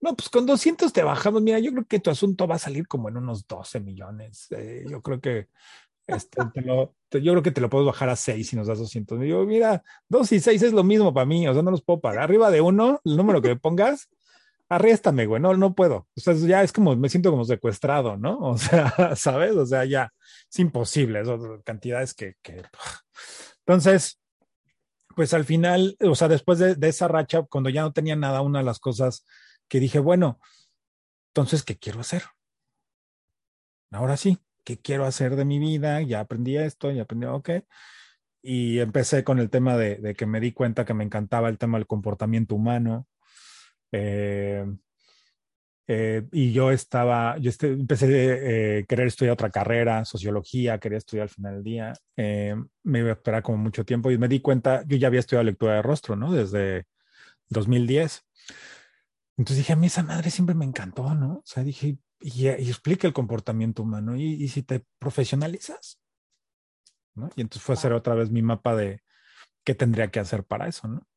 No, 0.00 0.14
pues 0.14 0.28
con 0.28 0.46
200 0.46 0.92
te 0.92 1.02
bajamos. 1.02 1.42
Mira, 1.42 1.58
yo 1.58 1.72
creo 1.72 1.86
que 1.86 2.00
tu 2.00 2.10
asunto 2.10 2.46
va 2.46 2.56
a 2.56 2.58
salir 2.58 2.86
como 2.86 3.08
en 3.08 3.16
unos 3.16 3.46
12 3.46 3.80
millones. 3.80 4.46
Eh, 4.50 4.84
yo 4.88 5.02
creo 5.02 5.20
que 5.20 5.48
este, 6.08 6.40
yo 6.64 7.32
creo 7.32 7.42
que 7.42 7.50
te 7.50 7.60
lo 7.60 7.68
puedo 7.68 7.84
bajar 7.84 8.08
a 8.08 8.16
6 8.16 8.48
si 8.48 8.56
nos 8.56 8.66
das 8.66 8.78
200. 8.78 9.20
Yo, 9.26 9.44
mira, 9.44 9.82
2 10.08 10.32
y 10.32 10.40
6 10.40 10.62
es 10.62 10.72
lo 10.72 10.82
mismo 10.82 11.12
para 11.12 11.26
mí, 11.26 11.46
o 11.46 11.52
sea, 11.52 11.62
no 11.62 11.70
los 11.70 11.82
puedo 11.82 12.00
pagar. 12.00 12.24
Arriba 12.24 12.50
de 12.50 12.62
uno, 12.62 13.00
el 13.04 13.16
número 13.16 13.42
que 13.42 13.48
me 13.48 13.56
pongas, 13.56 14.08
arréstame, 14.70 15.26
güey, 15.26 15.42
no, 15.42 15.54
no 15.54 15.74
puedo. 15.74 16.08
O 16.16 16.20
sea, 16.20 16.32
ya 16.34 16.62
es 16.62 16.72
como, 16.72 16.96
me 16.96 17.10
siento 17.10 17.30
como 17.30 17.44
secuestrado, 17.44 18.16
¿no? 18.16 18.38
O 18.38 18.56
sea, 18.56 18.90
¿sabes? 19.16 19.52
O 19.52 19.66
sea, 19.66 19.84
ya 19.84 20.10
es 20.50 20.58
imposible, 20.58 21.24
son 21.26 21.60
cantidades 21.62 22.14
que, 22.14 22.36
que 22.42 22.62
entonces, 23.68 24.18
pues 25.14 25.34
al 25.34 25.44
final, 25.44 25.94
o 26.00 26.14
sea, 26.14 26.26
después 26.26 26.58
de, 26.58 26.88
esa 26.88 27.06
racha, 27.06 27.42
cuando 27.42 27.68
ya 27.68 27.82
no 27.82 27.92
tenía 27.92 28.16
nada, 28.16 28.40
una 28.40 28.60
de 28.60 28.64
las 28.64 28.78
cosas 28.78 29.26
que 29.68 29.78
dije, 29.78 29.98
bueno, 29.98 30.40
entonces, 31.34 31.62
¿qué 31.64 31.76
quiero 31.76 32.00
hacer? 32.00 32.22
Ahora 33.90 34.16
sí, 34.16 34.38
¿qué 34.64 34.78
quiero 34.78 35.04
hacer 35.04 35.36
de 35.36 35.44
mi 35.44 35.58
vida? 35.58 36.00
Ya 36.00 36.20
aprendí 36.20 36.56
esto, 36.56 36.90
ya 36.90 37.02
aprendí, 37.02 37.26
ok. 37.26 37.50
Y 38.40 38.78
empecé 38.78 39.22
con 39.22 39.38
el 39.38 39.50
tema 39.50 39.76
de, 39.76 39.96
de 39.96 40.14
que 40.14 40.24
me 40.24 40.40
di 40.40 40.52
cuenta 40.52 40.86
que 40.86 40.94
me 40.94 41.04
encantaba 41.04 41.50
el 41.50 41.58
tema 41.58 41.76
del 41.76 41.86
comportamiento 41.86 42.54
humano. 42.54 43.06
Eh, 43.92 44.64
eh, 45.90 46.28
y 46.32 46.52
yo 46.52 46.70
estaba, 46.70 47.38
yo 47.38 47.48
este, 47.48 47.68
empecé 47.68 48.04
a 48.04 48.08
eh, 48.10 48.86
querer 48.86 49.06
estudiar 49.06 49.32
otra 49.32 49.48
carrera, 49.48 50.04
sociología, 50.04 50.78
quería 50.78 50.98
estudiar 50.98 51.22
al 51.22 51.30
final 51.30 51.54
del 51.54 51.64
día. 51.64 51.94
Eh, 52.14 52.54
me 52.82 52.98
iba 52.98 53.08
a 53.08 53.12
esperar 53.12 53.42
como 53.42 53.56
mucho 53.56 53.86
tiempo 53.86 54.10
y 54.10 54.18
me 54.18 54.28
di 54.28 54.40
cuenta, 54.40 54.84
yo 54.86 54.98
ya 54.98 55.06
había 55.06 55.20
estudiado 55.20 55.44
lectura 55.44 55.76
de 55.76 55.82
rostro, 55.82 56.14
¿no? 56.14 56.30
Desde 56.30 56.86
2010. 57.48 58.22
Entonces 59.38 59.56
dije, 59.56 59.72
a 59.72 59.76
mí 59.76 59.86
esa 59.86 60.02
madre 60.02 60.30
siempre 60.30 60.54
me 60.54 60.66
encantó, 60.66 61.14
¿no? 61.14 61.36
O 61.36 61.42
sea, 61.46 61.64
dije, 61.64 61.96
y, 62.20 62.48
explica 62.48 63.06
el 63.06 63.14
comportamiento 63.14 63.82
humano. 63.82 64.14
Y, 64.14 64.46
si 64.48 64.62
te 64.62 64.84
profesionalizas, 64.98 65.98
¿no? 67.14 67.30
Y 67.34 67.40
entonces 67.40 67.62
fue 67.62 67.74
a 67.74 67.78
hacer 67.78 67.94
otra 67.94 68.14
vez 68.14 68.30
mi 68.30 68.42
mapa 68.42 68.76
de 68.76 69.02
qué 69.64 69.74
tendría 69.74 70.10
que 70.10 70.20
hacer 70.20 70.44
para 70.44 70.68
eso, 70.68 70.86
¿no? 70.86 71.07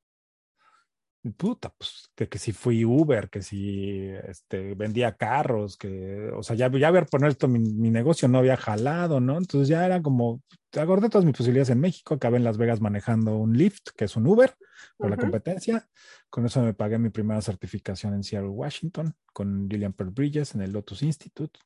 Puta, 1.29 1.73
pues 1.77 2.09
que, 2.15 2.27
que, 2.27 2.39
si 2.39 2.51
fui 2.51 2.83
Uber, 2.83 3.29
que 3.29 3.41
si 3.41 4.07
este, 4.27 4.73
vendía 4.73 5.15
carros, 5.15 5.77
que, 5.77 6.31
o 6.35 6.41
sea, 6.41 6.55
ya, 6.55 6.71
ya 6.71 6.87
había 6.87 7.05
poner 7.05 7.29
esto, 7.31 7.47
mi, 7.47 7.59
mi, 7.59 7.91
negocio 7.91 8.27
no 8.27 8.39
había 8.39 8.57
jalado, 8.57 9.19
¿no? 9.19 9.37
Entonces 9.37 9.67
ya 9.67 9.85
era 9.85 10.01
como, 10.01 10.41
acordé 10.75 11.09
todas 11.09 11.25
mis 11.25 11.37
posibilidades 11.37 11.69
en 11.69 11.79
México, 11.79 12.15
acabé 12.15 12.37
en 12.37 12.43
Las 12.43 12.57
Vegas 12.57 12.81
manejando 12.81 13.37
un 13.37 13.55
Lyft, 13.55 13.89
que 13.95 14.05
es 14.05 14.15
un 14.15 14.25
Uber, 14.25 14.55
por 14.97 15.09
la 15.09 15.17
competencia. 15.17 15.87
Con 16.29 16.45
eso 16.45 16.61
me 16.61 16.73
pagué 16.73 16.97
mi 16.97 17.09
primera 17.09 17.41
certificación 17.41 18.13
en 18.13 18.23
Seattle, 18.23 18.49
Washington, 18.49 19.13
con 19.33 19.69
Gillian 19.69 19.93
Pearl 19.93 20.11
Bridges 20.11 20.55
en 20.55 20.61
el 20.61 20.71
Lotus 20.71 21.03
Institute. 21.03 21.59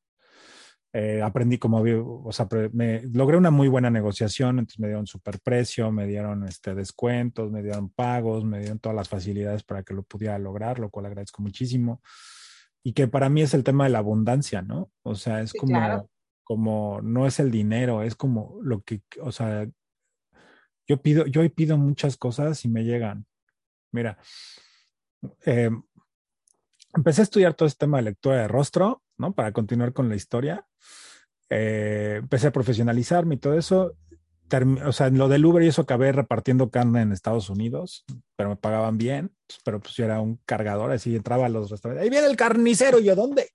Eh, 0.97 1.21
aprendí 1.21 1.57
como, 1.57 1.83
o 2.23 2.31
sea, 2.31 2.47
me, 2.71 3.01
logré 3.11 3.35
una 3.35 3.51
muy 3.51 3.67
buena 3.67 3.89
negociación, 3.89 4.59
entonces 4.59 4.79
me 4.79 4.87
dieron 4.87 5.05
super 5.05 5.41
precio, 5.41 5.91
me 5.91 6.07
dieron 6.07 6.47
este, 6.47 6.73
descuentos, 6.73 7.51
me 7.51 7.61
dieron 7.61 7.89
pagos, 7.89 8.45
me 8.45 8.59
dieron 8.59 8.79
todas 8.79 8.95
las 8.95 9.09
facilidades 9.09 9.61
para 9.63 9.83
que 9.83 9.93
lo 9.93 10.03
pudiera 10.03 10.39
lograr, 10.39 10.79
lo 10.79 10.89
cual 10.89 11.07
agradezco 11.07 11.41
muchísimo. 11.41 12.01
Y 12.81 12.93
que 12.93 13.09
para 13.09 13.27
mí 13.27 13.41
es 13.41 13.53
el 13.53 13.65
tema 13.65 13.83
de 13.83 13.89
la 13.89 13.97
abundancia, 13.97 14.61
¿no? 14.61 14.89
O 15.03 15.15
sea, 15.15 15.41
es 15.41 15.51
como, 15.51 16.09
como, 16.45 17.01
no 17.01 17.27
es 17.27 17.41
el 17.41 17.51
dinero, 17.51 18.01
es 18.01 18.15
como 18.15 18.57
lo 18.61 18.81
que, 18.81 19.01
o 19.19 19.33
sea, 19.33 19.67
yo 20.87 21.01
pido, 21.01 21.25
yo 21.25 21.41
pido 21.53 21.77
muchas 21.77 22.15
cosas 22.15 22.63
y 22.63 22.69
me 22.69 22.85
llegan. 22.85 23.25
Mira, 23.91 24.17
eh, 25.45 25.71
empecé 26.95 27.19
a 27.19 27.23
estudiar 27.23 27.53
todo 27.53 27.67
este 27.67 27.79
tema 27.79 27.97
de 27.97 28.03
lectura 28.03 28.37
de 28.37 28.47
rostro, 28.47 29.01
¿no? 29.17 29.33
Para 29.33 29.51
continuar 29.51 29.93
con 29.93 30.09
la 30.09 30.15
historia. 30.15 30.65
Eh, 31.49 32.15
empecé 32.19 32.47
a 32.47 32.51
profesionalizarme 32.51 33.35
y 33.35 33.37
todo 33.37 33.57
eso. 33.57 33.95
o 34.85 34.91
sea, 34.91 35.07
en 35.07 35.17
lo 35.17 35.27
del 35.27 35.45
Uber 35.45 35.63
y 35.63 35.67
eso 35.67 35.81
acabé 35.81 36.11
repartiendo 36.11 36.69
carne 36.69 37.01
en 37.01 37.11
Estados 37.11 37.49
Unidos, 37.49 38.05
pero 38.35 38.49
me 38.49 38.55
pagaban 38.55 38.97
bien, 38.97 39.31
pues, 39.47 39.59
pero 39.63 39.79
pues 39.79 39.93
yo 39.95 40.05
era 40.05 40.21
un 40.21 40.39
cargador, 40.45 40.91
así 40.91 41.15
entraba 41.15 41.45
a 41.45 41.49
los 41.49 41.69
restaurantes. 41.69 42.03
Ahí 42.03 42.09
viene 42.09 42.27
el 42.27 42.35
carnicero, 42.35 42.99
y 42.99 43.05
yo, 43.05 43.15
¿dónde? 43.15 43.51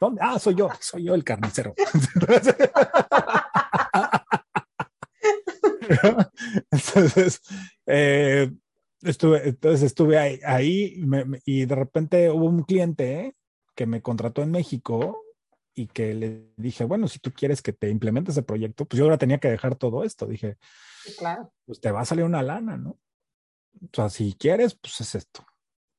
¿Dónde? 0.00 0.20
Ah, 0.22 0.38
soy 0.38 0.54
yo, 0.54 0.70
soy 0.80 1.04
yo 1.04 1.14
el 1.14 1.24
carnicero. 1.24 1.74
Entonces, 6.70 7.40
eh, 7.86 8.50
estuve, 9.02 9.48
entonces 9.48 9.82
estuve 9.82 10.18
ahí, 10.18 11.02
y 11.44 11.64
de 11.64 11.74
repente 11.74 12.30
hubo 12.30 12.46
un 12.46 12.62
cliente 12.62 13.34
que 13.80 13.86
me 13.86 14.02
contrató 14.02 14.42
en 14.42 14.50
México 14.50 15.24
y 15.74 15.86
que 15.86 16.12
le 16.12 16.52
dije, 16.58 16.84
bueno, 16.84 17.08
si 17.08 17.18
tú 17.18 17.32
quieres 17.32 17.62
que 17.62 17.72
te 17.72 17.88
implemente 17.88 18.30
ese 18.30 18.42
proyecto, 18.42 18.84
pues 18.84 18.98
yo 18.98 19.04
ahora 19.04 19.16
tenía 19.16 19.38
que 19.38 19.48
dejar 19.48 19.74
todo 19.74 20.04
esto. 20.04 20.26
Dije, 20.26 20.58
claro. 21.16 21.50
pues 21.64 21.80
te 21.80 21.90
va 21.90 22.02
a 22.02 22.04
salir 22.04 22.26
una 22.26 22.42
lana, 22.42 22.76
¿no? 22.76 22.90
O 22.90 23.88
sea, 23.90 24.10
si 24.10 24.34
quieres, 24.34 24.74
pues 24.74 25.00
es 25.00 25.14
esto. 25.14 25.46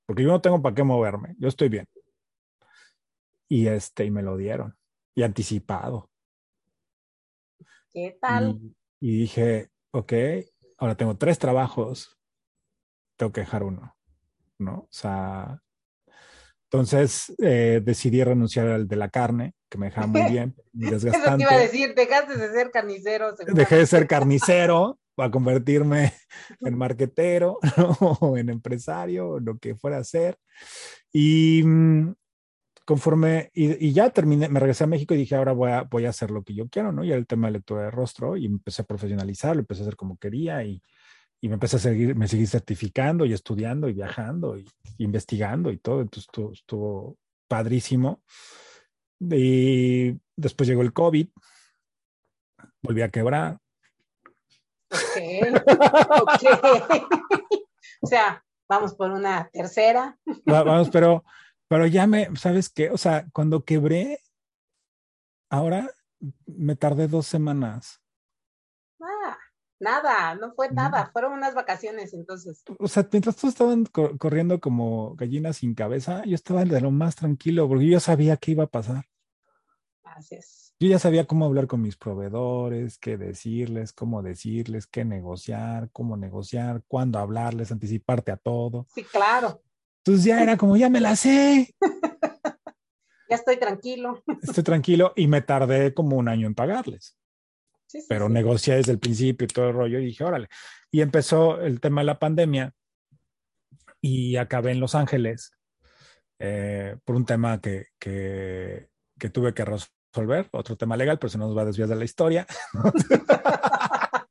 Porque 0.06 0.22
yo 0.22 0.30
no 0.30 0.42
tengo 0.42 0.62
para 0.62 0.76
qué 0.76 0.84
moverme, 0.84 1.34
yo 1.40 1.48
estoy 1.48 1.70
bien. 1.70 1.88
Y 3.50 3.66
este, 3.66 4.06
y 4.06 4.12
me 4.12 4.22
lo 4.22 4.38
dieron. 4.38 4.78
Y 5.16 5.24
anticipado. 5.24 6.12
¿Qué 7.92 8.16
tal? 8.22 8.60
y 9.00 9.22
dije, 9.22 9.72
ok, 9.90 10.14
ahora 10.78 10.94
tengo 10.94 11.18
tres 11.18 11.40
trabajos 11.40 12.16
tengo 13.16 13.32
que 13.32 13.42
dejar 13.42 13.64
uno, 13.64 13.98
¿no? 14.60 14.82
O 14.82 14.88
sea, 14.92 15.64
entonces 16.72 17.34
eh, 17.40 17.82
decidí 17.84 18.24
renunciar 18.24 18.70
al 18.70 18.88
de 18.88 18.96
la 18.96 19.10
carne, 19.10 19.56
que 19.70 19.78
me 19.78 19.88
dejaba 19.88 20.08
muy 20.08 20.22
bien, 20.32 20.56
desgastante. 20.72 21.28
Eso 21.28 21.38
te 21.38 21.44
iba 21.44 21.52
a 21.52 21.58
decir, 21.58 21.94
dejaste 21.94 22.38
de 22.38 22.50
ser 22.50 22.72
carnicero. 22.72 23.36
Dejé 23.54 23.76
de 23.76 23.86
ser 23.86 24.08
carnicero 24.08 24.98
para 25.14 25.30
convertirme 25.30 26.14
en 26.62 26.78
marquetero 26.78 27.60
o 28.00 28.38
en 28.38 28.50
empresario, 28.50 29.32
o 29.32 29.40
lo 29.42 29.58
que 29.58 29.76
fuera 29.76 29.98
a 29.98 30.04
ser. 30.06 30.38
Y 31.12 31.62
mm, 31.66 32.14
conforme, 32.86 33.50
y, 33.54 33.92
ya 33.92 34.10
terminé, 34.12 34.48
me 34.48 34.62
regresé 34.62 34.86
a 34.86 34.88
México 34.88 35.14
y 35.14 35.18
dije, 35.18 35.36
ahora 35.36 35.52
voy 35.52 35.72
a, 35.72 35.82
voy 35.82 36.06
a 36.06 36.12
hacer 36.12 36.32
lo 36.32 36.44
que 36.44 36.56
yo 36.56 36.70
quiero, 36.70 36.94
¿no? 36.94 37.04
Y 37.04 37.10
era 37.10 37.18
el 37.18 37.28
tema 37.28 37.48
de 37.48 37.54
lectura 37.54 37.84
de 37.84 37.92
rostro 37.92 38.38
y 38.38 38.46
empecé 38.46 38.84
a 38.84 38.86
profesionalizar, 38.86 39.58
lo 39.58 39.60
empecé 39.60 39.82
a 39.82 39.84
hacer 39.88 39.98
como 39.98 40.18
quería 40.18 40.64
y, 40.64 40.82
y 41.42 41.48
me 41.48 41.56
empecé 41.56 41.78
a 41.78 41.80
seguir, 41.80 42.16
me 42.16 42.28
seguí 42.28 42.46
certificando 42.46 43.26
y 43.26 43.34
estudiando 43.34 43.90
y 43.90 43.94
viajando 43.94 44.58
y 44.58 44.70
investigando 45.00 45.72
y 45.72 45.80
todo, 45.80 46.02
entonces 46.02 46.30
estuvo, 46.54 47.18
padrísimo. 47.48 48.22
Y 49.20 50.18
después 50.36 50.70
llegó 50.70 50.84
el 50.84 50.94
COVID, 50.94 51.28
volví 52.84 53.02
a 53.02 53.10
quebrar. 53.10 53.58
Ok, 54.92 56.44
ok. 56.64 56.92
o 58.02 58.08
sea, 58.08 58.44
vamos 58.70 58.94
por 58.94 59.12
una 59.12 59.50
tercera. 59.52 60.18
vamos, 60.46 60.90
pero, 60.92 61.24
pero 61.68 61.88
ya 61.88 62.06
me, 62.06 62.36
¿sabes 62.36 62.70
qué? 62.70 62.92
O 62.92 62.98
sea, 62.98 63.26
cuando 63.34 63.66
quebré, 63.66 64.20
ahora 65.50 65.90
me 66.46 66.76
tardé 66.76 67.08
dos 67.08 67.26
semanas 67.26 68.01
Nada, 69.82 70.36
no 70.36 70.54
fue 70.54 70.70
nada, 70.70 71.10
fueron 71.12 71.34
unas 71.34 71.56
vacaciones 71.56 72.14
entonces. 72.14 72.64
O 72.78 72.88
sea, 72.88 73.08
mientras 73.12 73.36
todos 73.36 73.56
estaban 73.56 73.86
corriendo 73.86 74.60
como 74.60 75.16
gallinas 75.16 75.58
sin 75.58 75.74
cabeza, 75.74 76.24
yo 76.24 76.36
estaba 76.36 76.64
de 76.64 76.80
lo 76.80 76.92
más 76.92 77.16
tranquilo 77.16 77.68
porque 77.68 77.88
yo 77.88 78.00
sabía 78.00 78.38
qué 78.38 78.52
iba 78.52 78.66
a 78.66 78.68
pasar. 78.68 79.06
Así 80.04 80.36
es. 80.36 80.76
Yo 80.80 80.88
ya 80.88 81.00
sabía 81.00 81.26
cómo 81.26 81.46
hablar 81.46 81.66
con 81.66 81.82
mis 81.82 81.98
proveedores, 81.98 83.00
qué 83.00 83.18
decirles, 83.18 83.92
cómo 83.92 84.22
decirles, 84.22 84.86
qué 84.86 85.04
negociar, 85.04 85.90
cómo 85.92 86.16
negociar, 86.16 86.84
cuándo 86.88 87.18
hablarles, 87.18 87.72
anticiparte 87.72 88.32
a 88.32 88.38
todo. 88.38 88.86
Sí, 88.94 89.04
claro. 89.04 89.64
Entonces 90.06 90.26
ya 90.26 90.44
era 90.44 90.58
como, 90.58 90.78
ya 90.78 90.92
me 90.92 91.00
la 91.00 91.16
sé. 91.16 91.74
ya 93.30 93.36
estoy 93.36 93.58
tranquilo. 93.58 94.22
Estoy 94.44 94.64
tranquilo 94.64 95.14
y 95.16 95.26
me 95.26 95.42
tardé 95.42 95.96
como 95.96 96.18
un 96.18 96.30
año 96.30 96.46
en 96.46 96.54
pagarles 96.54 97.18
pero 98.08 98.30
negocié 98.30 98.76
desde 98.76 98.92
el 98.92 99.00
principio 99.00 99.46
y 99.46 99.48
todo 99.48 99.68
el 99.70 99.74
rollo 99.74 100.00
y 100.00 100.06
dije, 100.06 100.24
órale. 100.24 100.48
Y 100.92 101.02
empezó 101.02 101.62
el 101.62 101.80
tema 101.80 102.02
de 102.02 102.06
la 102.06 102.20
pandemia 102.20 102.74
y 104.02 104.36
acabé 104.38 104.72
en 104.72 104.80
Los 104.80 104.96
Ángeles 104.96 105.54
eh, 106.40 106.98
por 107.06 107.16
un 107.16 107.26
tema 107.26 107.62
que, 107.62 107.88
que, 108.00 108.90
que, 109.20 109.30
tuve 109.30 109.54
que 109.54 109.64
resolver, 109.64 110.50
otro 110.52 110.76
tema 110.76 110.98
legal, 110.98 111.20
pero 111.20 111.30
se 111.30 111.38
nos 111.38 111.56
va 111.56 111.62
a 111.62 111.66
desviar 111.66 111.88
de 111.88 111.96
la 111.96 112.04
historia. 112.04 112.48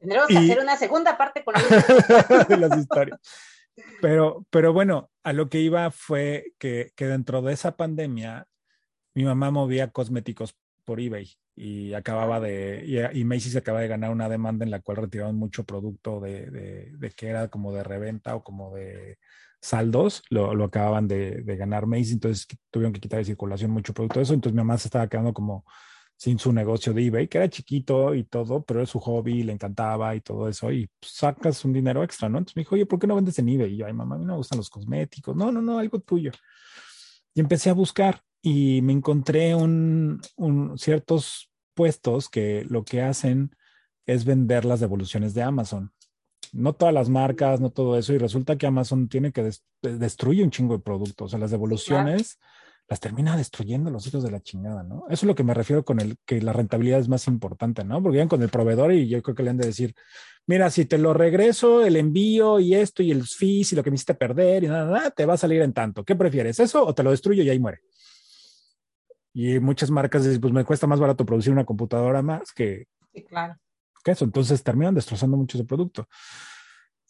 Tendremos 0.00 0.28
que 0.28 0.38
hacer 0.38 0.60
una 0.60 0.76
segunda 0.76 1.16
parte 1.16 1.44
con 1.44 1.54
de 2.48 2.56
las 2.56 2.78
historias. 2.78 3.20
Pero, 4.00 4.46
pero 4.50 4.72
bueno, 4.72 5.10
a 5.22 5.32
lo 5.32 5.48
que 5.48 5.60
iba 5.60 5.90
fue 5.90 6.52
que, 6.58 6.92
que 6.94 7.06
dentro 7.06 7.42
de 7.42 7.52
esa 7.52 7.76
pandemia, 7.76 8.46
mi 9.14 9.24
mamá 9.24 9.50
movía 9.50 9.90
cosméticos 9.90 10.56
por 10.84 11.00
eBay 11.00 11.28
y 11.56 11.94
acababa 11.94 12.40
de, 12.40 13.10
y, 13.12 13.24
Macy's 13.24 13.56
acaba 13.56 13.80
de 13.80 13.88
ganar 13.88 14.10
una 14.10 14.28
demanda 14.28 14.64
en 14.64 14.70
la 14.70 14.80
cual 14.80 14.98
retiraron 14.98 15.36
mucho 15.36 15.64
producto 15.64 16.20
de, 16.20 16.50
de, 16.50 17.10
que 17.10 17.28
era 17.28 17.48
como 17.48 17.72
de 17.72 17.84
reventa 17.84 18.34
o 18.34 18.42
como 18.42 18.74
de 18.74 19.18
saldos, 19.60 20.22
lo, 20.30 20.54
lo 20.54 20.64
acababan 20.64 21.06
de, 21.06 21.42
ganar 21.56 21.86
Macy's, 21.86 22.12
entonces 22.12 22.46
tuvieron 22.70 22.92
que 22.92 23.00
quitar 23.00 23.20
de 23.20 23.24
circulación 23.26 23.70
mucho 23.70 23.94
producto 23.94 24.18
de 24.18 24.24
eso, 24.24 24.34
entonces 24.34 24.54
mi 24.54 24.58
mamá 24.58 24.78
se 24.78 24.88
estaba 24.88 25.08
quedando 25.08 25.32
como 25.32 25.64
sin 26.16 26.38
su 26.38 26.52
negocio 26.52 26.92
de 26.92 27.06
eBay, 27.06 27.28
que 27.28 27.38
era 27.38 27.48
chiquito 27.48 28.14
y 28.14 28.24
todo, 28.24 28.62
pero 28.64 28.82
es 28.82 28.90
su 28.90 29.00
hobby, 29.00 29.42
le 29.42 29.52
encantaba 29.52 30.14
y 30.14 30.20
todo 30.20 30.48
eso, 30.48 30.72
y 30.72 30.88
sacas 31.00 31.64
un 31.64 31.72
dinero 31.72 32.02
extra, 32.02 32.28
¿no? 32.28 32.38
Entonces 32.38 32.56
me 32.56 32.60
dijo, 32.60 32.74
oye, 32.74 32.86
¿por 32.86 32.98
qué 32.98 33.06
no 33.06 33.16
vendes 33.16 33.38
en 33.38 33.48
eBay? 33.48 33.74
Y 33.74 33.76
yo, 33.78 33.86
ay, 33.86 33.92
mamá, 33.92 34.16
a 34.16 34.18
mí 34.18 34.24
no 34.24 34.32
me 34.32 34.38
gustan 34.38 34.58
los 34.58 34.70
cosméticos, 34.70 35.34
no, 35.36 35.50
no, 35.50 35.60
no, 35.60 35.78
algo 35.78 36.00
tuyo. 36.00 36.30
Y 37.34 37.40
empecé 37.40 37.70
a 37.70 37.74
buscar 37.74 38.22
y 38.46 38.82
me 38.82 38.92
encontré 38.92 39.54
un, 39.54 40.20
ciertos 40.76 41.50
puestos 41.72 42.28
que 42.28 42.66
lo 42.68 42.84
que 42.84 43.00
hacen 43.00 43.56
es 44.04 44.26
vender 44.26 44.66
las 44.66 44.80
devoluciones 44.80 45.32
de 45.32 45.42
Amazon. 45.42 45.92
No 46.52 46.74
todas 46.74 46.92
las 46.92 47.08
marcas, 47.08 47.62
no 47.62 47.70
todo 47.70 47.96
eso, 47.96 48.12
y 48.12 48.18
resulta 48.18 48.58
que 48.58 48.66
Amazon 48.66 49.08
tiene 49.08 49.32
que 49.32 49.50
destruir 49.80 50.44
un 50.44 50.50
chingo 50.50 50.76
de 50.76 50.82
productos. 50.82 51.24
O 51.24 51.28
sea, 51.30 51.38
las 51.38 51.52
devoluciones 51.52 52.38
las 52.86 53.00
termina 53.00 53.34
destruyendo 53.34 53.90
los 53.90 54.06
hijos 54.06 54.22
de 54.22 54.30
la 54.30 54.42
chingada, 54.42 54.82
¿no? 54.82 55.06
Eso 55.06 55.24
es 55.24 55.24
lo 55.24 55.34
que 55.34 55.42
me 55.42 55.54
refiero 55.54 55.82
con 55.82 55.98
el 55.98 56.18
que 56.26 56.42
la 56.42 56.52
rentabilidad 56.52 57.00
es 57.00 57.08
más 57.08 57.26
importante, 57.28 57.82
¿no? 57.82 58.02
Porque 58.02 58.18
van 58.18 58.28
con 58.28 58.42
el 58.42 58.50
proveedor 58.50 58.92
y 58.92 59.08
yo 59.08 59.22
creo 59.22 59.34
que 59.34 59.42
le 59.42 59.50
han 59.50 59.56
de 59.56 59.68
decir, 59.68 59.94
mira, 60.46 60.68
si 60.68 60.84
te 60.84 60.98
lo 60.98 61.14
regreso, 61.14 61.82
el 61.82 61.96
envío 61.96 62.60
y 62.60 62.74
esto 62.74 63.02
y 63.02 63.10
el 63.10 63.26
fees 63.26 63.72
y 63.72 63.76
lo 63.76 63.82
que 63.82 63.90
me 63.90 63.94
hiciste 63.94 64.12
perder 64.12 64.64
y 64.64 64.68
nada, 64.68 64.84
nada, 64.84 65.10
te 65.12 65.24
va 65.24 65.32
a 65.32 65.38
salir 65.38 65.62
en 65.62 65.72
tanto. 65.72 66.04
¿Qué 66.04 66.14
prefieres? 66.14 66.60
¿Eso 66.60 66.84
o 66.84 66.94
te 66.94 67.02
lo 67.02 67.10
destruyo 67.10 67.42
y 67.42 67.48
ahí 67.48 67.58
muere? 67.58 67.80
Y 69.34 69.58
muchas 69.58 69.90
marcas 69.90 70.24
dicen, 70.24 70.40
pues 70.40 70.54
me 70.54 70.64
cuesta 70.64 70.86
más 70.86 71.00
barato 71.00 71.26
producir 71.26 71.52
una 71.52 71.66
computadora 71.66 72.22
más 72.22 72.52
que, 72.52 72.86
sí, 73.12 73.24
claro. 73.24 73.56
que 74.02 74.12
eso. 74.12 74.24
Entonces 74.24 74.62
terminan 74.62 74.94
destrozando 74.94 75.36
mucho 75.36 75.58
ese 75.58 75.66
producto. 75.66 76.08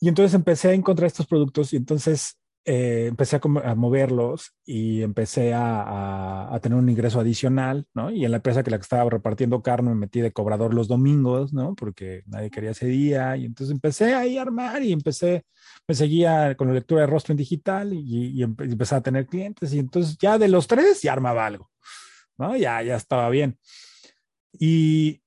Y 0.01 0.09
entonces 0.09 0.35
empecé 0.35 0.71
a 0.71 0.73
encontrar 0.73 1.07
estos 1.07 1.27
productos 1.27 1.73
y 1.73 1.77
entonces 1.77 2.39
eh, 2.67 3.09
empecé 3.09 3.37
a, 3.37 3.75
moverlos 3.75 4.55
y 4.65 5.03
empecé 5.03 5.53
a, 5.55 6.59
tener 6.63 6.79
un 6.79 6.89
ingreso 6.89 7.21
adicional, 7.21 7.87
¿no? 7.93 8.11
Y 8.11 8.25
en 8.25 8.31
la 8.31 8.39
empresa 8.39 8.63
que 8.63 8.71
la 8.71 8.79
que 8.79 8.83
estaba 8.83 9.11
repartiendo 9.11 9.63
carne 9.63 9.91
me 9.91 9.97
metí 9.97 10.23
de 10.23 10.33
cobrador 10.33 10.73
los 10.73 10.89
domingos, 10.89 11.53
¿no? 11.53 11.75
Porque 11.75 12.23
nadie 12.27 12.51
quería 12.51 12.71
ese 12.71 12.87
día. 12.87 13.37
Y 13.37 13.45
entonces 13.45 13.71
empecé 13.75 14.15
ahí 14.15 14.39
a 14.39 14.43
armar 14.43 14.83
y 14.83 14.93
empecé, 14.93 15.45
me 15.87 15.95
seguía 15.95 16.55
con 16.57 16.69
la 16.69 16.75
lectura 16.75 17.03
de 17.03 17.07
rostro 17.07 17.33
en 17.33 17.39
digital 17.39 17.93
y, 17.93 18.43
empecé 18.43 18.95
a 18.95 19.03
tener 19.03 19.27
clientes. 19.27 19.75
Y 19.75 19.79
entonces 19.79 20.17
ya 20.17 20.39
de 20.39 20.49
los 20.49 20.67
tres 20.67 21.03
ya 21.03 21.13
armaba 21.13 21.45
algo, 21.45 21.71
¿no? 22.39 22.57
Ya, 22.57 22.83
ya 22.83 22.97
estaba 22.97 23.29
bien. 23.31 23.59
Y, 24.53 25.23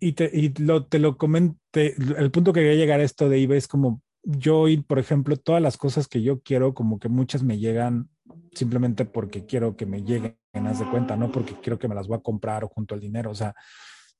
y, 0.00 0.12
te, 0.12 0.30
y 0.32 0.52
lo, 0.62 0.86
te 0.86 0.98
lo 0.98 1.16
comenté, 1.16 1.94
el 1.96 2.30
punto 2.30 2.52
que 2.52 2.60
quería 2.60 2.76
llegar 2.76 3.00
a 3.00 3.04
esto 3.04 3.28
de 3.28 3.42
eBay 3.42 3.58
es 3.58 3.68
como 3.68 4.02
yo 4.22 4.60
hoy, 4.60 4.78
por 4.78 4.98
ejemplo, 4.98 5.36
todas 5.36 5.62
las 5.62 5.76
cosas 5.76 6.06
que 6.06 6.22
yo 6.22 6.40
quiero, 6.40 6.74
como 6.74 6.98
que 6.98 7.08
muchas 7.08 7.42
me 7.42 7.58
llegan 7.58 8.10
simplemente 8.52 9.04
porque 9.04 9.46
quiero 9.46 9.76
que 9.76 9.86
me 9.86 10.02
lleguen, 10.02 10.36
haz 10.52 10.80
de 10.80 10.90
cuenta, 10.90 11.16
no 11.16 11.30
porque 11.30 11.54
quiero 11.62 11.78
que 11.78 11.88
me 11.88 11.94
las 11.94 12.08
voy 12.08 12.18
a 12.18 12.22
comprar 12.22 12.64
o 12.64 12.68
junto 12.68 12.94
al 12.94 13.00
dinero. 13.00 13.30
O 13.30 13.34
sea, 13.34 13.54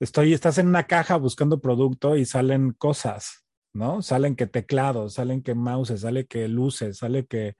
estoy, 0.00 0.32
estás 0.32 0.58
en 0.58 0.68
una 0.68 0.84
caja 0.84 1.16
buscando 1.16 1.60
producto 1.60 2.16
y 2.16 2.24
salen 2.24 2.72
cosas, 2.72 3.44
¿no? 3.74 4.00
Salen 4.00 4.36
que 4.36 4.46
teclados, 4.46 5.14
salen 5.14 5.42
que 5.42 5.54
mouse, 5.54 6.00
sale 6.00 6.26
que 6.26 6.48
luces, 6.48 6.98
sale 6.98 7.26
que, 7.26 7.56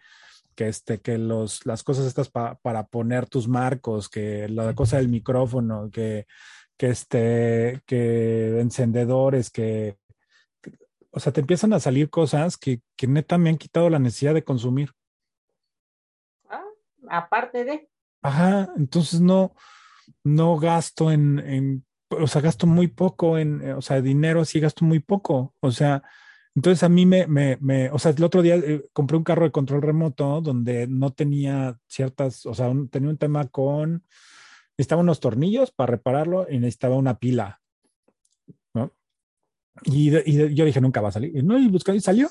que, 0.58 0.66
este, 0.66 1.00
que 1.00 1.18
los, 1.18 1.64
las 1.66 1.84
cosas 1.84 2.04
estas 2.04 2.30
para 2.30 2.86
poner 2.88 3.28
tus 3.28 3.46
marcos, 3.46 4.08
que 4.08 4.48
la 4.48 4.74
cosa 4.74 4.96
del 4.96 5.06
micrófono, 5.06 5.88
que, 5.88 6.26
que, 6.76 6.88
este, 6.88 7.80
que 7.86 8.58
encendedores, 8.58 9.50
que 9.50 9.98
o 11.12 11.20
sea, 11.20 11.32
te 11.32 11.42
empiezan 11.42 11.72
a 11.74 11.78
salir 11.78 12.10
cosas 12.10 12.56
que, 12.56 12.82
que 12.96 13.06
neta 13.06 13.38
me 13.38 13.50
han 13.50 13.56
quitado 13.56 13.88
la 13.88 14.00
necesidad 14.00 14.34
de 14.34 14.42
consumir. 14.42 14.90
Ah, 16.50 16.64
aparte 17.08 17.64
de. 17.64 17.88
Ajá, 18.20 18.72
entonces 18.76 19.20
no, 19.20 19.54
no 20.24 20.56
gasto 20.56 21.12
en, 21.12 21.38
en, 21.38 21.86
o 22.10 22.26
sea, 22.26 22.42
gasto 22.42 22.66
muy 22.66 22.88
poco 22.88 23.38
en, 23.38 23.62
eh, 23.62 23.74
o 23.74 23.80
sea, 23.80 24.00
dinero 24.00 24.44
sí 24.44 24.58
gasto 24.58 24.84
muy 24.84 24.98
poco. 24.98 25.54
O 25.60 25.70
sea, 25.70 26.02
entonces 26.58 26.82
a 26.82 26.88
mí 26.88 27.06
me, 27.06 27.28
me, 27.28 27.56
me 27.60 27.88
o 27.90 28.00
sea, 28.00 28.10
el 28.10 28.24
otro 28.24 28.42
día 28.42 28.56
eh, 28.56 28.84
compré 28.92 29.16
un 29.16 29.22
carro 29.22 29.44
de 29.44 29.52
control 29.52 29.80
remoto 29.80 30.40
donde 30.40 30.88
no 30.88 31.12
tenía 31.12 31.78
ciertas, 31.86 32.44
o 32.46 32.52
sea, 32.52 32.72
tenía 32.90 33.10
un 33.10 33.16
tema 33.16 33.46
con, 33.46 34.02
necesitaba 34.76 35.02
unos 35.02 35.20
tornillos 35.20 35.70
para 35.70 35.92
repararlo 35.92 36.48
y 36.50 36.58
necesitaba 36.58 36.96
una 36.96 37.16
pila. 37.16 37.60
Y, 39.84 40.10
yo 40.52 40.64
dije, 40.64 40.80
nunca 40.80 41.00
va 41.00 41.10
a 41.10 41.12
salir. 41.12 41.36
Y 41.36 41.44
no, 41.44 41.56
y 41.56 41.68
buscó 41.68 41.94
y 41.94 42.00
salió. 42.00 42.28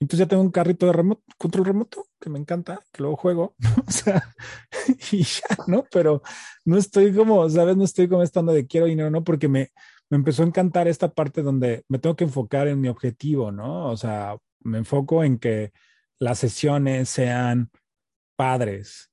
Entonces 0.00 0.20
ya 0.20 0.26
tengo 0.26 0.42
un 0.42 0.50
carrito 0.50 0.86
de 0.86 0.94
remoto, 0.94 1.22
control 1.36 1.66
remoto, 1.66 2.06
que 2.18 2.30
me 2.30 2.38
encanta, 2.38 2.80
que 2.90 3.02
luego 3.02 3.18
juego, 3.18 3.56
o 3.86 3.90
sea, 3.90 4.34
y 5.12 5.22
ya, 5.22 5.58
¿no? 5.66 5.84
Pero 5.92 6.22
no 6.64 6.78
estoy 6.78 7.12
como, 7.12 7.46
¿sabes? 7.50 7.76
No 7.76 7.84
estoy 7.84 8.08
como 8.08 8.22
estando 8.22 8.54
de 8.54 8.66
quiero 8.66 8.86
dinero, 8.86 9.10
¿no? 9.10 9.22
Porque 9.22 9.48
me, 9.48 9.70
me 10.10 10.16
empezó 10.16 10.42
a 10.42 10.46
encantar 10.46 10.88
esta 10.88 11.12
parte 11.12 11.42
donde 11.42 11.84
me 11.88 11.98
tengo 11.98 12.16
que 12.16 12.24
enfocar 12.24 12.68
en 12.68 12.80
mi 12.80 12.88
objetivo, 12.88 13.50
¿no? 13.52 13.90
O 13.90 13.96
sea, 13.96 14.36
me 14.60 14.78
enfoco 14.78 15.24
en 15.24 15.38
que 15.38 15.72
las 16.18 16.38
sesiones 16.38 17.08
sean 17.08 17.70
padres, 18.36 19.10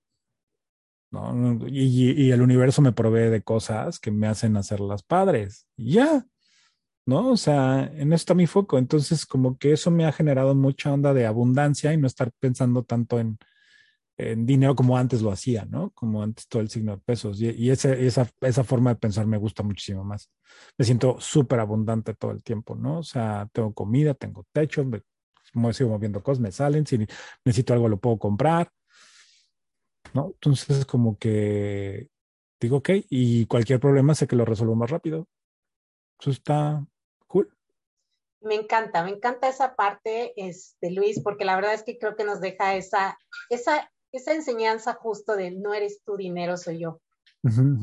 ¿no? 1.12 1.68
Y, 1.68 2.32
el 2.32 2.42
universo 2.42 2.82
me 2.82 2.94
provee 2.94 3.30
de 3.30 3.44
cosas 3.44 4.00
que 4.00 4.12
me 4.12 4.28
hacen 4.28 4.58
hacerlas 4.58 5.04
padres. 5.04 5.68
Y 5.78 5.94
ya, 5.94 6.26
¿no? 7.06 7.32
O 7.32 7.38
sea, 7.38 7.92
en 7.94 8.14
eso 8.14 8.16
está 8.16 8.34
mi 8.34 8.48
foco. 8.48 8.78
Entonces, 8.78 9.26
como 9.26 9.58
que 9.58 9.74
eso 9.74 9.92
me 9.92 10.06
ha 10.06 10.12
generado 10.12 10.56
mucha 10.56 10.94
onda 10.94 11.14
de 11.14 11.26
abundancia 11.26 11.94
y 11.94 11.98
no 11.98 12.08
estar 12.08 12.32
pensando 12.39 12.84
tanto 12.84 13.20
en, 13.20 13.38
dinero 14.38 14.76
como 14.76 14.97
antes 14.97 15.22
lo 15.22 15.32
hacía, 15.32 15.65
¿no? 15.65 15.91
Como 15.91 16.22
antes 16.22 16.47
todo 16.47 16.61
el 16.61 16.69
signo 16.69 16.95
de 16.95 17.01
pesos. 17.01 17.41
Y, 17.41 17.69
esa, 17.69 17.93
esa 17.93 18.63
forma 18.63 18.91
de 18.91 18.99
pensar 18.99 19.26
me 19.26 19.38
gusta 19.38 19.63
muchísimo 19.63 20.03
más. 20.03 20.30
Me 20.78 20.86
siento 20.86 21.19
súper 21.19 21.59
abundante 21.59 22.13
todo 22.13 22.32
el 22.32 22.43
tiempo, 22.43 22.76
¿no? 22.76 22.99
O 22.99 23.03
sea, 23.03 23.47
tengo 23.53 23.74
comida, 23.74 24.13
tengo 24.13 24.45
techo, 24.51 24.84
me, 24.86 25.01
sigo 25.74 25.89
moviendo 25.89 26.24
cosas, 26.24 26.41
me 26.41 26.51
salen, 26.51 26.86
si 26.86 26.97
necesito 27.45 27.74
algo 27.74 27.89
lo 27.89 27.99
puedo 27.99 28.17
comprar, 28.17 28.72
¿no? 30.13 30.28
Entonces, 30.34 30.86
como 30.86 31.17
que 31.17 32.09
digo, 32.59 32.78
ok, 32.78 32.89
y 33.09 33.45
cualquier 33.47 33.80
problema 33.80 34.15
sé 34.15 34.28
que 34.28 34.36
lo 34.36 34.45
resuelvo 34.45 34.76
más 34.76 34.89
rápido. 34.91 35.28
Eso 36.19 36.32
está, 36.32 36.86
me 38.41 38.55
encanta, 38.55 39.03
me 39.03 39.11
encanta 39.11 39.47
esa 39.47 39.76
parte, 39.76 40.34
este, 40.36 40.91
Luis, 40.91 41.22
porque 41.22 41.45
la 41.45 41.55
verdad 41.55 41.76
es 41.76 41.84
que 41.84 41.99
creo 41.99 42.15
que 42.15 42.24
nos 42.24 42.41
deja 42.41 42.76
esa, 42.76 43.17
esa, 43.49 43.91
esa 44.12 44.34
enseñanza 44.34 44.93
justo 44.93 45.36
de 45.36 45.51
no 45.51 45.74
eres 45.74 46.03
tu 46.03 46.16
dinero, 46.18 46.57
soy 46.57 46.80
yo. 46.80 47.01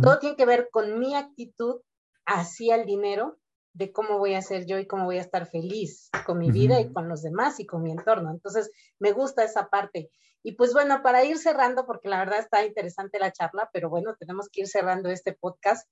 Todo 0.02 0.18
tiene 0.18 0.36
que 0.36 0.46
ver 0.46 0.68
con 0.70 0.98
mi 0.98 1.14
actitud 1.16 1.80
hacia 2.26 2.76
el 2.76 2.86
dinero, 2.86 3.38
de 3.72 3.92
cómo 3.92 4.18
voy 4.18 4.34
a 4.34 4.42
ser 4.42 4.66
yo 4.66 4.78
y 4.78 4.86
cómo 4.86 5.04
voy 5.04 5.18
a 5.18 5.22
estar 5.22 5.46
feliz 5.46 6.10
con 6.26 6.38
mi 6.38 6.50
vida 6.50 6.80
y 6.80 6.92
con 6.92 7.08
los 7.08 7.22
demás 7.22 7.60
y 7.60 7.66
con 7.66 7.82
mi 7.82 7.92
entorno. 7.92 8.30
Entonces, 8.30 8.70
me 8.98 9.12
gusta 9.12 9.44
esa 9.44 9.68
parte. 9.68 10.10
Y 10.42 10.52
pues 10.52 10.72
bueno, 10.72 11.00
para 11.02 11.24
ir 11.24 11.38
cerrando, 11.38 11.86
porque 11.86 12.08
la 12.08 12.18
verdad 12.18 12.40
está 12.40 12.64
interesante 12.64 13.18
la 13.18 13.32
charla, 13.32 13.70
pero 13.72 13.88
bueno, 13.88 14.16
tenemos 14.18 14.48
que 14.48 14.62
ir 14.62 14.68
cerrando 14.68 15.10
este 15.10 15.32
podcast. 15.32 15.88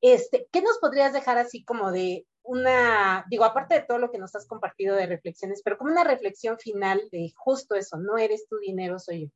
Este, 0.00 0.46
¿Qué 0.50 0.62
nos 0.62 0.78
podrías 0.78 1.12
dejar 1.12 1.38
así 1.38 1.64
como 1.64 1.92
de 1.92 2.26
una, 2.42 3.24
digo, 3.28 3.44
aparte 3.44 3.74
de 3.74 3.82
todo 3.82 3.98
lo 3.98 4.10
que 4.10 4.18
nos 4.18 4.34
has 4.34 4.46
compartido 4.46 4.94
de 4.94 5.06
reflexiones, 5.06 5.62
pero 5.64 5.76
como 5.76 5.90
una 5.90 6.04
reflexión 6.04 6.58
final 6.58 7.02
de 7.10 7.32
justo 7.36 7.74
eso, 7.74 7.96
no 7.98 8.16
eres 8.16 8.46
tu 8.48 8.58
dinero, 8.58 8.98
soy 8.98 9.26
yo? 9.26 9.28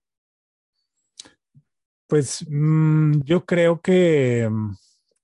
Pues 2.11 2.44
mm, 2.46 3.22
yo 3.22 3.46
creo 3.46 3.80
que 3.80 4.46
mm, 4.50 4.76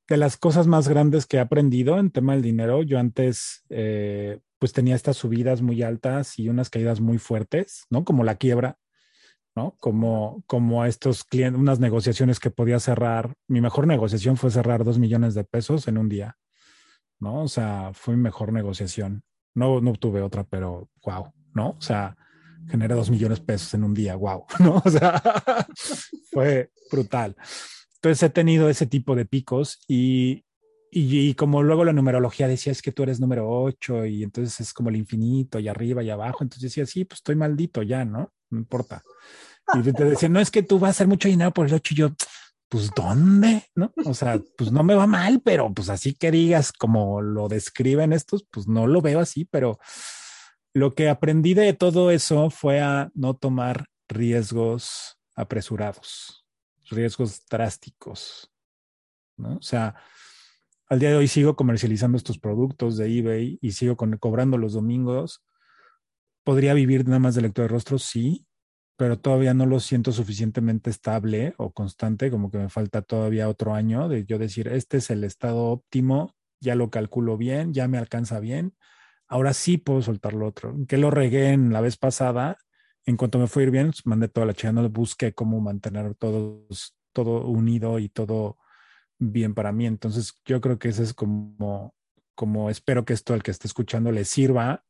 de 0.09 0.17
las 0.17 0.39
cosas 0.39 0.67
más 0.67 0.89
grandes 0.89 1.27
que 1.27 1.37
he 1.37 1.41
aprendido 1.41 1.99
en 1.99 2.11
tema 2.11 2.33
del 2.33 2.43
dinero, 2.43 2.83
yo 2.83 2.99
antes 2.99 3.65
eh, 3.69 4.41
pues 4.59 4.73
tenía 4.73 4.95
estas 4.95 5.19
subidas 5.19 5.61
muy 5.61 5.83
altas 5.83 6.39
y 6.39 6.49
unas 6.49 6.71
caídas 6.71 7.01
muy 7.01 7.19
fuertes, 7.19 7.85
¿no? 7.91 8.05
Como 8.05 8.25
la 8.25 8.37
quiebra, 8.37 8.79
¿no? 9.55 9.77
Como, 9.81 10.43
como 10.47 10.87
estos 10.87 11.25
clientes, 11.25 11.61
unas 11.61 11.81
negociaciones 11.81 12.41
que 12.41 12.51
podía 12.51 12.81
cerrar. 12.81 13.35
Mi 13.49 13.61
mejor 13.61 13.87
negociación 13.87 14.39
fue 14.39 14.51
cerrar 14.51 14.85
dos 14.85 14.99
millones 14.99 15.35
de 15.35 15.45
pesos 15.45 15.89
en 15.89 15.99
un 15.99 16.09
día. 16.09 16.37
¿no? 17.19 17.43
O 17.43 17.49
sea, 17.49 17.91
fue 17.93 18.17
mi 18.17 18.23
mejor 18.23 18.53
negociación. 18.53 19.23
No, 19.55 19.81
no 19.81 19.91
obtuve 19.91 20.23
otra, 20.23 20.45
pero 20.45 20.89
wow, 21.05 21.33
¿no? 21.55 21.71
O 21.71 21.81
sea, 21.81 22.17
generé 22.69 22.95
dos 22.95 23.11
millones 23.11 23.41
de 23.41 23.45
pesos 23.45 23.75
en 23.75 23.85
un 23.85 23.95
día, 23.95 24.17
wow, 24.17 24.45
¿no? 24.61 24.83
O 24.85 24.91
sea, 24.91 25.23
fue 26.31 26.71
brutal. 26.91 27.37
Entonces 27.97 28.23
he 28.23 28.31
tenido 28.31 28.69
ese 28.69 28.87
tipo 28.87 29.15
de 29.15 29.25
picos 29.25 29.81
y, 29.89 30.45
y, 30.91 31.35
como 31.35 31.63
luego 31.63 31.85
la 31.85 31.93
numerología 31.93 32.47
decía 32.47 32.73
es 32.73 32.83
que 32.83 32.93
tú 32.93 33.03
eres 33.03 33.21
número 33.21 33.49
8 33.49 34.07
y 34.07 34.23
entonces 34.23 34.61
es 34.61 34.73
como 34.73 34.91
el 34.91 34.97
infinito 34.97 35.59
y 35.59 35.69
arriba 35.69 36.03
y 36.03 36.11
abajo, 36.11 36.39
entonces 36.43 36.71
decía, 36.71 36.87
sí, 36.87 37.05
pues 37.05 37.19
estoy 37.19 37.35
maldito 37.35 37.83
ya, 37.83 38.05
¿no? 38.05 38.33
No 38.51 38.59
importa. 38.59 39.03
Y 39.75 39.93
te 39.93 40.05
decía, 40.05 40.29
no 40.29 40.39
es 40.39 40.51
que 40.51 40.63
tú 40.63 40.79
vas 40.79 40.89
a 40.89 40.91
hacer 40.91 41.09
mucho 41.09 41.29
dinero 41.29 41.53
por 41.53 41.67
el 41.67 41.75
8 41.75 41.95
y 41.95 41.97
yo, 41.97 42.11
pues 42.69 42.91
¿dónde? 42.95 43.65
¿No? 43.75 43.93
O 44.05 44.15
sea, 44.15 44.41
pues 44.57 44.73
no 44.73 44.83
me 44.83 44.95
va 44.95 45.07
mal, 45.07 45.41
pero 45.45 45.73
pues 45.73 45.89
así 45.89 46.15
que 46.15 46.31
digas 46.31 46.73
como 46.73 47.21
lo 47.21 47.49
describen 47.49 48.13
estos, 48.13 48.45
pues 48.51 48.67
no 48.67 48.87
lo 48.87 49.03
veo 49.03 49.21
así, 49.21 49.45
pero 49.45 49.79
lo 50.77 50.95
que 50.95 51.09
aprendí 51.09 51.55
de 51.55 51.73
todo 51.73 52.11
eso 52.11 52.51
fue 52.51 52.83
a 52.83 53.11
no 53.15 53.33
tomar 53.33 53.87
riesgos 54.09 55.17
apresurados, 55.35 56.45
riesgos 56.91 57.47
drásticos, 57.51 58.53
¿no? 59.39 59.57
O 59.57 59.63
sea, 59.63 59.95
al 60.91 60.99
día 60.99 61.09
de 61.09 61.17
hoy 61.17 61.29
sigo 61.29 61.57
comercializando 61.57 62.19
estos 62.19 62.39
productos 62.39 62.99
de 62.99 63.07
eBay 63.07 63.59
y 63.63 63.73
sigo 63.73 63.97
cobrando 63.97 64.59
los 64.59 64.75
domingos. 64.75 65.43
¿Podría 66.45 66.75
vivir 66.75 67.07
nada 67.07 67.21
más 67.21 67.35
de 67.37 67.41
lectura 67.41 67.63
de 67.63 67.73
rostros? 67.73 68.03
Sí, 68.03 68.47
pero 68.99 69.19
todavía 69.19 69.55
no 69.55 69.65
lo 69.65 69.81
siento 69.81 70.13
suficientemente 70.13 70.91
estable 70.91 71.55
o 71.57 71.73
constante, 71.73 72.31
como 72.31 72.51
que 72.51 72.59
me 72.59 72.69
falta 72.69 73.01
todavía 73.01 73.49
otro 73.49 73.73
año 73.75 74.11
de 74.11 74.27
yo 74.27 74.39
decir, 74.39 74.69
este 74.69 74.99
es 74.99 75.09
el 75.09 75.25
estado 75.25 75.69
óptimo, 75.69 76.37
ya 76.61 76.75
lo 76.75 76.91
calculo 76.91 77.39
bien, 77.39 77.73
ya 77.73 77.89
me 77.89 77.97
alcanza 77.97 78.41
bien, 78.41 78.75
ahora 79.29 79.53
sí 79.53 79.79
puedo 79.79 80.03
soltar 80.03 80.35
lo 80.35 80.47
otro. 80.47 80.75
Que 80.89 80.99
lo 80.99 81.11
regué 81.11 81.51
en 81.51 81.73
la 81.73 81.81
vez 81.81 81.97
pasada, 81.97 82.59
en 83.05 83.17
cuanto 83.17 83.39
me 83.39 83.47
fue 83.47 83.65
ir 83.65 83.71
bien, 83.71 83.89
pues, 83.89 84.07
mandé 84.07 84.29
toda 84.29 84.47
la 84.47 84.55
chica, 84.55 84.73
no 84.73 84.89
busqué 84.89 85.33
cómo 85.33 85.61
mantener 85.61 86.15
todos, 86.15 86.97
todo 87.13 87.47
unido 87.47 87.99
y 87.99 88.09
todo 88.09 88.59
bien 89.19 89.55
para 89.55 89.73
mí. 89.73 89.87
Entonces, 89.87 90.35
yo 90.45 90.61
creo 90.61 90.79
que 90.79 90.89
ese 90.89 91.03
es 91.03 91.15
como, 91.15 91.95
como 92.35 92.71
espero 92.71 93.05
que 93.05 93.13
esto 93.13 93.35
al 93.35 93.43
que 93.43 93.51
esté 93.51 93.67
escuchando 93.67 94.13
le 94.13 94.25
sirva 94.25 94.85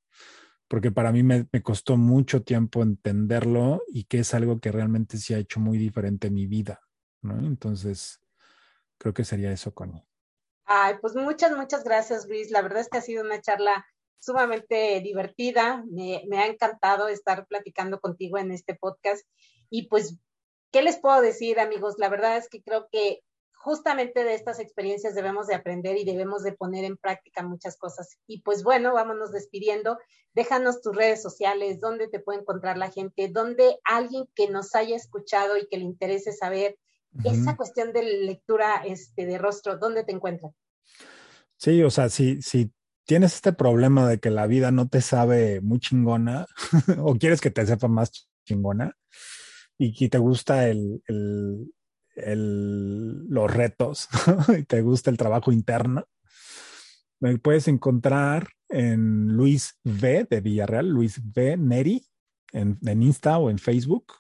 porque 0.68 0.91
para 0.91 1.12
mí 1.12 1.22
me, 1.22 1.47
costó 1.62 1.97
mucho 1.97 2.43
tiempo 2.43 2.82
entenderlo 2.82 3.82
y 3.89 4.05
que 4.05 4.20
es 4.20 4.34
algo 4.34 4.61
que 4.61 4.72
realmente 4.72 5.18
sí 5.18 5.34
ha 5.34 5.39
hecho 5.39 5.61
muy 5.61 5.78
diferente 5.78 6.30
mi 6.30 6.47
vida. 6.47 6.80
Entonces, 7.22 8.20
creo 8.99 9.12
que 9.12 9.24
sería 9.24 9.53
eso, 9.53 9.74
Connie. 9.74 10.05
Ay, 10.64 10.95
pues 11.01 11.14
muchas, 11.14 11.57
muchas 11.57 11.84
gracias, 11.84 12.26
Luis. 12.28 12.51
La 12.51 12.62
verdad 12.62 12.80
es 12.80 12.89
que 12.89 12.99
ha 12.99 13.03
sido 13.03 13.24
una 13.24 13.41
charla 13.41 13.87
sumamente 14.19 15.01
divertida. 15.01 15.85
Me, 15.91 16.25
me, 16.29 16.39
ha 16.39 16.47
encantado 16.47 17.09
estar 17.09 17.47
platicando 17.47 18.01
contigo 18.01 18.39
en 18.39 18.53
este 18.53 18.75
podcast. 18.75 19.27
Y 19.71 19.89
pues, 19.89 20.19
¿qué 20.73 20.83
les 20.83 20.99
puedo 20.99 21.21
decir, 21.21 21.61
amigos? 21.61 21.95
La 21.99 22.09
verdad 22.09 22.37
es 22.37 22.49
que 22.49 22.62
creo 22.62 22.89
que 22.91 23.23
justamente 23.67 24.23
de 24.23 24.35
estas 24.35 24.61
experiencias 24.61 25.17
debemos 25.17 25.49
de 25.49 25.57
aprender 25.57 25.97
y 25.97 26.05
debemos 26.05 26.45
de 26.45 26.53
poner 26.53 26.85
en 26.85 26.97
práctica 26.97 27.43
muchas 27.43 27.77
cosas. 27.77 28.17
Y 28.27 28.43
pues 28.43 28.62
bueno, 28.62 28.95
vámonos 28.95 29.33
despidiendo. 29.33 29.99
Déjanos 30.35 30.81
tus 30.81 30.95
redes 30.95 31.21
sociales, 31.21 31.81
dónde 31.81 32.07
te 32.07 32.21
puede 32.21 32.41
encontrar 32.41 32.79
la 32.79 32.93
gente, 32.93 33.29
dónde 33.29 33.79
alguien 33.83 34.29
que 34.37 34.49
nos 34.49 34.77
haya 34.77 34.95
escuchado 34.95 35.57
y 35.57 35.67
que 35.67 35.79
le 35.79 35.85
interese 35.85 36.33
saber 36.33 36.79
esa 37.25 37.57
cuestión 37.57 37.93
de 37.93 38.03
lectura 38.03 38.83
este, 38.85 39.27
de 39.27 39.39
rostro, 39.39 39.79
¿dónde 39.79 40.05
te 40.05 40.12
encuentran? 40.12 40.53
Sí, 41.57 41.83
o 41.83 41.91
sea, 41.91 42.09
si, 42.09 42.43
si 42.43 42.71
tienes 43.07 43.34
este 43.34 43.52
problema 43.52 44.09
de 44.09 44.18
que 44.18 44.30
la 44.30 44.46
vida 44.46 44.70
no 44.70 44.88
te 44.88 45.00
sabe 45.00 45.61
muy 45.61 45.78
chingona 45.78 46.46
o 46.98 47.14
quieres 47.16 47.40
que 47.40 47.50
te 47.50 47.64
sepa 47.64 47.88
más 47.88 48.28
chingona 48.44 48.94
y 49.78 49.94
que 49.94 50.09
te 50.09 50.18
gusta 50.18 50.68
el, 50.68 51.02
los 52.16 53.50
retos 53.52 54.09
y 54.59 54.64
te 54.64 54.82
gusta 54.82 55.11
el 55.11 55.16
trabajo 55.16 55.52
interno, 55.52 56.07
me 57.20 57.38
puedes 57.38 57.68
encontrar 57.68 58.48
en 58.68 59.28
Luis 59.28 59.78
V 59.84 60.26
de 60.28 60.40
Villarreal, 60.40 60.88
Luis 60.88 61.18
V 61.18 61.57
Neri, 61.57 62.04
en, 62.52 62.78
en 62.84 63.02
Insta 63.02 63.38
o 63.38 63.50
en 63.50 63.59
Facebook. 63.59 64.14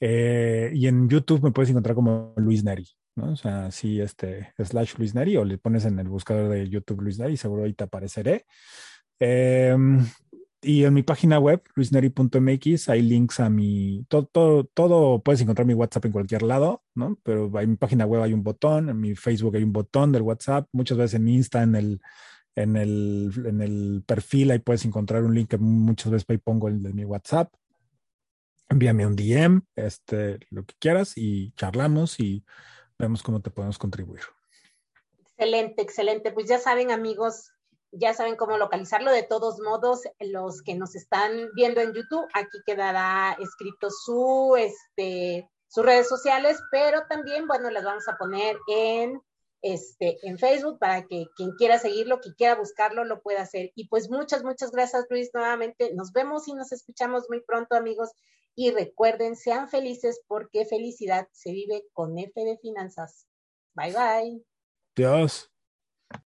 Eh, 0.00 0.72
y 0.74 0.88
en 0.88 1.08
YouTube 1.08 1.42
me 1.42 1.52
puedes 1.52 1.70
encontrar 1.70 1.94
como 1.94 2.34
Luis 2.36 2.64
Neri. 2.64 2.86
¿No? 3.16 3.32
O 3.32 3.36
sea, 3.36 3.70
sí, 3.70 4.00
este, 4.00 4.52
slash 4.58 4.94
Luis 4.98 5.14
Neri, 5.14 5.36
o 5.36 5.44
le 5.44 5.58
pones 5.58 5.84
en 5.84 5.98
el 5.98 6.08
buscador 6.08 6.48
de 6.50 6.68
YouTube 6.68 7.02
Luis 7.02 7.18
Neri, 7.18 7.36
seguro 7.36 7.64
ahí 7.64 7.72
te 7.74 7.84
apareceré. 7.84 8.46
Eh, 9.20 9.76
y 10.64 10.84
en 10.84 10.94
mi 10.94 11.02
página 11.02 11.40
web, 11.40 11.60
luisneri.mx, 11.74 12.88
hay 12.88 13.02
links 13.02 13.40
a 13.40 13.50
mi, 13.50 14.06
todo, 14.08 14.26
todo, 14.26 14.64
todo, 14.64 15.20
puedes 15.20 15.40
encontrar 15.40 15.66
mi 15.66 15.74
WhatsApp 15.74 16.04
en 16.04 16.12
cualquier 16.12 16.42
lado, 16.42 16.84
¿no? 16.94 17.18
Pero 17.24 17.50
en 17.60 17.70
mi 17.70 17.76
página 17.76 18.06
web 18.06 18.22
hay 18.22 18.32
un 18.32 18.44
botón, 18.44 18.88
en 18.88 19.00
mi 19.00 19.16
Facebook 19.16 19.56
hay 19.56 19.64
un 19.64 19.72
botón 19.72 20.12
del 20.12 20.22
WhatsApp, 20.22 20.68
muchas 20.70 20.98
veces 20.98 21.14
en 21.14 21.24
mi 21.24 21.34
Insta, 21.34 21.64
en 21.64 21.74
el, 21.74 22.00
en 22.54 22.76
el, 22.76 23.32
en 23.44 23.60
el 23.60 24.04
perfil, 24.06 24.52
ahí 24.52 24.60
puedes 24.60 24.84
encontrar 24.84 25.24
un 25.24 25.34
link 25.34 25.50
que 25.50 25.58
muchas 25.58 26.12
veces 26.12 26.26
ahí 26.28 26.38
pongo 26.38 26.68
el 26.68 26.80
de 26.80 26.92
mi 26.92 27.04
WhatsApp. 27.04 27.52
Envíame 28.68 29.04
un 29.04 29.16
DM, 29.16 29.62
este, 29.74 30.38
lo 30.50 30.64
que 30.64 30.74
quieras 30.78 31.14
y 31.16 31.50
charlamos 31.56 32.20
y 32.20 32.44
vemos 33.02 33.22
cómo 33.22 33.40
te 33.40 33.50
podemos 33.50 33.78
contribuir. 33.78 34.22
Excelente, 35.18 35.82
excelente. 35.82 36.32
Pues 36.32 36.48
ya 36.48 36.58
saben, 36.58 36.92
amigos, 36.92 37.50
ya 37.90 38.14
saben 38.14 38.36
cómo 38.36 38.56
localizarlo. 38.56 39.10
De 39.10 39.24
todos 39.24 39.58
modos, 39.60 40.02
los 40.20 40.62
que 40.62 40.76
nos 40.76 40.94
están 40.94 41.50
viendo 41.54 41.80
en 41.80 41.92
YouTube, 41.92 42.26
aquí 42.32 42.58
quedará 42.64 43.36
escrito 43.40 43.90
su, 43.90 44.56
este, 44.56 45.50
sus 45.66 45.84
redes 45.84 46.08
sociales, 46.08 46.60
pero 46.70 47.02
también, 47.08 47.48
bueno, 47.48 47.70
las 47.70 47.84
vamos 47.84 48.06
a 48.08 48.16
poner 48.16 48.56
en, 48.68 49.20
este, 49.62 50.18
en 50.22 50.38
Facebook 50.38 50.78
para 50.78 51.02
que 51.02 51.26
quien 51.36 51.52
quiera 51.52 51.78
seguirlo, 51.78 52.20
quien 52.20 52.34
quiera 52.34 52.54
buscarlo, 52.54 53.04
lo 53.04 53.20
pueda 53.20 53.42
hacer. 53.42 53.72
Y 53.74 53.88
pues 53.88 54.10
muchas, 54.10 54.44
muchas 54.44 54.70
gracias, 54.70 55.06
Luis, 55.10 55.30
nuevamente. 55.34 55.92
Nos 55.94 56.12
vemos 56.12 56.46
y 56.46 56.54
nos 56.54 56.70
escuchamos 56.70 57.24
muy 57.28 57.40
pronto, 57.40 57.74
amigos. 57.74 58.10
Y 58.54 58.70
recuerden, 58.70 59.36
sean 59.36 59.68
felices 59.68 60.20
porque 60.26 60.64
felicidad 60.64 61.28
se 61.32 61.52
vive 61.52 61.84
con 61.92 62.18
F 62.18 62.32
de 62.44 62.58
finanzas. 62.58 63.26
Bye 63.74 63.92
bye. 63.92 64.44
Dios. 64.94 65.50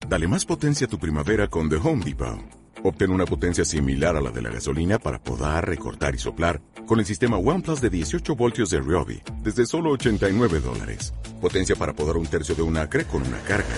Dale 0.06 0.28
más 0.28 0.44
potencia 0.44 0.86
a 0.86 0.90
tu 0.90 0.98
primavera 0.98 1.48
con 1.48 1.70
The 1.70 1.76
Home 1.76 2.04
Depot. 2.04 2.62
Obtén 2.84 3.12
una 3.12 3.24
potencia 3.24 3.64
similar 3.64 4.16
a 4.16 4.20
la 4.20 4.30
de 4.30 4.42
la 4.42 4.50
gasolina 4.50 4.98
para 4.98 5.22
podar, 5.22 5.68
recortar 5.68 6.14
y 6.16 6.18
soplar 6.18 6.60
con 6.86 6.98
el 6.98 7.06
sistema 7.06 7.36
OnePlus 7.36 7.80
de 7.80 7.90
18 7.90 8.34
voltios 8.34 8.70
de 8.70 8.80
Ryobi 8.80 9.22
desde 9.42 9.66
solo 9.66 9.90
89 9.92 10.60
dólares. 10.60 11.14
Potencia 11.40 11.76
para 11.76 11.92
podar 11.92 12.16
un 12.16 12.26
tercio 12.26 12.56
de 12.56 12.62
un 12.62 12.76
acre 12.76 13.04
con 13.04 13.22
una 13.22 13.38
carga. 13.42 13.68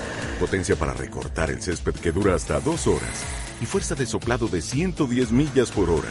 Potencia 0.41 0.75
para 0.75 0.95
recortar 0.95 1.51
el 1.51 1.61
césped 1.61 1.95
que 1.95 2.13
dura 2.13 2.35
hasta 2.35 2.61
dos 2.61 2.87
horas. 2.87 3.25
Y 3.61 3.67
fuerza 3.67 3.95
de 3.95 4.07
soplado 4.07 4.49
de 4.49 4.63
110 4.63 5.33
millas 5.33 5.71
por 5.71 5.91
hora. 5.91 6.11